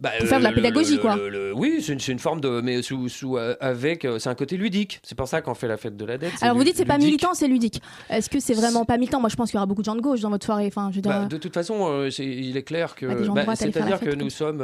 Bah, 0.00 0.10
Pour 0.20 0.28
faire 0.28 0.38
de 0.38 0.44
la 0.44 0.50
euh, 0.50 0.54
pédagogie, 0.54 0.94
le- 0.94 1.00
quoi. 1.00 1.16
le- 1.16 1.52
oui, 1.52 1.82
c'est 1.84 2.12
une, 2.12 2.18
forme 2.20 2.40
de. 2.40 2.60
Mais 2.60 2.82
sous, 2.82 3.08
sous, 3.08 3.36
euh, 3.36 3.56
avec. 3.60 4.04
euh, 4.04 4.20
c'est 4.20 4.28
un 4.28 4.36
côté 4.36 4.56
ludique. 4.56 5.00
C'est 5.02 5.16
pour 5.18 5.26
ça 5.26 5.42
qu'on 5.42 5.54
fait 5.54 5.66
la 5.66 5.76
fête 5.76 5.96
de 5.96 6.04
la 6.04 6.18
dette. 6.18 6.34
Alors, 6.40 6.56
vous 6.56 6.62
dites 6.62 6.76
c'est 6.76 6.84
pas 6.84 6.98
militant, 6.98 7.34
c'est 7.34 7.48
ludique. 7.48 7.82
Est-ce 8.08 8.30
que 8.30 8.38
c'est 8.38 8.54
vraiment 8.54 8.84
pas 8.84 8.96
militant? 8.96 9.18
Moi, 9.18 9.28
je 9.28 9.34
pense 9.34 9.50
qu'il 9.50 9.56
y 9.56 9.58
aura 9.58 9.66
beaucoup 9.66 9.82
de 9.82 9.86
gens 9.86 9.96
de 9.96 10.00
gauche 10.00 10.20
dans 10.20 10.30
votre 10.30 10.46
soirée. 10.46 10.66
Enfin, 10.68 10.90
je 10.92 10.96
veux 10.96 11.02
dire. 11.02 11.10
Bah, 11.10 11.24
de 11.26 11.36
toute 11.36 11.52
façon, 11.52 11.88
euh, 11.90 12.10
il 12.20 12.56
est 12.56 12.62
clair 12.62 12.94
que. 12.94 13.06
Bah, 13.06 13.42
bah, 13.44 13.56
C'est-à-dire 13.56 13.98
que 13.98 14.14
nous 14.14 14.30
sommes 14.30 14.62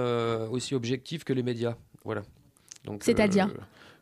aussi 0.52 0.76
objectifs 0.76 1.24
que 1.24 1.32
les 1.32 1.42
médias. 1.42 1.74
Voilà. 2.04 2.22
C'est-à-dire 3.00 3.48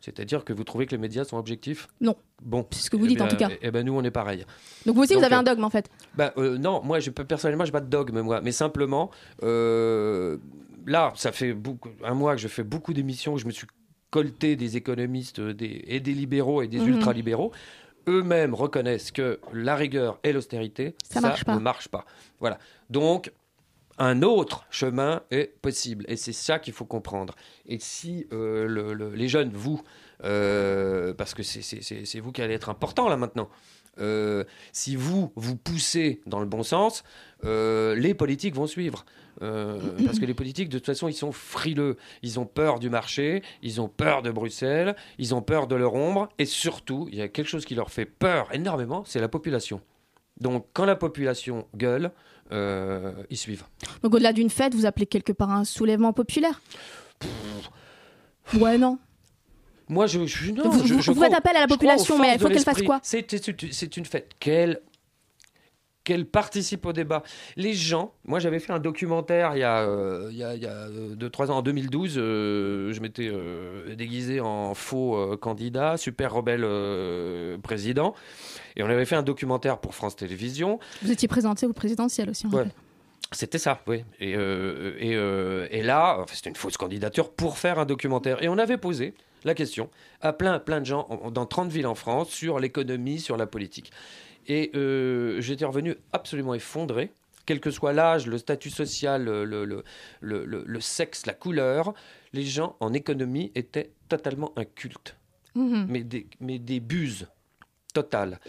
C'est-à-dire 0.05 0.43
que 0.43 0.51
vous 0.51 0.65
trouvez 0.65 0.85
que 0.85 0.91
les 0.91 0.97
médias 0.97 1.23
sont 1.23 1.37
objectifs 1.37 1.87
Non. 2.01 2.15
Bon. 2.41 2.67
C'est 2.71 2.81
ce 2.83 2.89
que 2.89 2.97
vous 2.97 3.05
Eh 3.05 3.09
dites, 3.09 3.21
en 3.21 3.27
bien- 3.27 3.47
tout 3.47 3.53
cas. 3.53 3.57
Eh 3.61 3.71
ben 3.71 3.85
nous, 3.85 3.93
on 3.93 4.03
est 4.03 4.11
pareil. 4.11 4.45
Donc, 4.85 4.95
vous 4.95 5.03
aussi, 5.03 5.13
vous 5.15 5.23
avez 5.23 5.35
euh, 5.35 5.39
un 5.39 5.43
dogme 5.43 5.63
en 5.63 5.69
fait. 5.69 5.89
bah, 6.15 6.33
euh, 6.37 6.57
non, 6.57 6.81
moi, 6.83 6.99
je, 6.99 7.09
personnellement, 7.09 7.63
je 7.63 7.71
pas 7.71 7.79
de 7.79 7.89
dogme, 7.89 8.19
moi. 8.19 8.41
Mais 8.41 8.51
simplement, 8.51 9.11
euh, 9.43 10.37
là, 10.85 11.13
ça 11.15 11.31
fait 11.31 11.53
beaucoup, 11.53 11.89
un 12.03 12.13
mois 12.13 12.35
que 12.35 12.41
je 12.41 12.47
fais 12.49 12.63
beaucoup 12.63 12.93
d'émissions, 12.93 13.37
je 13.37 13.45
me 13.45 13.51
suis 13.51 13.67
colté 14.09 14.55
des 14.57 14.75
économistes 14.77 15.39
euh, 15.39 15.53
des, 15.53 15.83
et 15.87 15.99
des 16.01 16.13
libéraux 16.13 16.61
et 16.61 16.67
des 16.67 16.79
Mhm. 16.79 16.89
ultralibéraux. 16.95 17.51
Eux-mêmes 18.09 18.53
reconnaissent 18.53 19.11
que 19.11 19.39
la 19.53 19.75
rigueur 19.77 20.19
et 20.25 20.33
l'austérité, 20.33 20.95
Ça 21.09 21.21
marche 21.21 21.47
ne 21.47 21.57
marche 21.57 21.87
pas. 21.87 22.03
Voilà. 22.41 22.59
Donc, 22.89 23.31
un 23.97 24.21
autre 24.23 24.65
chemin 24.69 25.21
est 25.31 25.59
possible. 25.61 26.05
Et 26.07 26.15
c'est 26.17 26.33
ça 26.33 26.59
qu'il 26.59 26.73
faut 26.73 26.85
comprendre. 26.85 27.35
Et 27.67 27.79
si 27.79 28.27
euh, 28.33 28.65
le- 28.65 28.93
le- 28.93 29.13
les 29.13 29.27
jeunes, 29.27 29.51
vous, 29.53 29.81
euh, 30.23 31.13
parce 31.13 31.33
que 31.33 31.43
c'est- 31.43 32.19
vous 32.19 32.31
qui 32.31 32.41
allez 32.41 32.53
être 32.53 32.69
important 32.69 33.07
là 33.09 33.17
maintenant, 33.17 33.49
euh, 33.99 34.43
si 34.71 34.95
vous 34.95 35.31
vous 35.35 35.55
poussez 35.55 36.21
dans 36.25 36.39
le 36.39 36.45
bon 36.47 36.63
sens, 36.63 37.03
les 37.43 38.13
politiques 38.13 38.55
vont 38.55 38.67
suivre. 38.67 39.05
Parce 39.39 40.19
que 40.19 40.25
les 40.25 40.33
politiques, 40.33 40.69
de 40.69 40.77
toute 40.77 40.85
façon, 40.85 41.07
ils 41.07 41.13
sont 41.13 41.31
frileux. 41.31 41.97
Ils 42.21 42.39
ont 42.39 42.45
peur 42.45 42.79
du 42.79 42.89
marché, 42.89 43.43
ils 43.61 43.81
ont 43.81 43.89
peur 43.89 44.21
de 44.21 44.31
Bruxelles, 44.31 44.95
ils 45.17 45.35
ont 45.35 45.41
peur 45.41 45.67
de 45.67 45.75
leur 45.75 45.93
ombre. 45.95 46.29
Et 46.39 46.45
surtout, 46.45 47.07
il 47.11 47.17
y 47.17 47.21
a 47.21 47.27
quelque 47.27 47.47
chose 47.49 47.65
qui 47.65 47.75
leur 47.75 47.91
fait 47.91 48.05
peur 48.05 48.47
énormément, 48.53 49.03
c'est 49.05 49.19
la 49.19 49.27
population. 49.27 49.81
Donc, 50.39 50.67
quand 50.73 50.85
la 50.85 50.95
population 50.95 51.67
gueule, 51.75 52.11
euh, 52.53 53.11
ils 53.29 53.37
suivent. 53.37 53.63
Donc 54.03 54.13
au-delà 54.15 54.31
d'une 54.33 54.49
fête, 54.49 54.73
vous 54.75 54.85
appelez 54.85 55.05
quelque 55.05 55.31
part 55.33 55.51
un 55.51 55.65
soulèvement 55.65 56.13
populaire? 56.13 56.61
Ouais, 58.55 58.77
non. 58.77 58.99
Moi, 59.89 60.07
je, 60.07 60.25
je, 60.25 60.51
non, 60.51 60.69
Vous- 60.69 60.87
je- 60.87 60.93
vous- 60.93 61.01
je 61.01 61.11
vous 61.11 61.15
crois 61.15 61.27
faites 61.27 61.37
appel 61.37 61.57
à 61.57 61.61
la 61.61 61.67
population, 61.67 62.17
mais 62.19 62.33
il 62.35 62.39
faut 62.39 62.47
qu'elle 62.47 62.59
fasse 62.59 62.81
quoi? 62.83 62.99
C'est 63.03 63.97
une 63.97 64.05
fête. 64.05 64.31
Qu'elle 64.39 64.79
qu'elle 66.03 66.25
participe 66.25 66.85
au 66.85 66.93
débat. 66.93 67.23
Les 67.55 67.73
gens, 67.73 68.13
moi 68.25 68.39
j'avais 68.39 68.59
fait 68.59 68.73
un 68.73 68.79
documentaire 68.79 69.55
il 69.55 69.59
y 69.59 69.63
a, 69.63 69.81
euh, 69.81 70.27
il 70.31 70.37
y 70.37 70.43
a, 70.43 70.53
il 70.55 70.61
y 70.61 70.65
a 70.67 70.87
2-3 70.89 71.49
ans, 71.51 71.57
en 71.57 71.61
2012, 71.61 72.15
euh, 72.17 72.91
je 72.93 72.99
m'étais 72.99 73.29
euh, 73.31 73.95
déguisé 73.95 74.39
en 74.41 74.73
faux 74.73 75.15
euh, 75.15 75.37
candidat, 75.37 75.97
super 75.97 76.33
rebelle 76.33 76.63
euh, 76.63 77.57
président, 77.57 78.13
et 78.75 78.83
on 78.83 78.87
avait 78.87 79.05
fait 79.05 79.15
un 79.15 79.23
documentaire 79.23 79.77
pour 79.79 79.95
France 79.95 80.15
Télévisions. 80.15 80.79
Vous 81.01 81.11
étiez 81.11 81.27
présenté 81.27 81.65
au 81.65 81.73
présidentiel 81.73 82.29
aussi. 82.29 82.45
on 82.47 82.55
Ouais. 82.55 82.65
C'était 83.31 83.57
ça, 83.57 83.81
oui. 83.87 84.03
Et, 84.19 84.35
euh, 84.35 84.95
et, 84.99 85.15
euh, 85.15 85.67
et 85.71 85.81
là, 85.81 86.17
enfin, 86.19 86.35
c'était 86.35 86.49
une 86.51 86.55
fausse 86.55 86.77
candidature 86.77 87.31
pour 87.31 87.57
faire 87.57 87.79
un 87.79 87.85
documentaire. 87.85 88.43
Et 88.43 88.47
on 88.49 88.59
avait 88.59 88.77
posé 88.77 89.15
la 89.43 89.55
question 89.55 89.89
à 90.21 90.33
plein, 90.33 90.59
plein 90.59 90.81
de 90.81 90.85
gens 90.85 91.07
en- 91.09 91.31
dans 91.31 91.47
30 91.47 91.71
villes 91.71 91.87
en 91.87 91.95
France 91.95 92.29
sur 92.29 92.59
l'économie, 92.59 93.19
sur 93.19 93.35
la 93.35 93.47
politique. 93.47 93.91
Et 94.47 94.71
euh, 94.75 95.39
j'étais 95.41 95.65
revenu 95.65 95.95
absolument 96.11 96.53
effondré, 96.53 97.11
quel 97.45 97.59
que 97.59 97.71
soit 97.71 97.93
l'âge, 97.93 98.27
le 98.27 98.37
statut 98.37 98.69
social, 98.69 99.25
le, 99.25 99.45
le, 99.65 99.83
le, 100.21 100.79
sexe, 100.79 101.25
la 101.25 101.33
couleur. 101.33 101.93
Les 102.33 102.43
gens 102.43 102.75
en 102.79 102.93
économie 102.93 103.51
étaient 103.55 103.91
totalement 104.09 104.51
incultes 104.55 105.15
Mhm. 105.55 105.85
mais 105.87 106.03
des, 106.03 106.27
mais 106.39 106.57
des 106.57 106.79
buses 106.79 107.27
totales. 107.93 108.39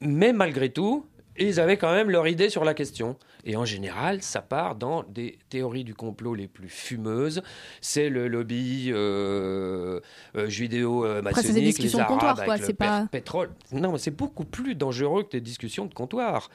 Mais 0.00 0.32
malgré 0.32 0.70
tout, 0.70 1.06
ils 1.38 1.58
avaient 1.60 1.76
quand 1.76 1.92
même 1.92 2.10
leur 2.10 2.26
idée 2.28 2.48
sur 2.48 2.64
la 2.64 2.74
question. 2.74 3.16
Et 3.44 3.56
en 3.56 3.64
général, 3.64 4.22
ça 4.22 4.40
part 4.40 4.74
dans 4.76 5.02
des 5.02 5.38
théories 5.50 5.84
du 5.84 5.94
complot 5.94 6.34
les 6.34 6.48
plus 6.48 6.68
fumeuses. 6.68 7.42
C'est 7.80 8.08
le 8.08 8.28
lobby 8.28 8.90
euh, 8.92 10.00
euh, 10.36 10.48
judéo-maçonnique, 10.48 11.26
Après, 11.28 11.42
c'est 11.42 11.52
des 11.52 11.60
discussions 11.60 11.98
les 11.98 12.04
de 12.04 12.08
comptoir, 12.08 12.34
quoi, 12.36 12.54
avec 12.54 12.64
c'est 12.64 12.72
le 12.72 12.76
pas- 12.76 13.02
pé- 13.02 13.08
pétrole. 13.18 13.50
Non, 13.72 13.92
mais 13.92 13.98
c'est 13.98 14.10
beaucoup 14.10 14.44
plus 14.44 14.74
dangereux 14.74 15.24
que 15.24 15.30
des 15.30 15.40
discussions 15.40 15.86
de 15.86 15.94
comptoir. 15.94 16.50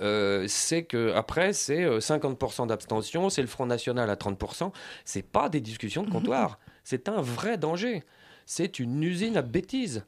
Euh, 0.00 0.46
c'est 0.48 0.84
que 0.84 1.12
après 1.12 1.52
c'est 1.52 1.84
euh, 1.84 2.00
50% 2.00 2.66
d'abstention, 2.66 3.28
c'est 3.28 3.42
le 3.42 3.46
Front 3.46 3.66
National 3.66 4.08
à 4.08 4.16
30%. 4.16 4.72
C'est 5.04 5.22
pas 5.22 5.48
des 5.50 5.60
discussions 5.60 6.02
de 6.02 6.10
comptoir. 6.10 6.58
c'est 6.82 7.08
un 7.10 7.20
vrai 7.20 7.58
danger. 7.58 8.02
C'est 8.46 8.78
une 8.78 9.02
usine 9.02 9.36
à 9.36 9.42
bêtises. 9.42 10.04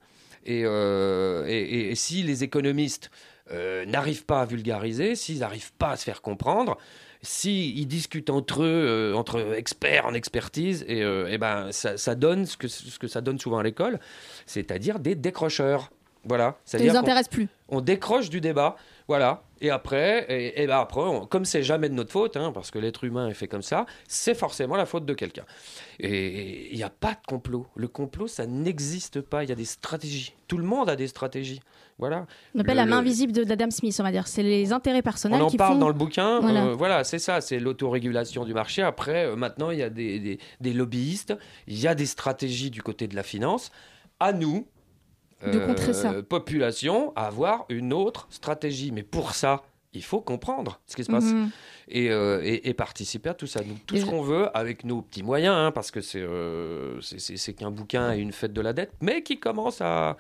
Et, 0.47 0.63
euh, 0.65 1.47
et- 1.47 1.63
et- 1.63 1.91
et 1.91 1.95
si 1.95 2.23
les 2.23 2.43
économistes 2.45 3.11
euh, 3.53 3.85
n'arrivent 3.85 4.25
pas 4.25 4.41
à 4.41 4.45
vulgariser, 4.47 5.17
s'ils 5.17 5.41
n'arrivent 5.41 5.73
pas 5.75 5.91
à 5.91 5.97
se 5.97 6.05
faire 6.05 6.23
comprendre, 6.23 6.79
s'ils 7.21 7.87
discutent 7.87 8.31
entre 8.31 8.63
eux, 8.63 8.67
euh, 8.87 9.15
entre 9.15 9.55
experts 9.55 10.07
en 10.07 10.15
expertise, 10.15 10.85
et, 10.89 11.03
euh, 11.03 11.29
eh 11.31 11.39
ben, 11.39 11.71
ça, 11.73 11.97
ça 11.97 12.15
donne 12.15 12.47
ce 12.47 12.57
que, 12.57 12.69
ce 12.69 12.99
que 12.99 13.07
ça 13.07 13.21
donne 13.21 13.39
souvent 13.39 13.59
à 13.59 13.63
l'école, 13.63 14.01
c'est-à-dire 14.47 14.99
des 14.99 15.15
décrocheurs. 15.15 15.91
Voilà. 16.25 16.57
Ça 16.65 16.79
C'est-à-dire 16.79 16.93
les 16.95 16.99
intéresse 16.99 17.29
plus. 17.29 17.49
on 17.69 17.83
décroche 17.83 18.31
du 18.31 18.41
débat, 18.41 18.77
voilà. 19.09 19.43
Et 19.61 19.71
après, 19.71 20.27
et, 20.29 20.63
et 20.63 20.67
ben 20.67 20.79
après 20.79 21.01
on- 21.01 21.27
comme 21.27 21.45
c'est 21.45 21.63
jamais 21.63 21.89
de 21.89 21.95
notre 21.95 22.11
faute, 22.13 22.37
hein, 22.37 22.53
parce 22.53 22.71
que 22.71 22.79
l'être 22.79 23.05
humain 23.05 23.29
est 23.29 23.35
fait 23.35 23.49
comme 23.49 23.63
ça, 23.63 23.87
c'est 24.09 24.35
forcément 24.35 24.77
la 24.77 24.85
faute 24.87 25.07
de 25.07 25.15
quelqu'un. 25.15 25.45
Et 26.01 26.71
il 26.73 26.77
n'y 26.77 26.83
a 26.83 26.91
pas 26.91 27.13
de 27.13 27.27
complot. 27.27 27.67
Le 27.75 27.89
complot, 27.89 28.27
ça 28.27 28.47
n'existe 28.47 29.21
pas. 29.21 29.43
Il 29.45 29.49
y 29.49 29.53
a 29.53 29.57
des 29.57 29.65
stratégies. 29.65 30.35
Tout 30.49 30.59
le 30.59 30.65
monde 30.65 30.89
a 30.91 30.97
des 30.97 31.07
stratégies. 31.07 31.61
Voilà. 31.99 32.27
On 32.55 32.61
appelle 32.61 32.75
Le- 32.75 32.81
la 32.81 32.87
main 32.87 32.97
le- 32.97 33.03
invisible 33.07 33.33
de- 33.33 33.45
d'Adam 33.45 33.71
Smith, 33.71 33.97
on 34.01 34.03
va 34.03 34.11
dire. 34.11 34.27
C'est 34.27 34.43
les 34.43 34.73
intérêts 34.73 35.01
personnels 35.03 35.41
on 35.41 35.47
en 35.47 35.49
qui 35.51 35.57
parle 35.57 35.75
font... 35.75 35.79
dans 35.81 35.89
le 35.89 35.95
bouquin. 35.95 36.41
Voilà. 36.41 36.65
euh, 36.67 36.75
Voilà, 36.75 37.05
c'est 37.05 37.21
ça, 37.21 37.41
c'est 37.41 37.59
l'autorégulation 37.61 38.45
du 38.45 38.53
marché. 38.53 38.83
Après, 38.83 39.27
euh, 39.27 39.37
maintenant, 39.37 39.71
il 39.71 39.79
y 39.79 39.83
a 39.83 39.91
des, 39.91 40.19
des- 40.19 40.39
des 40.61 40.73
lobbyistes, 40.73 41.35
il 41.69 41.79
y 41.79 41.87
a 41.87 41.95
des 41.95 42.07
stratégies 42.07 42.71
du 42.71 42.83
côté 42.83 43.07
de 43.07 43.15
la 43.15 43.23
finance. 43.23 43.71
À 44.21 44.33
nous, 44.33 44.67
De 45.51 45.59
contrer 45.59 45.93
ça. 45.95 46.23
population, 46.23 47.13
à 47.17 47.27
avoir 47.27 47.67
une 47.69 47.93
autre 47.93 48.27
stratégie. 48.31 48.93
Mais 48.93 49.03
pour 49.03 49.35
ça, 49.35 49.63
il 49.93 50.03
faut 50.03 50.21
comprendre 50.21 50.81
ce 50.87 50.97
qui 50.97 51.05
se 51.05 51.11
passe 51.11 51.33
Mhm. 51.33 51.51
et, 51.89 52.11
euh, 52.11 52.41
et- 52.43 52.69
et 52.69 52.75
participer 52.75 53.31
à 53.31 53.35
tout 53.35 53.47
ça. 53.47 53.61
Nous, 53.65 53.77
tout 53.87 53.95
Et 53.95 54.01
ce 54.01 54.05
je- 54.07 54.11
qu'on 54.11 54.23
veut 54.23 54.49
avec 54.57 54.85
nos 54.85 55.03
petits 55.03 55.23
moyens, 55.23 55.55
hein, 55.57 55.71
parce 55.73 55.91
que 55.91 56.01
c'est 56.01 56.21
euh, 56.21 57.01
c'est- 57.01 57.53
qu'un 57.55 57.71
bouquin 57.71 58.13
et 58.13 58.19
une 58.19 58.33
fête 58.33 58.53
de 58.53 58.61
la 58.61 58.73
dette, 58.73 58.93
mais 59.01 59.23
qui 59.23 59.39
commence 59.39 59.81
à 59.81 60.17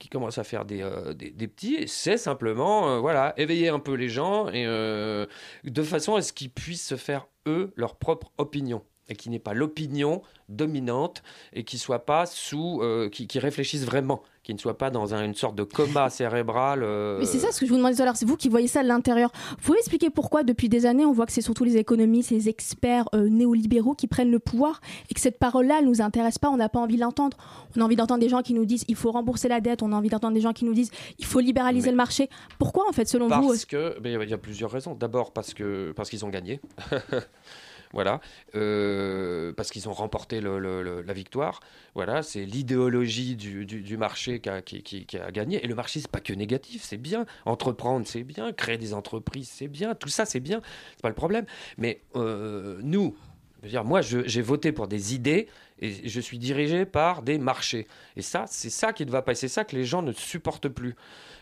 qui 0.00 0.08
commence 0.08 0.38
à 0.38 0.44
faire 0.44 0.64
des, 0.64 0.80
euh, 0.80 1.12
des, 1.12 1.30
des 1.32 1.48
petits, 1.48 1.88
c'est 1.88 2.16
simplement 2.18 2.88
euh, 2.88 2.98
voilà, 3.00 3.34
éveiller 3.36 3.68
un 3.68 3.80
peu 3.80 3.94
les 3.94 4.08
gens 4.08 4.48
et, 4.48 4.64
euh, 4.64 5.26
de 5.64 5.82
façon 5.82 6.14
à 6.14 6.22
ce 6.22 6.32
qu'ils 6.32 6.50
puissent 6.50 6.86
se 6.86 6.94
faire, 6.96 7.26
eux, 7.48 7.72
leur 7.74 7.96
propre 7.96 8.30
opinion 8.38 8.84
et 9.08 9.16
qui 9.16 9.30
n'est 9.30 9.38
pas 9.38 9.54
l'opinion 9.54 10.22
dominante 10.48 11.22
et 11.52 11.64
qui 11.64 11.78
soit 11.78 12.04
pas 12.06 12.26
sous, 12.26 12.80
euh, 12.82 13.08
qui, 13.08 13.26
qui 13.26 13.38
réfléchissent 13.38 13.84
vraiment, 13.84 14.22
qui 14.42 14.54
ne 14.54 14.58
soit 14.58 14.78
pas 14.78 14.90
dans 14.90 15.14
un- 15.14 15.24
une 15.24 15.34
sorte 15.34 15.54
de 15.56 15.62
coma 15.62 16.08
cérébral. 16.10 16.82
euh, 16.82 17.18
Mais 17.18 17.26
c'est 17.26 17.38
ça 17.38 17.52
ce 17.52 17.60
que 17.60 17.66
je 17.66 17.70
vous 17.70 17.76
demandais 17.76 17.94
tout 17.96 18.02
à 18.02 18.06
l'heure, 18.06 18.16
c'est 18.16 18.24
vous 18.26 18.36
qui 18.36 18.48
voyez 18.48 18.66
ça 18.68 18.82
de 18.82 18.88
l'intérieur. 18.88 19.30
Vous 19.50 19.56
pouvez 19.64 19.78
expliquer 19.78 20.08
pourquoi 20.10 20.42
depuis 20.44 20.68
des 20.68 20.86
années 20.86 21.04
on 21.04 21.12
voit 21.12 21.26
que 21.26 21.32
c'est 21.32 21.42
surtout 21.42 21.64
les 21.64 21.76
économistes, 21.76 22.30
les 22.30 22.48
experts 22.48 23.08
euh, 23.14 23.28
néolibéraux 23.28 23.94
qui 23.94 24.06
prennent 24.06 24.30
le 24.30 24.38
pouvoir 24.38 24.80
et 25.10 25.14
que 25.14 25.20
cette 25.20 25.38
parole-là 25.38 25.78
elle 25.80 25.86
nous 25.86 26.00
intéresse 26.00 26.38
pas, 26.38 26.48
on 26.48 26.56
n'a 26.56 26.68
pas 26.68 26.80
envie 26.80 26.96
de 26.96 27.00
l'entendre. 27.02 27.36
On 27.76 27.80
a 27.80 27.84
envie 27.84 27.96
d'entendre 27.96 28.20
des 28.20 28.28
gens 28.30 28.42
qui 28.42 28.54
nous 28.54 28.64
disent 28.64 28.84
il 28.88 28.96
faut 28.96 29.10
rembourser 29.10 29.48
la 29.48 29.60
dette, 29.60 29.82
on 29.82 29.92
a 29.92 29.96
envie 29.96 30.08
d'entendre 30.08 30.34
des 30.34 30.40
gens 30.40 30.52
qui 30.52 30.64
nous 30.64 30.74
disent 30.74 30.90
il 31.18 31.24
faut 31.26 31.40
libéraliser 31.40 31.86
Mais- 31.86 31.92
le 31.92 31.96
marché. 31.96 32.30
Pourquoi 32.58 32.88
en 32.88 32.92
fait 32.92 33.06
selon 33.06 33.28
vous 33.28 33.48
Parce 33.48 33.64
que, 33.66 33.96
il 34.04 34.28
y 34.30 34.32
a 34.34 34.38
plusieurs 34.38 34.70
raisons. 34.70 34.94
D'abord 34.94 35.32
parce 35.32 35.52
que 35.54 35.92
parce 35.94 36.08
qu'ils 36.10 36.24
ont 36.24 36.30
gagné. 36.30 36.60
Voilà, 37.92 38.20
Euh, 38.54 39.52
parce 39.52 39.70
qu'ils 39.70 39.88
ont 39.88 39.92
remporté 39.92 40.40
la 40.40 41.12
victoire. 41.12 41.60
Voilà, 41.94 42.22
c'est 42.22 42.44
l'idéologie 42.44 43.36
du, 43.36 43.96
marché 43.96 44.40
qui 44.40 44.48
a, 44.50 45.30
gagné. 45.30 45.64
Et 45.64 45.66
le 45.66 45.74
marché, 45.74 46.00
c'est 46.00 46.10
pas 46.10 46.20
que 46.20 46.32
négatif, 46.32 46.82
c'est 46.82 46.96
bien. 46.96 47.26
Entreprendre, 47.44 48.06
c'est 48.06 48.24
bien. 48.24 48.52
Créer 48.52 48.78
des 48.78 48.94
entreprises, 48.94 49.50
c'est 49.52 49.68
bien. 49.68 49.94
Tout 49.94 50.08
ça, 50.08 50.24
c'est 50.24 50.40
bien. 50.40 50.60
C'est 50.92 51.02
pas 51.02 51.08
le 51.08 51.14
problème. 51.14 51.46
Mais 51.76 52.00
euh, 52.16 52.78
nous, 52.82 53.16
je 53.62 53.66
veux 53.66 53.70
dire, 53.70 53.84
moi, 53.84 54.00
j'ai 54.02 54.42
voté 54.42 54.72
pour 54.72 54.86
des 54.86 55.14
idées 55.14 55.48
et 55.80 56.08
je 56.08 56.20
suis 56.20 56.38
dirigé 56.38 56.84
par 56.84 57.22
des 57.22 57.38
marchés. 57.38 57.86
Et 58.16 58.22
ça, 58.22 58.44
c'est 58.48 58.70
ça 58.70 58.92
qui 58.92 59.04
ne 59.04 59.10
va 59.10 59.22
pas. 59.22 59.34
C'est 59.34 59.48
ça 59.48 59.64
que 59.64 59.74
les 59.74 59.84
gens 59.84 60.02
ne 60.02 60.12
supportent 60.12 60.68
plus. 60.68 60.94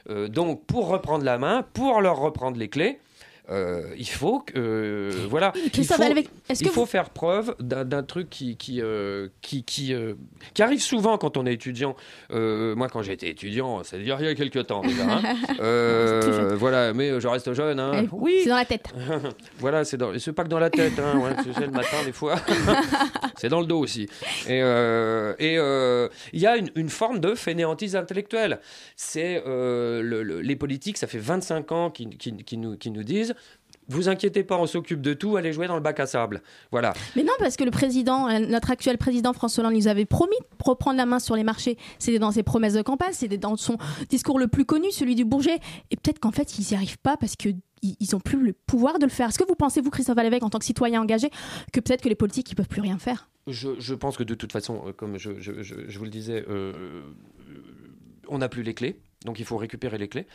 Euh, 0.08 0.28
donc, 0.28 0.64
pour 0.66 0.88
reprendre 0.88 1.24
la 1.24 1.38
main, 1.38 1.62
pour 1.62 2.00
leur 2.00 2.18
reprendre 2.18 2.58
les 2.58 2.68
clés, 2.68 3.00
euh, 3.50 3.94
il 3.96 4.08
faut 4.08 4.40
que 4.40 4.52
euh, 4.56 5.26
voilà, 5.28 5.52
il 5.74 5.84
faut, 5.84 6.02
Alvec, 6.02 6.28
est-ce 6.48 6.62
il 6.62 6.66
que 6.68 6.72
faut 6.72 6.80
vous- 6.80 6.86
faire 6.86 7.10
preuve 7.10 7.54
d'un 7.60 8.02
truc 8.02 8.28
qui 8.28 8.56
qui 8.56 8.80
euh, 8.82 9.28
qui 9.42 9.62
qui, 9.64 9.94
qui 10.54 10.62
arrive 10.62 10.80
souvent 10.80 11.16
quand 11.18 11.36
on 11.36 11.46
est 11.46 11.52
étudiant. 11.54 11.94
Moi, 12.30 12.88
quand 12.88 13.02
j'étais 13.02 13.28
étudiant, 13.28 13.82
c'est-à-dire 13.84 14.16
il 14.20 14.26
y 14.26 14.28
a 14.28 14.34
quelques 14.34 14.66
temps 14.66 14.80
déjà. 14.82 15.04
hein. 15.04 15.22
C'est 15.58 16.54
voilà, 16.56 16.92
mais 16.92 17.20
je 17.20 17.28
reste 17.28 17.52
jeune. 17.52 17.78
hein. 17.80 18.06
Oui, 18.12 18.40
C'est 18.42 18.48
dans 18.50 18.56
la 18.56 18.64
tête. 18.64 18.88
voilà, 19.58 19.84
c'est 19.84 19.96
dans... 19.96 20.16
c'est 20.18 20.32
pas 20.32 20.44
que 20.44 20.48
dans 20.48 20.58
la 20.58 20.70
tête, 20.70 20.98
hein, 20.98 21.18
ouais, 21.18 21.52
sais, 21.54 21.66
le 21.66 21.70
matin 21.72 21.96
des 22.04 22.12
fois, 22.12 22.36
c'est 23.36 23.48
dans 23.48 23.60
le 23.60 23.66
dos 23.66 23.78
aussi. 23.78 24.08
Et 24.48 24.58
et, 25.38 25.54
il 26.32 26.40
y 26.40 26.46
a 26.46 26.56
une, 26.56 26.70
une 26.74 26.88
forme 26.88 27.20
de 27.20 27.34
fainéantise 27.34 27.96
intellectuelle. 27.96 28.60
C'est 28.96 29.42
le- 29.46 30.22
le- 30.22 30.40
les 30.40 30.56
politiques, 30.56 30.98
ça 30.98 31.06
fait 31.06 31.18
25 31.18 31.72
ans 31.72 31.90
qui, 31.90 32.08
qui, 32.10 32.36
qui 32.36 32.56
nous, 32.58 32.76
qui 32.76 32.90
nous 32.90 33.02
disent. 33.02 33.34
Vous 33.88 34.08
inquiétez 34.08 34.42
pas, 34.42 34.56
on 34.58 34.66
s'occupe 34.66 35.00
de 35.00 35.14
tout, 35.14 35.36
allez 35.36 35.52
jouer 35.52 35.68
dans 35.68 35.76
le 35.76 35.80
bac 35.80 36.00
à 36.00 36.06
sable. 36.06 36.42
Voilà. 36.72 36.92
Mais 37.14 37.22
non, 37.22 37.32
parce 37.38 37.56
que 37.56 37.62
le 37.64 37.70
président, 37.70 38.28
euh, 38.28 38.40
notre 38.40 38.70
actuel 38.70 38.98
président 38.98 39.32
François 39.32 39.62
Hollande, 39.64 39.76
nous 39.78 39.86
avait 39.88 40.04
promis 40.06 40.36
de 40.40 40.64
reprendre 40.64 40.96
la 40.96 41.06
main 41.06 41.18
sur 41.20 41.36
les 41.36 41.44
marchés. 41.44 41.78
C'était 41.98 42.18
dans 42.18 42.32
ses 42.32 42.42
promesses 42.42 42.74
de 42.74 42.82
campagne, 42.82 43.12
c'était 43.12 43.38
dans 43.38 43.56
son 43.56 43.78
discours 44.08 44.38
le 44.38 44.48
plus 44.48 44.64
connu, 44.64 44.90
celui 44.90 45.14
du 45.14 45.24
Bourget. 45.24 45.58
Et 45.90 45.96
peut-être 45.96 46.18
qu'en 46.18 46.32
fait, 46.32 46.58
ils 46.58 46.66
n'y 46.70 46.74
arrivent 46.76 46.98
pas 46.98 47.16
parce 47.16 47.36
que 47.36 47.50
ils 47.82 47.94
ils 48.00 48.16
ont 48.16 48.20
plus 48.20 48.42
le 48.42 48.52
pouvoir 48.54 48.98
de 48.98 49.04
le 49.04 49.10
faire. 49.10 49.28
Est-ce 49.28 49.38
que 49.38 49.46
vous 49.46 49.54
pensez, 49.54 49.80
vous, 49.80 49.90
Christophe 49.90 50.18
Alévèque, 50.18 50.42
en 50.42 50.50
tant 50.50 50.58
que 50.58 50.64
citoyen 50.64 51.00
engagé, 51.02 51.30
que 51.72 51.78
peut-être 51.80 52.02
que 52.02 52.08
les 52.08 52.14
politiques, 52.16 52.50
ils 52.50 52.54
peuvent 52.54 52.66
plus 52.68 52.80
rien 52.80 52.98
faire? 52.98 53.28
Je, 53.46 53.68
je 53.78 53.94
pense 53.94 54.16
que 54.16 54.24
de 54.24 54.34
toute 54.34 54.50
façon, 54.50 54.82
euh, 54.88 54.92
comme 54.92 55.18
je, 55.18 55.38
je- 55.38 55.62
je- 55.62 55.86
je 55.86 55.98
vous 55.98 56.04
le 56.04 56.10
disais, 56.10 56.44
euh, 56.48 57.02
on 58.28 58.38
n'a 58.38 58.48
plus 58.48 58.62
les 58.62 58.74
clés. 58.74 58.98
Donc 59.26 59.38
il 59.40 59.44
faut 59.44 59.58
récupérer 59.58 59.98
les 59.98 60.08
clés. 60.08 60.26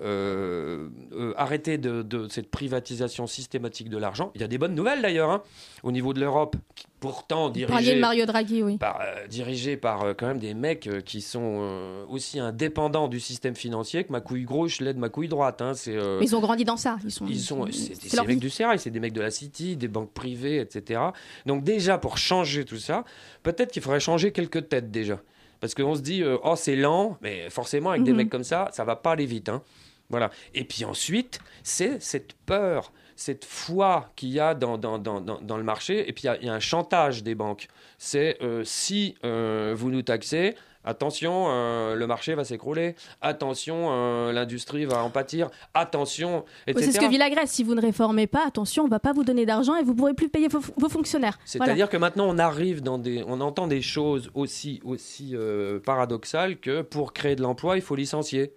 Euh, 0.00 0.88
euh, 1.12 1.32
arrêter 1.36 1.78
de, 1.78 2.02
de 2.02 2.28
cette 2.28 2.50
privatisation 2.50 3.26
systématique 3.26 3.88
de 3.88 3.96
l'argent. 3.98 4.30
Il 4.34 4.40
y 4.40 4.44
a 4.44 4.48
des 4.48 4.58
bonnes 4.58 4.74
nouvelles 4.74 5.02
d'ailleurs 5.02 5.30
hein, 5.30 5.42
au 5.82 5.90
niveau 5.92 6.12
de 6.12 6.20
l'Europe, 6.20 6.56
qui 6.74 6.84
pourtant 7.00 7.48
dirigée 7.50 7.96
Mario 7.96 8.24
Draghi, 8.26 8.62
oui. 8.62 8.78
par, 8.78 9.00
euh, 9.00 9.26
dirigée 9.26 9.76
par 9.76 10.14
quand 10.16 10.26
même 10.26 10.38
des 10.38 10.54
mecs 10.54 10.88
qui 11.04 11.20
sont 11.20 12.04
aussi 12.08 12.38
indépendants 12.40 13.08
du 13.08 13.20
système 13.20 13.54
financier 13.54 14.04
que 14.04 14.12
ma 14.12 14.20
couille 14.20 14.44
gauche 14.44 14.80
l'aide 14.80 14.96
ma 14.98 15.08
couille 15.08 15.28
droite. 15.28 15.60
hein. 15.62 15.74
C'est, 15.74 15.96
ils 16.20 16.36
ont 16.36 16.40
grandi 16.40 16.64
dans 16.64 16.76
ça. 16.76 16.98
Ils 17.04 17.10
sont. 17.10 17.26
ils 17.26 17.40
sont, 17.40 17.66
c'est 17.72 17.94
c'est 17.94 18.20
des 18.20 18.26
mecs 18.26 18.40
du 18.40 18.50
Sérail, 18.50 18.78
c'est 18.78 18.90
des 18.90 19.00
mecs 19.00 19.12
de 19.12 19.20
la 19.20 19.30
City, 19.30 19.76
des 19.76 19.88
banques 19.88 20.12
privées, 20.12 20.60
etc. 20.60 21.00
Donc 21.46 21.62
déjà, 21.64 21.98
pour 21.98 22.18
changer 22.18 22.64
tout 22.64 22.78
ça, 22.78 23.04
peut-être 23.42 23.72
qu'il 23.72 23.82
faudrait 23.82 24.00
changer 24.00 24.32
quelques 24.32 24.68
têtes 24.68 24.90
déjà. 24.90 25.20
Parce 25.64 25.74
qu'on 25.74 25.94
se 25.94 26.02
dit, 26.02 26.22
euh, 26.22 26.36
oh 26.44 26.56
c'est 26.56 26.76
lent, 26.76 27.16
mais 27.22 27.48
forcément 27.48 27.88
avec 27.88 28.02
des 28.02 28.10
Mhm. 28.10 28.18
mecs 28.18 28.28
comme 28.28 28.44
ça, 28.44 28.68
ça 28.74 28.84
va 28.84 28.96
pas 28.96 29.12
aller 29.12 29.24
vite. 29.24 29.48
hein. 29.48 29.62
Voilà. 30.10 30.30
Et 30.52 30.64
puis 30.64 30.84
ensuite, 30.84 31.40
c'est 31.62 32.02
cette 32.02 32.34
peur, 32.44 32.92
cette 33.16 33.46
foi 33.46 34.10
qu'il 34.14 34.28
y 34.28 34.40
a 34.40 34.52
dans, 34.54 34.76
dans, 34.76 34.98
dans, 34.98 35.22
dans, 35.22 35.40
dans 35.40 35.56
le 35.56 35.62
marché. 35.62 36.06
Et 36.06 36.12
puis 36.12 36.24
il 36.24 36.26
y 36.26 36.28
a- 36.28 36.36
il 36.36 36.44
y, 36.44 36.50
a 36.50 36.52
un 36.52 36.60
chantage 36.60 37.22
des 37.22 37.34
banques. 37.34 37.68
C'est 37.96 38.36
euh, 38.42 38.62
si 38.64 39.14
euh, 39.24 39.72
vous 39.74 39.90
nous 39.90 40.02
taxez, 40.02 40.54
attention, 40.84 41.46
euh, 41.48 41.94
le 41.94 42.06
marché 42.06 42.34
va 42.34 42.44
s'écrouler. 42.44 42.94
Attention, 43.20 43.88
euh, 43.90 44.32
l'industrie 44.32 44.84
va 44.84 45.02
en 45.02 45.10
pâtir. 45.10 45.50
Attention, 45.74 46.44
etc. 46.66 46.86
C'est 46.86 46.92
ce 46.92 47.00
que 47.00 47.10
vit 47.10 47.18
la 47.18 47.30
Grèce. 47.30 47.50
Si 47.50 47.64
vous 47.64 47.74
ne 47.74 47.80
réformez 47.80 48.26
pas, 48.26 48.46
attention, 48.46 48.84
on 48.84 48.88
va 48.88 49.00
pas 49.00 49.12
vous 49.12 49.24
donner 49.24 49.46
d'argent 49.46 49.76
et 49.76 49.82
vous 49.82 49.94
pourrez 49.94 50.14
plus 50.14 50.28
payer 50.28 50.48
vos, 50.48 50.60
vos 50.76 50.88
fonctionnaires. 50.88 51.38
C'est-à-dire 51.44 51.74
Voilà. 51.74 51.86
que 51.88 51.96
maintenant 51.96 52.26
on 52.28 52.38
arrive 52.38 52.82
dans 52.82 52.98
des, 52.98 53.24
on 53.26 53.40
entend 53.40 53.66
des 53.66 53.82
choses 53.82 54.30
aussi 54.34 54.80
aussi 54.84 55.32
euh, 55.34 55.78
paradoxales 55.80 56.56
que 56.58 56.82
pour 56.82 57.12
créer 57.12 57.36
de 57.36 57.42
l'emploi 57.42 57.76
il 57.76 57.82
faut 57.82 57.96
licencier. 57.96 58.52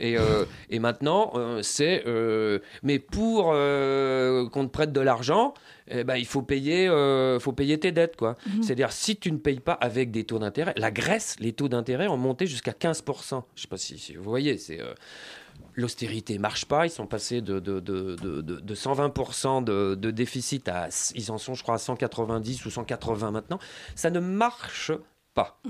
Et, 0.00 0.16
euh, 0.16 0.44
et 0.70 0.78
maintenant 0.78 1.32
euh, 1.34 1.60
c'est, 1.62 2.04
euh, 2.06 2.60
mais 2.82 2.98
pour 2.98 3.46
qu'on 3.46 4.64
te 4.66 4.70
prête 4.70 4.92
de 4.92 5.00
l'argent, 5.00 5.54
eh 5.90 6.04
ben 6.04 6.16
il 6.16 6.26
faut 6.26 6.42
payer, 6.42 6.88
euh, 6.88 7.38
faut 7.40 7.52
payer 7.52 7.78
tes 7.78 7.92
dettes 7.92 8.16
quoi. 8.16 8.36
Mhm. 8.46 8.62
C'est-à-dire 8.62 8.92
si 8.92 9.16
tu 9.16 9.30
ne 9.32 9.38
payes 9.38 9.60
pas 9.60 9.72
avec 9.72 10.10
des 10.10 10.24
taux 10.24 10.38
d'intérêt, 10.38 10.74
la 10.76 10.90
Grèce 10.90 11.36
les 11.40 11.52
taux 11.52 11.68
d'intérêt 11.68 12.08
ont 12.08 12.16
monté 12.16 12.46
jusqu'à 12.46 12.72
15%. 12.72 13.44
Je 13.54 13.62
sais 13.62 13.68
pas 13.68 13.76
si, 13.76 13.98
si 13.98 14.14
vous 14.16 14.22
voyez, 14.24 14.58
c'est 14.58 14.80
euh, 14.80 14.94
L'austérité 15.74 16.38
marche 16.38 16.64
pas. 16.64 16.86
Ils 16.86 16.90
sont 16.90 17.06
passés 17.06 17.40
de, 17.40 17.60
de, 17.60 17.78
de, 17.78 18.16
de, 18.16 18.40
de- 18.40 18.58
de 18.60 18.74
120% 18.74 19.62
de, 19.62 19.94
de 19.94 20.10
déficit 20.10 20.68
à. 20.68 20.88
Ils 21.14 21.30
en 21.30 21.38
sont, 21.38 21.54
je 21.54 21.62
crois, 21.62 21.76
à 21.76 21.78
190 21.78 22.64
ou 22.66 22.70
180 22.70 23.30
maintenant. 23.30 23.60
Ça 23.94 24.10
ne 24.10 24.18
marche 24.18 24.90
pas. 25.34 25.60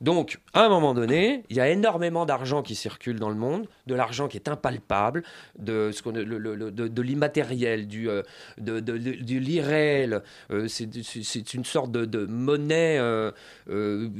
Donc, 0.00 0.38
à 0.52 0.64
un 0.64 0.68
moment 0.68 0.94
donné, 0.94 1.44
il 1.50 1.56
y 1.56 1.60
a 1.60 1.68
énormément 1.68 2.26
d'argent 2.26 2.62
qui 2.62 2.74
circule 2.74 3.18
dans 3.18 3.28
le 3.28 3.34
monde, 3.36 3.68
de 3.86 3.94
l'argent 3.94 4.28
qui 4.28 4.36
est 4.36 4.48
impalpable, 4.48 5.22
de, 5.58 5.90
ce 5.92 6.08
le- 6.08 6.38
le- 6.38 6.70
de, 6.70 7.02
l'immatériel, 7.02 7.86
du, 7.86 8.08
euh, 8.08 8.22
de, 8.58 8.92
l'irréel. 9.38 10.22
Euh, 10.50 10.68
c'est, 10.68 11.54
une 11.54 11.64
sorte 11.64 11.90
de, 11.92 12.26
monnaie 12.26 12.98
euh, 12.98 13.30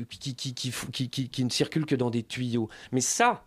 qui, 0.09 0.35
qui- 0.35 0.55
qui- 0.55 1.29
qui 1.29 1.45
ne 1.45 1.51
circule 1.51 1.87
que 1.87 1.95
dans 1.95 2.11
des 2.11 2.23
tuyaux. 2.23 2.69
Mais 2.93 3.01
ça, 3.01 3.45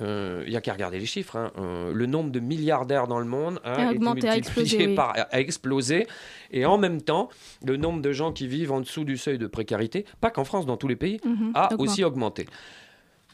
euh, 0.00 0.42
il 0.46 0.50
n'y 0.50 0.56
a 0.56 0.60
qu'à 0.60 0.72
regarder 0.72 0.98
les 0.98 1.06
chiffres. 1.06 1.36
hein. 1.36 1.50
Euh, 1.58 1.92
le 1.92 2.06
nombre 2.06 2.30
de 2.30 2.40
milliardaires 2.40 3.06
dans 3.06 3.18
le 3.18 3.26
monde 3.26 3.60
A 3.64 3.72
été 3.72 3.82
a 3.82 3.92
multiplié 4.14 4.36
explosé, 4.38 4.86
oui. 4.86 4.94
par- 4.94 5.14
a 5.30 5.40
explosé. 5.40 6.06
Et 6.52 6.64
en 6.64 6.78
même 6.78 7.02
temps, 7.02 7.28
le 7.64 7.76
nombre 7.76 8.00
de 8.00 8.12
gens 8.12 8.32
qui 8.32 8.46
vivent 8.48 8.72
en 8.72 8.80
dessous 8.80 9.04
du 9.04 9.16
seuil 9.18 9.36
de 9.38 9.46
précarité, 9.46 10.06
pas 10.20 10.30
qu'en 10.30 10.44
France, 10.44 10.64
dans 10.66 10.76
tous 10.76 10.88
les 10.88 10.96
pays, 10.96 11.20
Mhm, 11.24 11.52
a 11.54 11.66
augmente. 11.72 11.80
aussi 11.80 12.04
augmenté. 12.04 12.46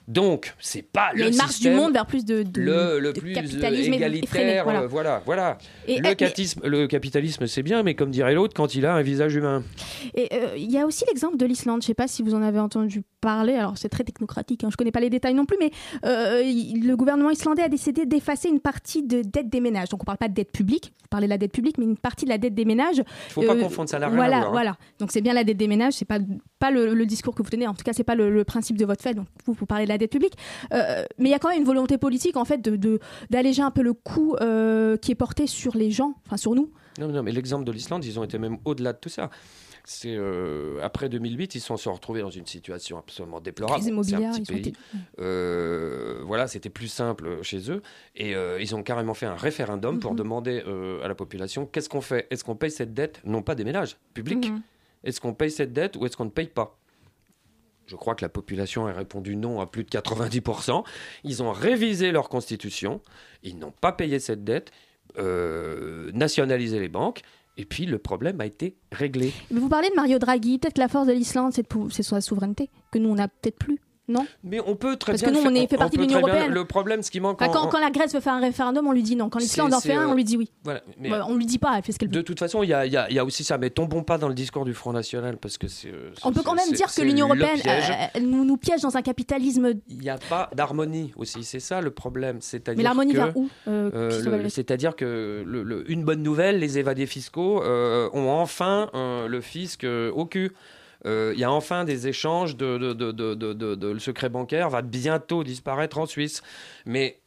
Donc, 0.08 0.54
c'est 0.60 0.82
pas 0.82 1.10
Il 1.14 1.18
y 1.18 1.22
a 1.22 1.26
le 1.26 1.30
une 1.32 1.36
marche 1.36 1.58
du 1.58 1.70
monde 1.70 1.92
vers 1.92 2.06
plus 2.06 2.24
de, 2.24 2.42
de- 2.44 2.60
le, 2.60 3.00
le 3.00 3.12
de 3.12 3.18
plus 3.20 3.32
capitalisme 3.32 3.92
effréné, 3.92 3.96
égalitaire, 3.96 4.64
voilà. 4.64 4.80
euh, 4.82 4.86
voilà, 4.86 5.22
voilà. 5.26 5.58
Et, 5.88 5.98
le, 5.98 6.06
euh, 6.08 6.14
catisme- 6.14 6.64
le 6.64 6.86
capitalisme, 6.86 7.46
c'est 7.48 7.62
bien, 7.64 7.82
mais 7.82 7.94
comme 7.94 8.10
dirait 8.10 8.34
l'autre, 8.34 8.54
quand 8.54 8.74
il 8.76 8.86
a 8.86 8.94
un 8.94 9.02
visage 9.02 9.34
humain. 9.34 9.64
Et 10.14 10.28
euh, 10.32 10.54
il 10.56 10.70
y 10.70 10.78
a 10.78 10.86
aussi 10.86 11.04
l'exemple 11.08 11.36
de 11.36 11.44
l'Islande. 11.46 11.82
Je 11.82 11.86
ne 11.86 11.88
sais 11.88 11.94
pas 11.94 12.06
si 12.06 12.22
vous 12.22 12.34
en 12.34 12.42
avez 12.42 12.60
entendu 12.60 13.02
parler. 13.20 13.54
Alors 13.54 13.76
c'est 13.78 13.88
très 13.88 14.04
technocratique. 14.04 14.62
hein, 14.62 14.68
Je 14.70 14.74
ne 14.74 14.76
connais 14.76 14.92
pas 14.92 15.00
les 15.00 15.10
détails 15.10 15.34
non 15.34 15.44
plus, 15.44 15.56
mais 15.58 15.70
euh, 16.04 16.40
il- 16.44 16.86
le 16.86 16.96
gouvernement 16.96 17.30
islandais 17.30 17.62
a 17.62 17.68
décidé 17.68 18.06
d'effacer 18.06 18.48
une 18.48 18.60
partie 18.60 19.02
de 19.02 19.22
dette 19.22 19.48
des 19.48 19.60
ménages. 19.60 19.88
Donc 19.88 20.00
on 20.00 20.04
ne 20.04 20.06
parle 20.06 20.18
pas 20.18 20.28
de 20.28 20.34
dette 20.34 20.52
publique. 20.52 20.92
Vous 21.02 21.08
parlez 21.08 21.26
de 21.26 21.30
la 21.30 21.38
dette 21.38 21.52
publique, 21.52 21.78
mais 21.78 21.84
une 21.84 21.96
partie 21.96 22.24
de 22.26 22.30
la 22.30 22.38
dette 22.38 22.54
des 22.54 22.64
ménages. 22.64 22.98
Il 22.98 23.32
faut 23.32 23.42
pas 23.42 23.56
confondre, 23.56 23.88
ça 23.88 23.98
n'a 23.98 24.06
rien 24.06 24.14
à 24.14 24.16
voilà, 24.16 24.36
voir, 24.38 24.48
hein. 24.48 24.52
Voilà. 24.52 24.76
Donc 25.00 25.10
c'est 25.10 25.20
bien 25.20 25.34
la 25.34 25.42
dette 25.44 25.56
des 25.56 25.68
ménages. 25.68 25.94
C'est 25.94 26.04
pas 26.04 26.18
pas 26.58 26.70
le, 26.70 26.94
le 26.94 27.06
discours 27.06 27.34
que 27.34 27.42
vous 27.42 27.50
tenez. 27.50 27.66
En 27.66 27.74
tout 27.74 27.84
cas, 27.84 27.92
c'est 27.92 28.04
pas 28.04 28.14
le, 28.14 28.30
le 28.30 28.44
principe 28.44 28.78
de 28.78 28.84
votre 28.86 29.02
fait. 29.02 29.14
Donc 29.14 29.26
vous, 29.44 29.52
vous 29.52 29.66
parlez 29.66 29.84
de 29.84 29.88
la 29.90 29.95
dette 29.98 30.12
publique. 30.12 30.34
Euh, 30.72 31.04
mais 31.18 31.28
il 31.28 31.32
y 31.32 31.34
a 31.34 31.38
quand 31.38 31.48
même 31.50 31.58
une 31.60 31.64
volonté 31.66 31.98
politique 31.98 32.36
en 32.36 32.44
fait 32.44 32.60
de 32.62 32.98
d'alléger 33.30 33.62
un 33.62 33.70
peu 33.70 33.82
le 33.82 33.92
coût 33.92 34.36
euh, 34.40 34.96
qui 34.96 35.12
est 35.12 35.16
porté 35.16 35.46
sur 35.46 35.76
les 35.76 35.90
gens, 35.90 36.14
enfin 36.26 36.36
sur 36.36 36.54
nous. 36.54 36.70
Non, 36.98 37.08
non, 37.08 37.22
mais 37.22 37.32
l'exemple 37.32 37.64
de 37.64 37.72
l'Islande, 37.72 38.04
ils 38.04 38.18
ont 38.18 38.24
été 38.24 38.38
même 38.38 38.56
au-delà 38.64 38.92
de 38.92 38.98
tout 38.98 39.08
ça. 39.10 39.30
C'est 39.88 40.16
euh, 40.16 40.80
après 40.82 41.08
2008, 41.08 41.54
ils 41.54 41.60
se 41.60 41.76
sont 41.76 41.92
retrouvés 41.92 42.20
dans 42.22 42.30
une 42.30 42.46
situation 42.46 42.98
absolument 42.98 43.40
déplorable. 43.40 43.74
Crise 43.80 43.84
C'est 43.84 43.90
un 43.90 44.18
immobilière, 44.18 44.32
petit 44.32 44.42
pays. 44.42 44.72
Euh, 45.20 46.20
voilà, 46.24 46.48
c'était 46.48 46.70
plus 46.70 46.88
simple 46.88 47.38
chez 47.42 47.70
eux, 47.70 47.82
et 48.16 48.34
euh, 48.34 48.60
ils 48.60 48.74
ont 48.74 48.82
carrément 48.82 49.14
fait 49.14 49.26
un 49.26 49.36
référendum 49.36 50.00
pour 50.00 50.12
Mhm. 50.12 50.16
demander 50.18 50.62
à 51.02 51.08
la 51.08 51.14
population 51.14 51.66
qu'est-ce 51.66 51.88
qu'on 51.88 52.00
fait? 52.00 52.26
Est-ce 52.30 52.42
qu'on 52.44 52.56
paye 52.56 52.70
cette 52.70 52.94
dette? 52.94 53.20
Non 53.24 53.42
pas 53.42 53.54
des 53.54 53.64
ménages 53.64 53.96
publics. 54.14 54.50
Mhm. 54.50 54.62
Est-ce 55.04 55.20
qu'on 55.20 55.34
paye 55.34 55.50
cette 55.50 55.72
dette 55.72 55.96
ou 55.96 56.04
est-ce 56.06 56.16
qu'on 56.16 56.24
ne 56.24 56.30
paye 56.30 56.48
pas? 56.48 56.76
Je 57.86 57.96
crois 57.96 58.14
que 58.14 58.24
la 58.24 58.28
population 58.28 58.86
a 58.86 58.92
répondu 58.92 59.36
non 59.36 59.60
à 59.60 59.66
plus 59.66 59.84
de 59.84 59.88
90%. 59.88 60.84
Ils 61.24 61.42
ont 61.42 61.52
révisé 61.52 62.12
leur 62.12 62.28
constitution. 62.28 63.00
Ils 63.42 63.58
n'ont 63.58 63.72
pas 63.72 63.92
payé 63.92 64.18
cette 64.18 64.44
dette, 64.44 64.72
euh, 65.18 66.10
nationalisé 66.12 66.80
les 66.80 66.88
banques. 66.88 67.22
Et 67.58 67.64
puis 67.64 67.86
le 67.86 67.98
problème 67.98 68.40
a 68.40 68.46
été 68.46 68.76
réglé. 68.92 69.32
Mais 69.50 69.60
vous 69.60 69.68
parlez 69.68 69.88
de 69.88 69.94
Mario 69.94 70.18
Draghi. 70.18 70.58
Peut-être 70.58 70.74
que 70.74 70.80
la 70.80 70.88
force 70.88 71.06
de 71.06 71.12
l'Islande, 71.12 71.52
c'est 71.54 71.66
c'est 71.90 72.02
sa 72.02 72.20
souveraineté 72.20 72.68
que 72.90 72.98
nous 72.98 73.08
on 73.08 73.18
a 73.18 73.28
peut-être 73.28 73.56
plus. 73.56 73.78
Non 74.08 74.24
Mais 74.44 74.60
on 74.64 74.76
peut 74.76 74.96
très 74.96 75.12
Parce 75.12 75.22
bien. 75.22 75.32
que 75.32 75.36
nous, 75.36 75.42
on 75.50 75.54
est- 75.54 75.66
fait 75.68 75.76
partie 75.76 75.96
de 75.96 76.02
l'Union 76.02 76.20
européenne. 76.20 76.52
Le 76.52 76.64
problème, 76.64 77.02
ce 77.02 77.10
qui 77.10 77.18
manque. 77.18 77.40
Quand, 77.40 77.56
en- 77.56 77.66
quand 77.66 77.80
la 77.80 77.90
Grèce 77.90 78.14
veut 78.14 78.20
faire 78.20 78.34
un 78.34 78.40
référendum, 78.40 78.86
on 78.86 78.92
lui 78.92 79.02
dit 79.02 79.16
non. 79.16 79.28
Quand 79.28 79.40
l'Islande 79.40 79.74
en 79.74 79.80
fait 79.80 79.94
un, 79.94 80.08
on 80.08 80.14
lui 80.14 80.22
dit 80.22 80.36
oui. 80.36 80.50
Voilà, 80.62 80.82
mais- 80.98 81.10
Bah, 81.10 81.26
on 81.28 81.34
lui 81.34 81.44
dit 81.46 81.58
pas, 81.58 81.72
elle 81.76 81.82
fait 81.82 81.90
ce 81.92 81.98
qu'elle 81.98 82.08
veut. 82.08 82.14
De 82.14 82.20
toute 82.22 82.38
façon, 82.38 82.62
il 82.62 82.68
y 82.68 82.72
a, 82.74 82.86
y 82.86 83.14
y 83.14 83.20
aussi 83.20 83.42
ça. 83.42 83.58
Mais 83.58 83.70
tombons 83.70 84.04
pas 84.04 84.16
dans 84.18 84.28
le 84.28 84.34
discours 84.34 84.64
du 84.64 84.74
Front 84.74 84.92
National 84.92 85.38
parce 85.38 85.58
que 85.58 85.66
c'est. 85.66 85.88
euh, 85.88 86.10
On 86.24 86.32
peut 86.32 86.42
quand 86.44 86.54
même 86.54 86.70
dire 86.72 86.86
que 86.94 87.02
l'Union 87.02 87.26
européenne 87.26 87.60
euh, 87.66 88.20
nous, 88.20 88.44
nous 88.44 88.56
piège 88.56 88.82
dans 88.82 88.96
un 88.96 89.02
capitalisme. 89.02 89.72
Il 89.88 89.98
n'y 89.98 90.10
a 90.10 90.18
pas 90.18 90.50
d'harmonie 90.54 91.12
aussi, 91.16 91.42
c'est 91.42 91.60
ça 91.60 91.80
le 91.80 91.90
problème. 91.90 92.38
C'est-à-dire 92.40 92.76
Mais 92.78 92.84
l'harmonie 92.84 93.12
vers 93.14 93.36
où 93.36 93.48
euh, 93.66 93.90
euh, 93.94 94.48
C'est-à-dire 94.48 94.94
que 94.94 95.42
le- 95.44 95.62
le- 95.64 95.90
une 95.90 96.04
bonne 96.04 96.22
nouvelle, 96.22 96.58
les 96.60 96.78
évadés 96.78 97.06
fiscaux 97.06 97.62
euh, 97.62 98.08
ont 98.12 98.30
enfin 98.30 98.88
le 98.94 99.40
fisc 99.40 99.84
au 99.84 100.24
cul. 100.26 100.52
Euh, 101.06 101.32
Il 101.34 101.40
y 101.40 101.44
a 101.44 101.50
enfin 101.50 101.84
des 101.84 102.08
échanges 102.08 102.56
de, 102.56 102.76
de, 102.78 102.92
de, 103.12 103.88
le 103.88 103.98
secret 103.98 104.28
bancaire 104.28 104.68
va 104.70 104.82
bientôt 104.82 105.44
disparaître 105.44 105.98
en 105.98 106.06
Suisse. 106.06 106.42
Mais 106.84 107.20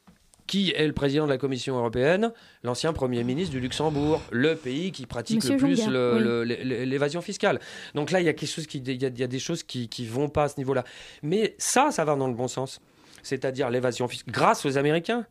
qui 0.47 0.71
est 0.71 0.87
le 0.87 0.93
président 0.93 1.25
de 1.25 1.29
la 1.29 1.37
Commission 1.37 1.77
européenne? 1.77 2.33
L'ancien 2.63 2.91
Premier 2.91 3.23
ministre 3.23 3.51
du 3.51 3.59
Luxembourg, 3.59 4.19
le 4.31 4.55
pays 4.55 4.91
qui 4.91 5.05
pratique 5.05 5.37
Monsieur 5.37 5.53
le 5.53 5.57
plus 5.59 5.87
oui. 5.87 6.85
l'évasion 6.85 7.21
fiscale. 7.21 7.59
Donc 7.93 8.09
là, 8.11 8.19
il 8.19 8.25
y 8.25 8.29
a 8.29 8.33
quelque 8.33 8.49
chose 8.49 8.65
qui, 8.67 8.79
il 8.79 9.01
y 9.01 9.05
a, 9.05 9.09
il 9.09 9.19
y 9.19 9.23
a 9.23 9.27
des 9.27 9.39
choses 9.39 9.61
qui, 9.63 9.89
qui 9.89 10.07
vont 10.07 10.27
pas 10.27 10.45
à 10.45 10.49
ce 10.49 10.55
niveau-là. 10.57 10.83
Mais 11.21 11.55
ça, 11.59 11.91
ça 11.91 12.03
va 12.03 12.15
dans 12.15 12.27
le 12.27 12.33
bon 12.33 12.47
sens. 12.47 12.81
C'est-à-dire 13.21 13.69
l'évasion 13.69 14.07
fiscale, 14.07 14.33
grâce 14.33 14.65
aux 14.65 14.77
Américains, 14.77 15.25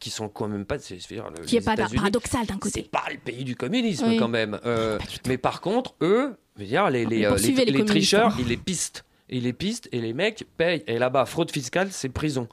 qui 0.00 0.10
sont 0.10 0.28
quand 0.28 0.48
même 0.48 0.64
pas, 0.64 0.76
le- 0.76 1.44
Qui 1.44 1.56
est 1.56 1.60
les 1.60 1.64
pas 1.64 1.76
paradoxal 1.76 2.46
d'un 2.46 2.56
côté. 2.58 2.82
C'est 2.82 2.90
pas 2.90 3.04
le 3.10 3.18
pays 3.18 3.44
du 3.44 3.56
communisme 3.56 4.06
Oui. 4.08 4.16
quand 4.16 4.28
même. 4.28 4.58
Euh, 4.64 4.98
mais 5.26 5.36
par 5.38 5.60
contre, 5.60 5.94
eux, 6.00 6.36
je 6.56 6.62
veux 6.62 6.66
dire, 6.68 6.88
les, 6.90 7.04
les, 7.06 7.24
euh, 7.24 7.36
les- 7.36 7.64
les 7.64 7.72
les 7.72 7.84
tricheurs, 7.84 8.30
communistes. 8.30 8.46
ils 8.46 8.48
les 8.48 8.56
pistent. 8.56 9.04
Ils 9.30 9.42
les 9.44 9.52
pistent 9.52 9.88
et 9.92 10.00
les 10.00 10.12
mecs 10.12 10.44
payent. 10.56 10.84
Et 10.86 10.98
là-bas, 10.98 11.24
fraude 11.26 11.50
fiscale, 11.50 11.88
c'est 11.90 12.08
prison. 12.10 12.48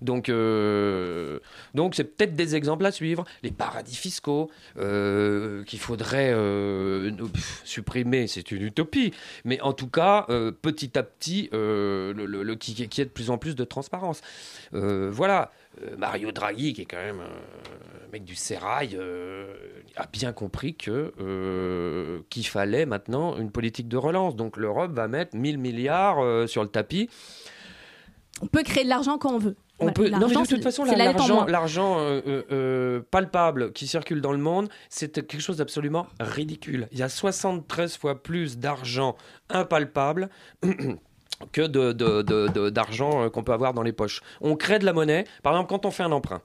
Donc, 0.00 0.28
euh, 0.28 1.38
donc 1.74 1.94
c'est 1.94 2.02
peut-être 2.02 2.34
des 2.34 2.56
exemples 2.56 2.84
à 2.86 2.90
suivre. 2.90 3.24
Les 3.44 3.52
paradis 3.52 3.94
fiscaux 3.94 4.50
euh, 4.78 5.62
qu'il 5.62 5.78
faudrait 5.78 6.32
euh, 6.34 7.12
supprimer, 7.64 8.26
c'est 8.26 8.50
une 8.50 8.62
utopie. 8.62 9.12
Mais 9.44 9.60
en 9.60 9.72
tout 9.72 9.86
cas, 9.88 10.26
petit 10.62 10.98
à 10.98 11.02
petit, 11.04 11.48
le, 11.52 12.12
le- 12.14 12.42
le- 12.42 12.54
qui, 12.56 12.74
qui 12.88 13.00
ait 13.00 13.04
de 13.04 13.10
plus 13.10 13.30
en 13.30 13.38
plus 13.38 13.54
de 13.54 13.62
transparence. 13.64 14.22
Voilà. 14.72 15.52
Euh, 15.80 15.96
Mario 15.96 16.32
Draghi, 16.32 16.74
qui 16.74 16.82
est 16.82 16.86
quand 16.86 16.98
même 16.98 17.20
un 17.20 18.12
mec 18.12 18.24
du 18.24 18.34
sérail, 18.34 18.96
euh, 18.98 19.54
a 19.96 20.06
bien 20.06 20.32
compris 20.32 20.74
que 20.74 21.12
euh, 21.20 22.20
qu'il 22.28 22.46
fallait 22.46 22.86
maintenant 22.86 23.38
une 23.38 23.50
politique 23.50 23.88
de 23.88 23.96
relance. 23.96 24.36
Donc 24.36 24.56
l'Europe 24.56 24.92
va 24.92 25.08
mettre 25.08 25.36
1000 25.36 25.58
milliards 25.58 26.48
sur 26.48 26.62
le 26.62 26.68
tapis. 26.68 27.08
On 28.42 28.46
peut 28.46 28.62
créer 28.64 28.84
de 28.84 28.88
l'argent 28.88 29.18
quand 29.18 29.34
on 29.34 29.38
veut. 29.38 29.56
On 29.78 29.84
Voilà, 29.84 29.92
peut... 29.92 30.08
Non, 30.08 30.28
mais 30.28 30.34
de 30.34 30.46
toute 30.46 30.62
façon, 30.62 30.84
l'argent, 31.46 31.98
euh, 31.98 32.20
euh, 32.26 32.42
euh, 32.50 33.00
palpable 33.10 33.72
qui 33.72 33.86
circule 33.86 34.20
dans 34.20 34.32
le 34.32 34.38
monde, 34.38 34.68
c'est 34.88 35.26
quelque 35.26 35.40
chose 35.40 35.56
d'absolument 35.58 36.06
ridicule. 36.20 36.88
Il 36.92 36.98
y 36.98 37.02
a 37.02 37.08
73 37.08 37.96
fois 37.96 38.22
plus 38.22 38.58
d'argent 38.58 39.16
impalpable 39.48 40.28
que 41.50 41.62
de- 41.62 41.92
de- 41.92 42.22
de- 42.22 42.48
de- 42.48 42.70
d'argent 42.70 43.24
euh, 43.24 43.28
qu'on 43.30 43.42
peut 43.42 43.52
avoir 43.52 43.74
dans 43.74 43.82
les 43.82 43.92
poches. 43.92 44.20
On 44.40 44.54
crée 44.56 44.78
de 44.78 44.84
la 44.84 44.92
monnaie, 44.92 45.24
par 45.42 45.52
exemple 45.54 45.68
quand 45.70 45.86
on 45.86 45.90
fait 45.90 46.02
un 46.04 46.12
emprunt. 46.12 46.40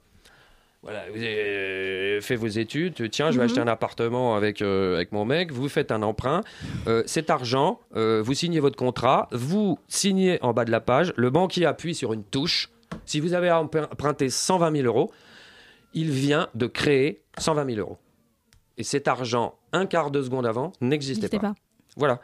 Voilà, 0.84 1.04
vous 1.10 1.18
avez 1.18 2.20
fait 2.22 2.36
vos 2.36 2.48
études, 2.48 3.10
tiens, 3.10 3.32
je 3.32 3.38
vais 3.38 3.44
Mhm. 3.44 3.50
acheter 3.50 3.60
un 3.62 3.68
appartement 3.68 4.36
avec, 4.36 4.62
euh, 4.62 4.96
avec 4.96 5.12
mon 5.12 5.26
mec, 5.26 5.52
vous 5.52 5.68
faites 5.70 5.92
un 5.92 6.02
emprunt, 6.04 6.42
euh, 6.88 7.04
cet 7.08 7.30
argent, 7.30 7.80
euh, 7.96 8.22
vous 8.24 8.34
signez 8.36 8.60
votre 8.60 8.78
contrat, 8.78 9.28
vous 9.32 9.80
signez 9.88 10.38
en 10.44 10.54
bas 10.54 10.66
de 10.66 10.72
la 10.72 10.80
page, 10.80 11.14
le 11.18 11.30
banquier 11.30 11.66
appuie 11.66 11.96
sur 11.96 12.14
une 12.14 12.24
touche, 12.24 12.70
si 13.06 13.20
vous 13.20 13.34
avez 13.34 13.52
emprunté 13.52 14.30
120 14.30 14.72
000 14.72 14.86
euros, 14.86 15.12
il 15.94 16.12
vient 16.12 16.48
de 16.56 16.68
créer 16.68 17.22
120 17.38 17.66
000 17.66 17.80
euros. 17.80 17.98
Et 18.78 18.84
cet 18.84 19.08
argent, 19.08 19.56
un 19.74 19.88
quart 19.88 20.12
de 20.12 20.22
seconde 20.22 20.46
avant, 20.46 20.72
n'existait 20.80 21.24
N'existait 21.24 21.40
pas. 21.40 21.50
pas. 21.50 21.56
Voilà. 21.98 22.22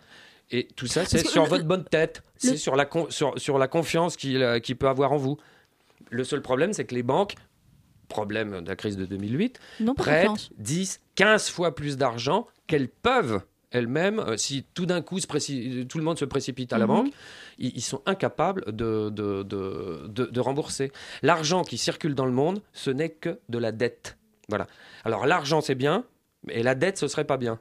Et 0.51 0.67
tout 0.75 0.87
ça, 0.87 1.05
c'est 1.05 1.25
sur 1.25 1.45
votre 1.45 1.65
bonne 1.65 1.85
tête, 1.85 2.21
le- 2.43 2.49
c'est 2.49 2.57
sur 2.57 2.75
la, 2.75 2.85
con- 2.85 3.09
sur, 3.09 3.33
sur 3.39 3.57
la 3.57 3.67
confiance 3.67 4.15
qu'il 4.17 4.41
euh, 4.43 4.59
qu'il 4.59 4.75
peut 4.75 4.87
avoir 4.87 5.11
en 5.13 5.17
vous. 5.17 5.37
Le 6.09 6.23
seul 6.23 6.41
problème, 6.41 6.73
c'est 6.73 6.85
que 6.85 6.93
les 6.93 7.01
banques, 7.03 7.33
problème 8.07 8.61
de 8.61 8.67
la 8.69 8.75
crise 8.75 8.97
de 8.97 9.05
2008, 9.05 9.59
Non, 9.79 9.95
prêtent 9.95 10.27
confiance. 10.27 10.51
10, 10.59 11.01
15 11.15 11.49
fois 11.49 11.73
plus 11.73 11.97
d'argent 11.97 12.47
qu'elles 12.67 12.89
peuvent 12.89 13.41
elles-mêmes, 13.71 14.19
euh, 14.19 14.37
si 14.37 14.63
tout 14.75 14.85
d'un 14.85 15.01
coup 15.01 15.19
tout 15.19 15.97
le 15.97 16.03
monde 16.03 16.19
se 16.19 16.25
précipite 16.25 16.73
à 16.73 16.77
la 16.77 16.85
Mhm. 16.85 16.93
banque, 16.93 17.13
ils, 17.57 17.75
ils 17.75 17.81
sont 17.81 18.03
incapables 18.05 18.65
de, 18.67 19.09
de, 19.09 19.41
de, 19.41 20.05
de- 20.07 20.25
de 20.27 20.39
rembourser. 20.39 20.91
L'argent 21.23 21.63
qui 21.63 21.79
circule 21.79 22.13
dans 22.13 22.27
le 22.27 22.31
monde, 22.31 22.61
ce 22.73 22.91
n'est 22.91 23.09
que 23.09 23.39
de 23.49 23.57
la 23.57 23.71
dette. 23.71 24.17
Voilà. 24.49 24.67
Alors 25.05 25.25
l'argent, 25.25 25.61
c'est 25.61 25.73
bien, 25.73 26.05
et 26.49 26.61
la 26.61 26.75
dette, 26.75 26.99
ce 26.99 27.07
serait 27.07 27.23
pas 27.25 27.37
bien. 27.37 27.59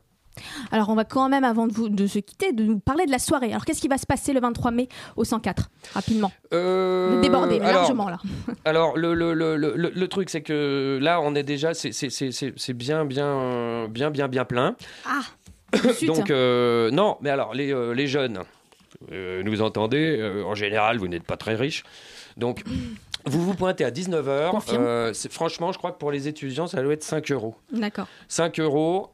Alors, 0.70 0.88
on 0.88 0.94
va 0.94 1.04
quand 1.04 1.28
même, 1.28 1.44
avant 1.44 1.66
de, 1.66 1.72
vous, 1.72 1.88
de 1.88 2.06
se 2.06 2.18
quitter, 2.18 2.52
de 2.52 2.64
nous 2.64 2.78
parler 2.78 3.06
de 3.06 3.10
la 3.10 3.18
soirée. 3.18 3.50
Alors, 3.50 3.64
qu'est-ce 3.64 3.80
qui 3.80 3.88
va 3.88 3.98
se 3.98 4.06
passer 4.06 4.32
le 4.32 4.40
23 4.40 4.70
mai 4.70 4.88
au 5.16 5.24
104 5.24 5.68
Rapidement? 5.94 6.32
Euh, 6.52 7.20
Débordé, 7.20 7.56
alors- 7.60 7.82
largement, 7.82 8.08
là. 8.08 8.18
Alors, 8.64 8.96
le, 8.96 9.14
le, 9.14 9.34
le, 9.34 9.56
le, 9.76 10.08
truc, 10.08 10.30
c'est 10.30 10.42
que 10.42 10.98
là, 11.02 11.20
on 11.20 11.34
est 11.34 11.42
déjà, 11.42 11.74
c'est 11.74 12.72
bien, 12.72 13.04
bien, 13.04 13.88
bien, 13.88 14.10
bien, 14.10 14.28
bien 14.28 14.44
plein. 14.44 14.76
Ah. 15.06 15.20
Donc, 16.06 16.30
euh, 16.30 16.90
non, 16.90 17.16
mais 17.20 17.30
alors, 17.30 17.54
les, 17.54 17.72
euh, 17.72 17.92
les 17.92 18.06
jeunes, 18.06 18.42
nous 19.10 19.62
entendez, 19.62 20.42
en 20.46 20.54
général, 20.54 20.98
vous 20.98 21.08
n'êtes 21.08 21.24
pas 21.24 21.36
très 21.36 21.54
riches. 21.54 21.82
Donc, 22.36 22.62
vous 23.26 23.42
vous 23.44 23.54
pointez 23.54 23.84
à 23.84 23.90
19h. 23.90 24.50
Confirme. 24.50 25.12
franchement, 25.30 25.72
je 25.72 25.78
crois 25.78 25.92
que 25.92 25.98
pour 25.98 26.12
les 26.12 26.28
étudiants, 26.28 26.66
ça 26.66 26.82
doit 26.82 26.92
être 26.94 27.02
5 27.04 27.30
euros. 27.32 27.54
D'accord. 27.72 28.06
5 28.28 28.60
euros. 28.60 29.10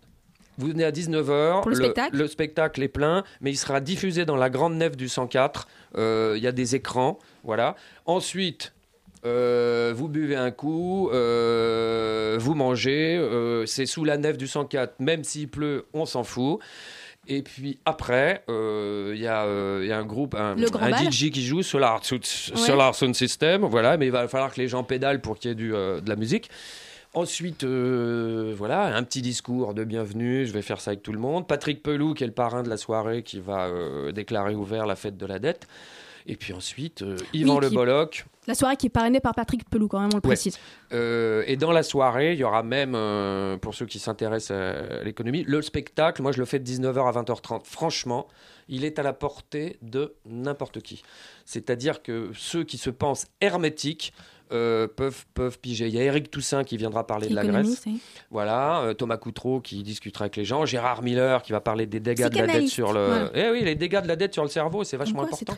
Vous 0.59 0.67
venez 0.69 0.85
à 0.85 0.91
19h. 0.91 1.63
Pour 1.63 1.71
le 1.71 1.77
spectacle 1.77 2.17
Le 2.17 2.27
spectacle 2.27 2.83
est 2.83 2.89
plein, 2.89 3.25
mais 3.41 3.51
il 3.53 3.57
sera 3.57 3.81
diffusé 3.81 4.25
dans 4.25 4.37
la 4.37 4.51
grande 4.51 4.75
nef 4.75 4.97
du 4.97 5.09
104. 5.09 5.69
Euh, 5.97 6.35
Il 6.37 6.43
y 6.43 6.47
a 6.47 6.53
des 6.53 6.75
écrans. 6.75 7.19
Voilà. 7.45 7.77
Ensuite. 8.07 8.73
euh, 9.25 9.93
vous 9.97 10.09
buvez 10.09 10.37
un 10.37 10.51
coup, 10.53 11.11
euh, 11.13 12.37
vous 12.41 12.55
mangez, 12.55 13.17
euh, 13.17 13.67
c'est 13.67 13.87
sous 13.87 14.05
la 14.05 14.17
nef 14.17 14.37
du 14.39 14.47
104, 14.47 15.01
même 15.01 15.25
s'il 15.25 15.49
pleut, 15.49 15.87
on 15.93 16.07
s'en 16.07 16.23
fout. 16.25 16.61
Et 17.27 17.43
puis 17.43 17.79
après, 17.85 18.43
il 18.49 19.19
y, 19.19 19.27
a, 19.27 19.45
il 19.81 19.87
y 19.87 19.93
a 19.93 19.99
un 19.99 20.05
groupe, 20.05 20.35
un. 20.35 20.57
DJ 21.11 21.31
qui 21.31 21.45
joue 21.45 21.63
Solar, 21.63 22.01
Solar 22.03 22.95
Sound 22.95 23.15
System, 23.15 23.65
voilà, 23.67 23.97
mais 23.99 24.07
il 24.07 24.13
va 24.13 24.27
falloir 24.29 24.53
que 24.55 24.61
les 24.61 24.69
gens 24.69 24.83
pédalent 24.83 25.21
pour 25.21 25.39
qu'il 25.39 25.51
y 25.51 25.53
ait 25.53 25.55
du, 25.55 25.71
de 25.71 26.09
la 26.09 26.17
musique. 26.17 26.49
Ensuite, 27.15 27.65
euh, 27.65 28.55
voilà, 28.57 28.95
un 28.97 29.03
petit 29.03 29.23
discours 29.23 29.73
de 29.73 29.83
bienvenue, 29.83 30.47
je 30.47 30.53
vais 30.53 30.63
faire 30.63 30.81
ça 30.81 30.91
avec 30.91 31.03
tout 31.03 31.13
le 31.13 31.19
monde. 31.19 31.47
Patrick 31.49 31.83
Pelou, 31.83 32.13
qui 32.15 32.23
est 32.23 32.27
le 32.27 32.33
parrain 32.35 32.63
de 32.63 32.69
la 32.69 32.77
soirée, 32.77 33.23
qui 33.23 33.41
va 33.41 33.67
euh, 33.67 34.13
déclarer 34.13 34.55
ouvert 34.55 34.87
la 34.87 34.95
fête 34.95 35.17
de 35.17 35.27
la 35.27 35.39
dette. 35.39 35.67
Et 36.27 36.37
puis 36.37 36.53
ensuite, 36.53 37.01
euh, 37.01 37.17
Yvan 37.33 37.55
Oui, 37.55 37.61
Le 37.63 37.69
qui- 37.71 37.75
Bolloc. 37.75 38.27
La 38.47 38.55
soirée 38.55 38.77
qui 38.77 38.87
est 38.87 38.91
parrainée 38.91 39.21
par 39.21 39.35
Patrick 39.35 39.69
Pelou, 39.71 39.89
quand 39.89 39.99
même, 40.01 40.11
on 40.13 40.17
le 40.17 40.21
Ouais. 40.29 40.35
précise. 40.35 40.59
Euh, 40.93 41.43
et 41.47 41.57
dans 41.57 41.73
la 41.73 41.83
soirée, 41.83 42.35
il 42.35 42.39
y 42.39 42.45
aura 42.45 42.63
même, 42.63 42.93
euh, 42.95 43.57
pour 43.57 43.75
ceux 43.75 43.87
qui 43.87 43.99
s'intéressent 43.99 44.51
à 44.57 45.03
l'économie, 45.03 45.45
le 45.45 45.63
spectacle. 45.63 46.21
Moi, 46.21 46.33
je 46.33 46.39
le 46.39 46.45
fais 46.45 46.59
de 46.59 46.65
19h 46.65 47.07
à 47.09 47.13
20h30. 47.13 47.67
Franchement, 47.67 48.27
il 48.69 48.85
est 48.85 48.99
à 48.99 49.03
la 49.03 49.15
portée 49.15 49.79
de 49.81 50.15
n'importe 50.27 50.83
qui. 50.83 51.03
C'est-à-dire 51.47 52.03
que 52.03 52.31
ceux 52.35 52.65
qui 52.65 52.77
se 52.77 52.91
pensent 52.91 53.27
hermétiques 53.41 54.13
euh, 54.53 54.87
peuvent, 54.87 55.27
peuvent 55.35 55.59
piger. 55.59 55.89
Il 55.89 55.95
y 55.95 55.99
a 55.99 56.03
Eric 56.03 56.31
Toussaint 56.31 56.65
qui 56.65 56.77
viendra 56.77 57.07
parler 57.07 57.29
de 57.29 57.35
la 57.35 57.45
Grèce. 57.45 57.85
Voilà, 58.31 58.81
euh, 58.81 58.95
Thomas 58.95 59.17
Coutreau 59.17 59.61
qui 59.61 59.83
discutera 59.83 60.25
avec 60.25 60.37
les 60.37 60.45
gens, 60.45 60.65
Gérard 60.67 61.03
Miller 61.03 61.43
qui 61.43 61.53
va 61.53 61.61
parler 61.61 61.87
des 61.87 62.01
dégâts 62.01 62.29
de 62.29 62.39
la 62.39 62.47
dette 62.47 62.69
sur 62.69 62.93
le. 62.93 63.31
Eh 63.35 63.51
oui, 63.51 63.63
les 63.63 63.75
dégâts 63.75 64.03
de 64.03 64.09
la 64.09 64.17
dette 64.17 64.33
sur 64.35 64.43
le 64.43 64.49
cerveau, 64.49 64.85
c'est 64.85 64.97
vachement 64.97 65.27
quoi, 65.27 65.35
important. 65.35 65.57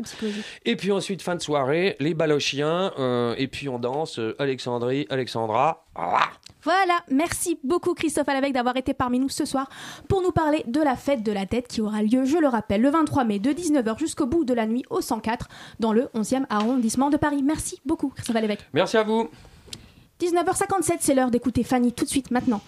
Et 0.64 0.76
puis 0.76 0.93
ensuite, 0.93 1.22
fin 1.22 1.34
de 1.34 1.43
soirée, 1.43 1.97
les 2.01 2.14
balochiens, 2.14 2.93
euh, 2.99 3.34
et 3.38 3.49
puis 3.49 3.68
on 3.68 3.78
danse 3.78 4.18
euh, 4.18 4.34
Alexandrie, 4.38 5.07
Alexandra. 5.11 5.84
Ah 5.95 6.30
Voilà, 6.63 7.01
merci 7.11 7.59
beaucoup 7.65 7.95
Christophe 7.95 8.29
Alavec 8.29 8.53
d'avoir 8.53 8.77
été 8.77 8.95
parmi 8.95 9.19
nous 9.19 9.29
ce 9.29 9.45
soir 9.45 9.69
pour 10.09 10.23
nous 10.23 10.31
parler 10.31 10.63
de 10.67 10.81
la 10.81 10.97
fête 10.97 11.23
de 11.23 11.33
la 11.33 11.47
dette 11.47 11.69
qui 11.69 11.81
aura 11.81 12.03
lieu, 12.03 12.25
je 12.25 12.37
le 12.37 12.49
rappelle, 12.49 12.83
le 12.83 12.91
23 12.91 13.25
mai 13.25 13.39
de 13.39 13.51
19h 13.51 13.99
jusqu'au 13.99 14.27
bout 14.27 14.45
de 14.45 14.55
la 14.55 14.67
nuit 14.67 14.85
au 14.91 15.01
104 15.01 15.49
dans 15.79 15.93
le 15.93 16.09
11e 16.15 16.45
arrondissement 16.51 17.11
de 17.11 17.17
Paris. 17.17 17.43
Merci 17.43 17.81
beaucoup 17.87 18.09
Christophe 18.09 18.37
Alavec. 18.37 18.61
Merci 18.73 18.97
à 18.97 19.03
vous. 19.03 19.31
19h57, 20.21 20.99
c'est 21.01 21.14
l'heure 21.14 21.31
d'écouter 21.31 21.64
Fanny 21.64 21.93
tout 21.93 22.05
de 22.05 22.11
suite 22.11 22.31
maintenant. 22.31 22.61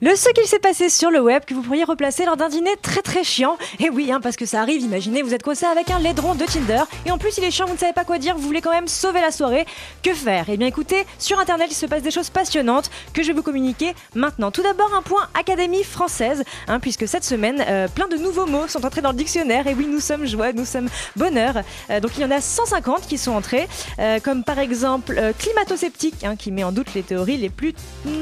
Le 0.00 0.14
ce 0.14 0.28
qu'il 0.30 0.46
s'est 0.46 0.60
passé 0.60 0.88
sur 0.88 1.10
le 1.10 1.20
web 1.20 1.44
que 1.44 1.54
vous 1.54 1.62
pourriez 1.62 1.82
replacer 1.82 2.24
lors 2.24 2.36
d'un 2.36 2.48
dîner 2.48 2.76
très 2.80 3.02
très 3.02 3.24
chiant. 3.24 3.58
Et 3.80 3.90
oui, 3.90 4.12
hein, 4.12 4.20
parce 4.22 4.36
que 4.36 4.46
ça 4.46 4.60
arrive, 4.60 4.80
imaginez, 4.82 5.22
vous 5.22 5.34
êtes 5.34 5.42
coincé 5.42 5.66
avec 5.66 5.90
un 5.90 5.98
laidron 5.98 6.36
de 6.36 6.44
Tinder 6.44 6.82
et 7.06 7.10
en 7.10 7.18
plus 7.18 7.36
il 7.38 7.44
est 7.44 7.50
chiant, 7.50 7.66
vous 7.66 7.74
ne 7.74 7.78
savez 7.78 7.92
pas 7.92 8.04
quoi 8.04 8.18
dire, 8.18 8.36
vous 8.36 8.46
voulez 8.46 8.60
quand 8.60 8.70
même 8.70 8.86
sauver 8.86 9.20
la 9.20 9.32
soirée. 9.32 9.66
Que 10.02 10.14
faire? 10.14 10.44
Eh 10.48 10.56
bien 10.56 10.68
écoutez, 10.68 11.04
sur 11.18 11.40
internet 11.40 11.66
il 11.70 11.74
se 11.74 11.86
passe 11.86 12.02
des 12.02 12.12
choses 12.12 12.30
passionnantes 12.30 12.90
que 13.12 13.22
je 13.22 13.28
vais 13.28 13.34
vous 13.34 13.42
communiquer 13.42 13.92
maintenant. 14.14 14.50
Tout 14.50 14.62
d'abord 14.62 14.94
un 14.94 15.02
point 15.02 15.28
Académie 15.34 15.82
française, 15.82 16.44
hein, 16.68 16.78
puisque 16.80 17.08
cette 17.08 17.24
semaine, 17.24 17.64
euh, 17.66 17.88
plein 17.88 18.08
de 18.08 18.16
nouveaux 18.16 18.46
mots 18.46 18.68
sont 18.68 18.84
entrés 18.84 19.00
dans 19.00 19.10
le 19.10 19.16
dictionnaire. 19.16 19.66
Et 19.66 19.74
oui, 19.74 19.86
nous 19.90 20.00
sommes 20.00 20.26
joie, 20.26 20.52
nous 20.52 20.64
sommes 20.64 20.88
bonheur. 21.16 21.54
Euh, 21.90 22.00
donc 22.00 22.12
il 22.16 22.22
y 22.22 22.24
en 22.24 22.30
a 22.30 22.40
150 22.40 23.06
qui 23.06 23.18
sont 23.18 23.32
entrés, 23.32 23.68
euh, 23.98 24.20
comme 24.20 24.44
par 24.44 24.58
exemple 24.58 25.20
climato-sceptique, 25.38 26.24
hein, 26.24 26.36
qui 26.36 26.52
met 26.52 26.64
en 26.64 26.72
doute 26.72 26.94
les 26.94 26.99
théories 27.02 27.36
les 27.36 27.50
plus 27.50 27.74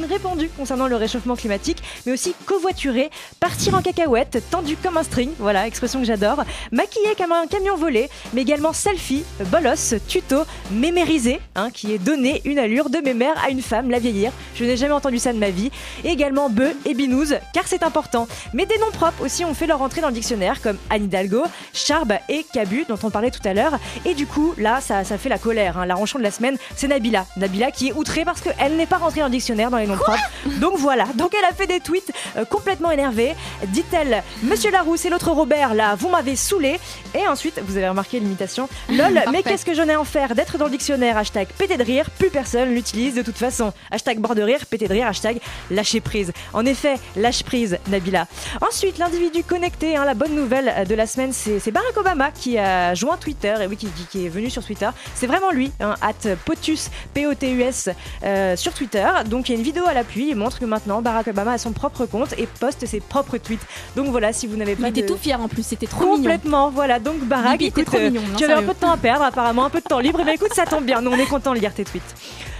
répandues 0.08 0.50
concernant 0.56 0.86
le 0.86 0.96
réchauffement 0.96 1.36
climatique, 1.36 1.82
mais 2.06 2.12
aussi 2.12 2.34
covoiturer, 2.46 3.10
partir 3.40 3.74
en 3.74 3.82
cacahuète, 3.82 4.42
tendu 4.50 4.76
comme 4.76 4.96
un 4.96 5.02
string, 5.02 5.30
voilà, 5.38 5.66
expression 5.66 6.00
que 6.00 6.06
j'adore, 6.06 6.44
maquillé 6.72 7.14
comme 7.16 7.32
un 7.32 7.46
camion 7.46 7.76
volé, 7.76 8.08
mais 8.32 8.42
également 8.42 8.72
selfie, 8.72 9.24
bolos, 9.46 9.94
tuto, 10.06 10.42
mémérisé, 10.70 11.40
hein, 11.54 11.70
qui 11.70 11.92
est 11.92 11.98
donné 11.98 12.40
une 12.44 12.58
allure 12.58 12.90
de 12.90 12.98
mémère 12.98 13.34
à 13.44 13.50
une 13.50 13.62
femme, 13.62 13.90
la 13.90 13.98
vieillir. 13.98 14.32
Je 14.54 14.64
n'ai 14.64 14.76
jamais 14.76 14.94
entendu 14.94 15.18
ça 15.18 15.32
de 15.32 15.38
ma 15.38 15.50
vie. 15.50 15.70
Et 16.04 16.08
également 16.08 16.48
bœuf 16.48 16.74
et 16.84 16.94
binouze, 16.94 17.36
car 17.52 17.64
c'est 17.66 17.82
important. 17.82 18.28
Mais 18.52 18.66
des 18.66 18.78
noms 18.78 18.90
propres 18.92 19.24
aussi 19.24 19.44
ont 19.44 19.54
fait 19.54 19.66
leur 19.66 19.82
entrée 19.82 20.00
dans 20.00 20.08
le 20.08 20.14
dictionnaire, 20.14 20.60
comme 20.60 20.76
Anne 20.90 21.04
Hidalgo, 21.04 21.42
Charbe 21.72 22.12
et 22.28 22.44
Cabu, 22.52 22.84
dont 22.88 22.98
on 23.02 23.10
parlait 23.10 23.30
tout 23.30 23.46
à 23.46 23.54
l'heure. 23.54 23.78
Et 24.04 24.14
du 24.14 24.26
coup, 24.26 24.54
là, 24.58 24.80
ça, 24.80 25.04
ça 25.04 25.18
fait 25.18 25.28
la 25.28 25.38
colère. 25.38 25.78
hein. 25.78 25.86
La 25.86 25.94
ranchon 25.94 26.18
de 26.18 26.24
la 26.24 26.30
semaine, 26.30 26.56
c'est 26.76 26.88
Nabila. 26.88 27.26
Nabila 27.36 27.70
qui 27.70 27.88
est 27.88 27.92
outrée 27.92 28.24
parce 28.24 28.40
qu'elle 28.68 28.76
n'est 28.76 28.86
pas 28.86 28.98
rentrée 28.98 29.20
dans 29.20 29.26
le 29.26 29.32
dictionnaire 29.32 29.70
dans 29.70 29.78
les 29.78 29.86
noms 29.86 29.96
propres. 29.96 30.18
Donc 30.60 30.76
voilà. 30.76 31.06
Donc 31.14 31.32
elle 31.38 31.44
a 31.44 31.52
fait 31.54 31.66
des 31.66 31.80
tweets 31.80 32.12
euh, 32.36 32.44
complètement 32.44 32.90
énervés. 32.90 33.34
Dit-elle, 33.68 34.22
Monsieur 34.42 34.70
Larousse 34.70 35.04
et 35.04 35.10
l'autre 35.10 35.30
Robert, 35.30 35.74
là, 35.74 35.94
vous 35.94 36.08
m'avez 36.08 36.36
saoulé. 36.36 36.78
Et 37.14 37.26
ensuite, 37.26 37.60
vous 37.66 37.76
avez 37.76 37.88
remarqué 37.88 38.20
l'imitation. 38.20 38.68
Lol, 38.90 39.22
mais 39.32 39.42
qu'est-ce 39.42 39.64
que 39.64 39.74
j'en 39.74 39.88
ai 39.88 39.94
à 39.94 40.00
en 40.00 40.04
faire 40.04 40.34
d'être 40.34 40.58
dans 40.58 40.66
le 40.66 40.70
dictionnaire? 40.70 41.16
Hashtag 41.16 41.48
pété 41.56 41.76
de 41.76 41.82
rire, 41.84 42.10
plus 42.10 42.30
personne 42.30 42.74
l'utilise 42.74 43.14
de 43.14 43.22
toute 43.22 43.36
façon. 43.38 43.72
Hashtag 43.90 44.18
bord 44.18 44.34
de 44.34 44.42
rire, 44.42 44.66
pété 44.66 44.86
de 44.86 44.92
rire, 44.92 45.06
hashtag 45.08 45.38
lâcher 45.70 46.00
prise. 46.00 46.32
En 46.52 46.66
effet, 46.66 46.94
lâche 47.16 47.42
prise, 47.42 47.78
Nabila. 47.88 48.26
Ensuite, 48.60 48.98
l'individu 48.98 49.42
connecté, 49.44 49.96
hein, 49.96 50.04
la 50.04 50.14
bonne 50.14 50.34
nouvelle 50.34 50.72
euh, 50.76 50.84
de 50.84 50.94
la 50.94 51.06
semaine, 51.06 51.32
c'est 51.32 51.58
c'est 51.58 51.70
Barack 51.70 51.96
Obama 51.96 52.30
qui 52.30 52.58
a 52.58 52.94
joint 52.94 53.16
Twitter, 53.16 53.54
et 53.62 53.66
oui, 53.66 53.76
qui, 53.76 53.86
qui- 53.86 54.06
qui 54.06 54.26
est 54.26 54.28
venu 54.28 54.50
sur 54.50 54.64
Twitter. 54.64 54.88
C'est 55.14 55.26
vraiment 55.26 55.50
lui, 55.50 55.72
hein, 55.80 55.94
at 56.02 56.34
POTUS, 56.44 56.90
P-O-T-U-S, 57.14 57.90
euh, 58.24 58.56
sur 58.58 58.74
Twitter. 58.74 59.06
Donc 59.26 59.48
il 59.48 59.52
y 59.52 59.54
a 59.54 59.58
une 59.58 59.64
vidéo 59.64 59.84
à 59.86 59.94
l'appui, 59.94 60.28
il 60.30 60.36
montre 60.36 60.58
que 60.58 60.64
maintenant 60.64 61.02
Barack 61.02 61.28
Obama 61.28 61.52
a 61.52 61.58
son 61.58 61.72
propre 61.72 62.06
compte 62.06 62.34
et 62.38 62.46
poste 62.46 62.86
ses 62.86 63.00
propres 63.00 63.38
tweets. 63.38 63.64
Donc 63.96 64.08
voilà, 64.08 64.32
si 64.32 64.46
vous 64.46 64.56
n'avez 64.56 64.72
Il 64.72 64.78
pas 64.78 64.88
était 64.88 65.02
de... 65.02 65.06
tout 65.06 65.16
fier 65.16 65.40
en 65.40 65.48
plus, 65.48 65.64
c'était 65.64 65.86
trop 65.86 66.04
mignon. 66.04 66.16
Complètement, 66.16 66.70
voilà. 66.70 66.98
Donc 66.98 67.20
Barack, 67.20 67.56
était 67.56 67.66
écoute, 67.66 67.86
trop 67.86 67.98
euh, 67.98 68.10
mignon, 68.10 68.22
non, 68.30 68.36
tu 68.36 68.44
avais 68.44 68.54
un 68.54 68.62
peu 68.62 68.74
de 68.74 68.78
temps 68.78 68.90
à 68.90 68.96
perdre, 68.96 69.24
apparemment 69.24 69.64
un 69.64 69.70
peu 69.70 69.80
de 69.80 69.86
temps 69.86 70.00
libre. 70.00 70.20
Mais 70.24 70.34
écoute, 70.34 70.52
ça 70.54 70.66
tombe 70.66 70.84
bien. 70.84 71.00
Nous, 71.00 71.10
on 71.10 71.16
est 71.16 71.26
content 71.26 71.54
de 71.54 71.58
lire 71.58 71.72
tes 71.72 71.84
tweets. 71.84 72.14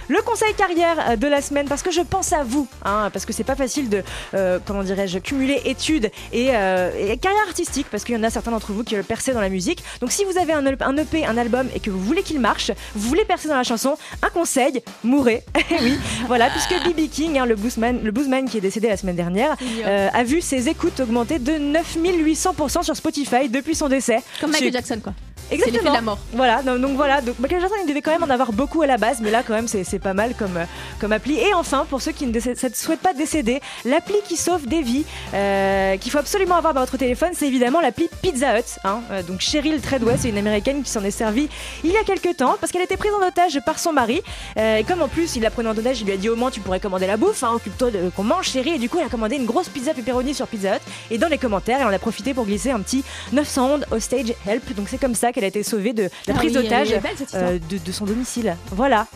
Le 0.09 0.21
conseil 0.23 0.53
carrière 0.55 1.11
euh, 1.11 1.15
de 1.15 1.27
la 1.27 1.39
semaine, 1.41 1.67
parce 1.67 1.83
que 1.83 1.91
je 1.91 2.01
pense 2.01 2.33
à 2.33 2.43
vous, 2.43 2.67
hein, 2.83 3.09
parce 3.13 3.25
que 3.25 3.33
c'est 3.33 3.43
pas 3.43 3.55
facile 3.55 3.89
de, 3.89 4.03
euh, 4.33 4.57
comment 4.65 4.81
dirais-je, 4.81 5.19
cumuler 5.19 5.61
études 5.65 6.09
et, 6.33 6.49
euh, 6.51 6.91
et 6.97 7.15
carrière 7.17 7.43
artistique, 7.47 7.85
parce 7.91 8.03
qu'il 8.03 8.15
y 8.15 8.17
en 8.17 8.23
a 8.23 8.31
certains 8.31 8.49
d'entre 8.49 8.73
vous 8.73 8.83
qui 8.83 8.95
veulent 8.95 9.03
percer 9.03 9.33
dans 9.33 9.41
la 9.41 9.49
musique. 9.49 9.83
Donc 10.01 10.11
si 10.11 10.25
vous 10.25 10.39
avez 10.39 10.51
un, 10.51 10.65
un 10.65 10.97
EP, 10.97 11.25
un 11.27 11.37
album 11.37 11.67
et 11.75 11.79
que 11.79 11.91
vous 11.91 11.99
voulez 11.99 12.23
qu'il 12.23 12.39
marche, 12.39 12.71
vous 12.95 13.07
voulez 13.07 13.23
percer 13.23 13.47
dans 13.47 13.55
la 13.55 13.63
chanson, 13.63 13.97
un 14.23 14.29
conseil, 14.29 14.81
mourrez. 15.03 15.43
Eh 15.71 15.83
oui, 15.83 15.99
voilà, 16.25 16.49
puisque 16.49 16.73
B.B. 16.83 17.09
King, 17.11 17.37
hein, 17.37 17.45
le 17.45 17.55
bluesman, 17.55 18.01
le 18.03 18.09
bluesman 18.09 18.49
qui 18.49 18.57
est 18.57 18.61
décédé 18.61 18.87
la 18.87 18.97
semaine 18.97 19.15
dernière, 19.15 19.55
euh, 19.85 20.09
a 20.11 20.23
vu 20.23 20.41
ses 20.41 20.67
écoutes 20.67 20.99
augmenter 20.99 21.37
de 21.37 21.51
9800% 21.51 22.81
sur 22.81 22.95
Spotify 22.95 23.49
depuis 23.49 23.75
son 23.75 23.87
décès. 23.87 24.23
Comme 24.41 24.49
Michael 24.51 24.73
Jackson 24.73 24.99
quoi. 25.03 25.13
Exactement. 25.51 25.77
l'effet 25.77 25.89
de 25.89 25.93
la 25.93 26.01
mort. 26.01 26.19
Voilà, 26.33 26.61
donc, 26.61 26.79
donc 26.79 26.95
voilà, 26.95 27.21
donc 27.21 27.39
Michael 27.39 27.61
Jackson 27.61 27.75
il 27.83 27.87
devait 27.87 28.01
quand 28.01 28.11
même 28.11 28.23
en 28.23 28.29
avoir 28.29 28.51
beaucoup 28.53 28.81
à 28.81 28.87
la 28.87 28.97
base, 28.97 29.19
mais 29.21 29.31
là 29.31 29.43
quand 29.45 29.53
même 29.53 29.67
c'est 29.67 29.83
c'est 29.83 29.99
pas 29.99 30.13
mal 30.13 30.35
comme, 30.37 30.57
euh, 30.57 30.65
comme 30.99 31.11
appli. 31.11 31.37
Et 31.39 31.53
enfin, 31.53 31.85
pour 31.89 32.01
ceux 32.01 32.11
qui 32.11 32.25
ne 32.25 32.39
souhaitent 32.73 32.99
pas 32.99 33.13
décéder, 33.13 33.61
l'appli 33.85 34.15
qui 34.27 34.37
sauve 34.37 34.67
des 34.67 34.81
vies, 34.81 35.05
euh, 35.33 35.97
qu'il 35.97 36.11
faut 36.11 36.17
absolument 36.19 36.55
avoir 36.55 36.73
dans 36.73 36.81
votre 36.81 36.97
téléphone, 36.97 37.29
c'est 37.33 37.47
évidemment 37.47 37.81
l'appli 37.81 38.09
Pizza 38.21 38.57
Hut. 38.57 38.63
hein. 38.83 39.01
Euh, 39.11 39.23
donc 39.23 39.41
Cheryl 39.41 39.81
Treadway, 39.81 40.15
c'est 40.17 40.29
une 40.29 40.37
américaine 40.37 40.83
qui 40.83 40.91
s'en 40.91 41.03
est 41.03 41.11
servie 41.11 41.49
il 41.83 41.91
y 41.91 41.97
a 41.97 42.03
quelques 42.03 42.37
temps 42.37 42.55
parce 42.59 42.71
qu'elle 42.71 42.81
était 42.81 42.97
prise 42.97 43.11
en 43.19 43.25
otage 43.27 43.59
par 43.65 43.79
son 43.79 43.93
mari. 43.93 44.21
Euh, 44.57 44.77
et 44.77 44.83
comme 44.83 45.01
en 45.01 45.07
plus 45.07 45.35
il 45.35 45.41
la 45.41 45.51
prenait 45.51 45.69
en 45.69 45.77
otage, 45.77 46.01
il 46.01 46.05
lui 46.05 46.13
a 46.13 46.17
dit 46.17 46.29
au 46.29 46.35
moins 46.35 46.51
tu 46.51 46.59
pourrais 46.59 46.79
commander 46.79 47.07
la 47.07 47.17
bouffe, 47.17 47.43
hein, 47.43 47.51
occupe-toi 47.55 47.91
de 47.91 48.09
qu'on 48.15 48.23
mange 48.23 48.47
chérie. 48.49 48.71
Et 48.71 48.77
du 48.77 48.89
coup, 48.89 48.97
elle 48.99 49.05
a 49.05 49.09
commandé 49.09 49.35
une 49.35 49.45
grosse 49.45 49.69
pizza 49.69 49.93
pepperoni 49.93 50.33
sur 50.33 50.47
Pizza 50.47 50.75
Hut. 50.75 50.81
Et 51.11 51.17
dans 51.17 51.27
les 51.27 51.37
commentaires, 51.37 51.79
elle 51.81 51.87
en 51.87 51.93
a 51.93 51.99
profité 51.99 52.33
pour 52.33 52.45
glisser 52.45 52.71
un 52.71 52.79
petit 52.79 53.03
911 53.31 53.85
hostage 53.91 54.33
help. 54.47 54.75
Donc 54.75 54.87
c'est 54.89 54.97
comme 54.99 55.15
ça 55.15 55.28
qu'elle 55.31 55.43
a 55.43 55.47
été 55.47 55.63
sauvée 55.63 55.93
de 55.93 56.03
la 56.03 56.09
Ah 56.29 56.33
prise 56.33 56.55
oui, 56.55 56.63
d'otage 56.63 56.93
euh, 57.33 57.59
de, 57.69 57.77
de 57.77 57.91
son 57.91 58.05
domicile. 58.05 58.55
Voilà. 58.71 59.07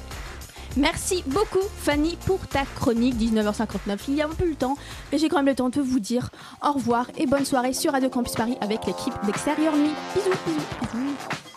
Merci 0.76 1.24
beaucoup 1.28 1.60
Fanny 1.84 2.18
pour 2.26 2.40
ta 2.48 2.64
chronique 2.66 3.16
19h59. 3.16 3.98
Il 4.08 4.16
y 4.16 4.22
a 4.22 4.26
un 4.26 4.30
peu 4.30 4.48
le 4.48 4.56
temps, 4.56 4.76
mais 5.12 5.20
j'ai 5.20 5.30
quand 5.30 5.38
même 5.38 5.46
le 5.46 5.56
temps 5.56 5.70
de 5.70 5.80
vous 5.82 6.00
dire 6.00 6.30
au 6.68 6.72
revoir 6.72 7.08
et 7.18 7.28
bonne 7.28 7.46
soirée 7.46 7.74
sur 7.74 7.92
Radio 7.92 8.10
Campus 8.10 8.34
Paris 8.34 8.58
avec 8.60 8.86
l'équipe 8.88 9.14
d'Extérieur 9.26 9.76
Nuit. 9.76 9.92
Bisous, 10.16 10.30
bisous, 10.48 10.60
bisous. 10.94 11.53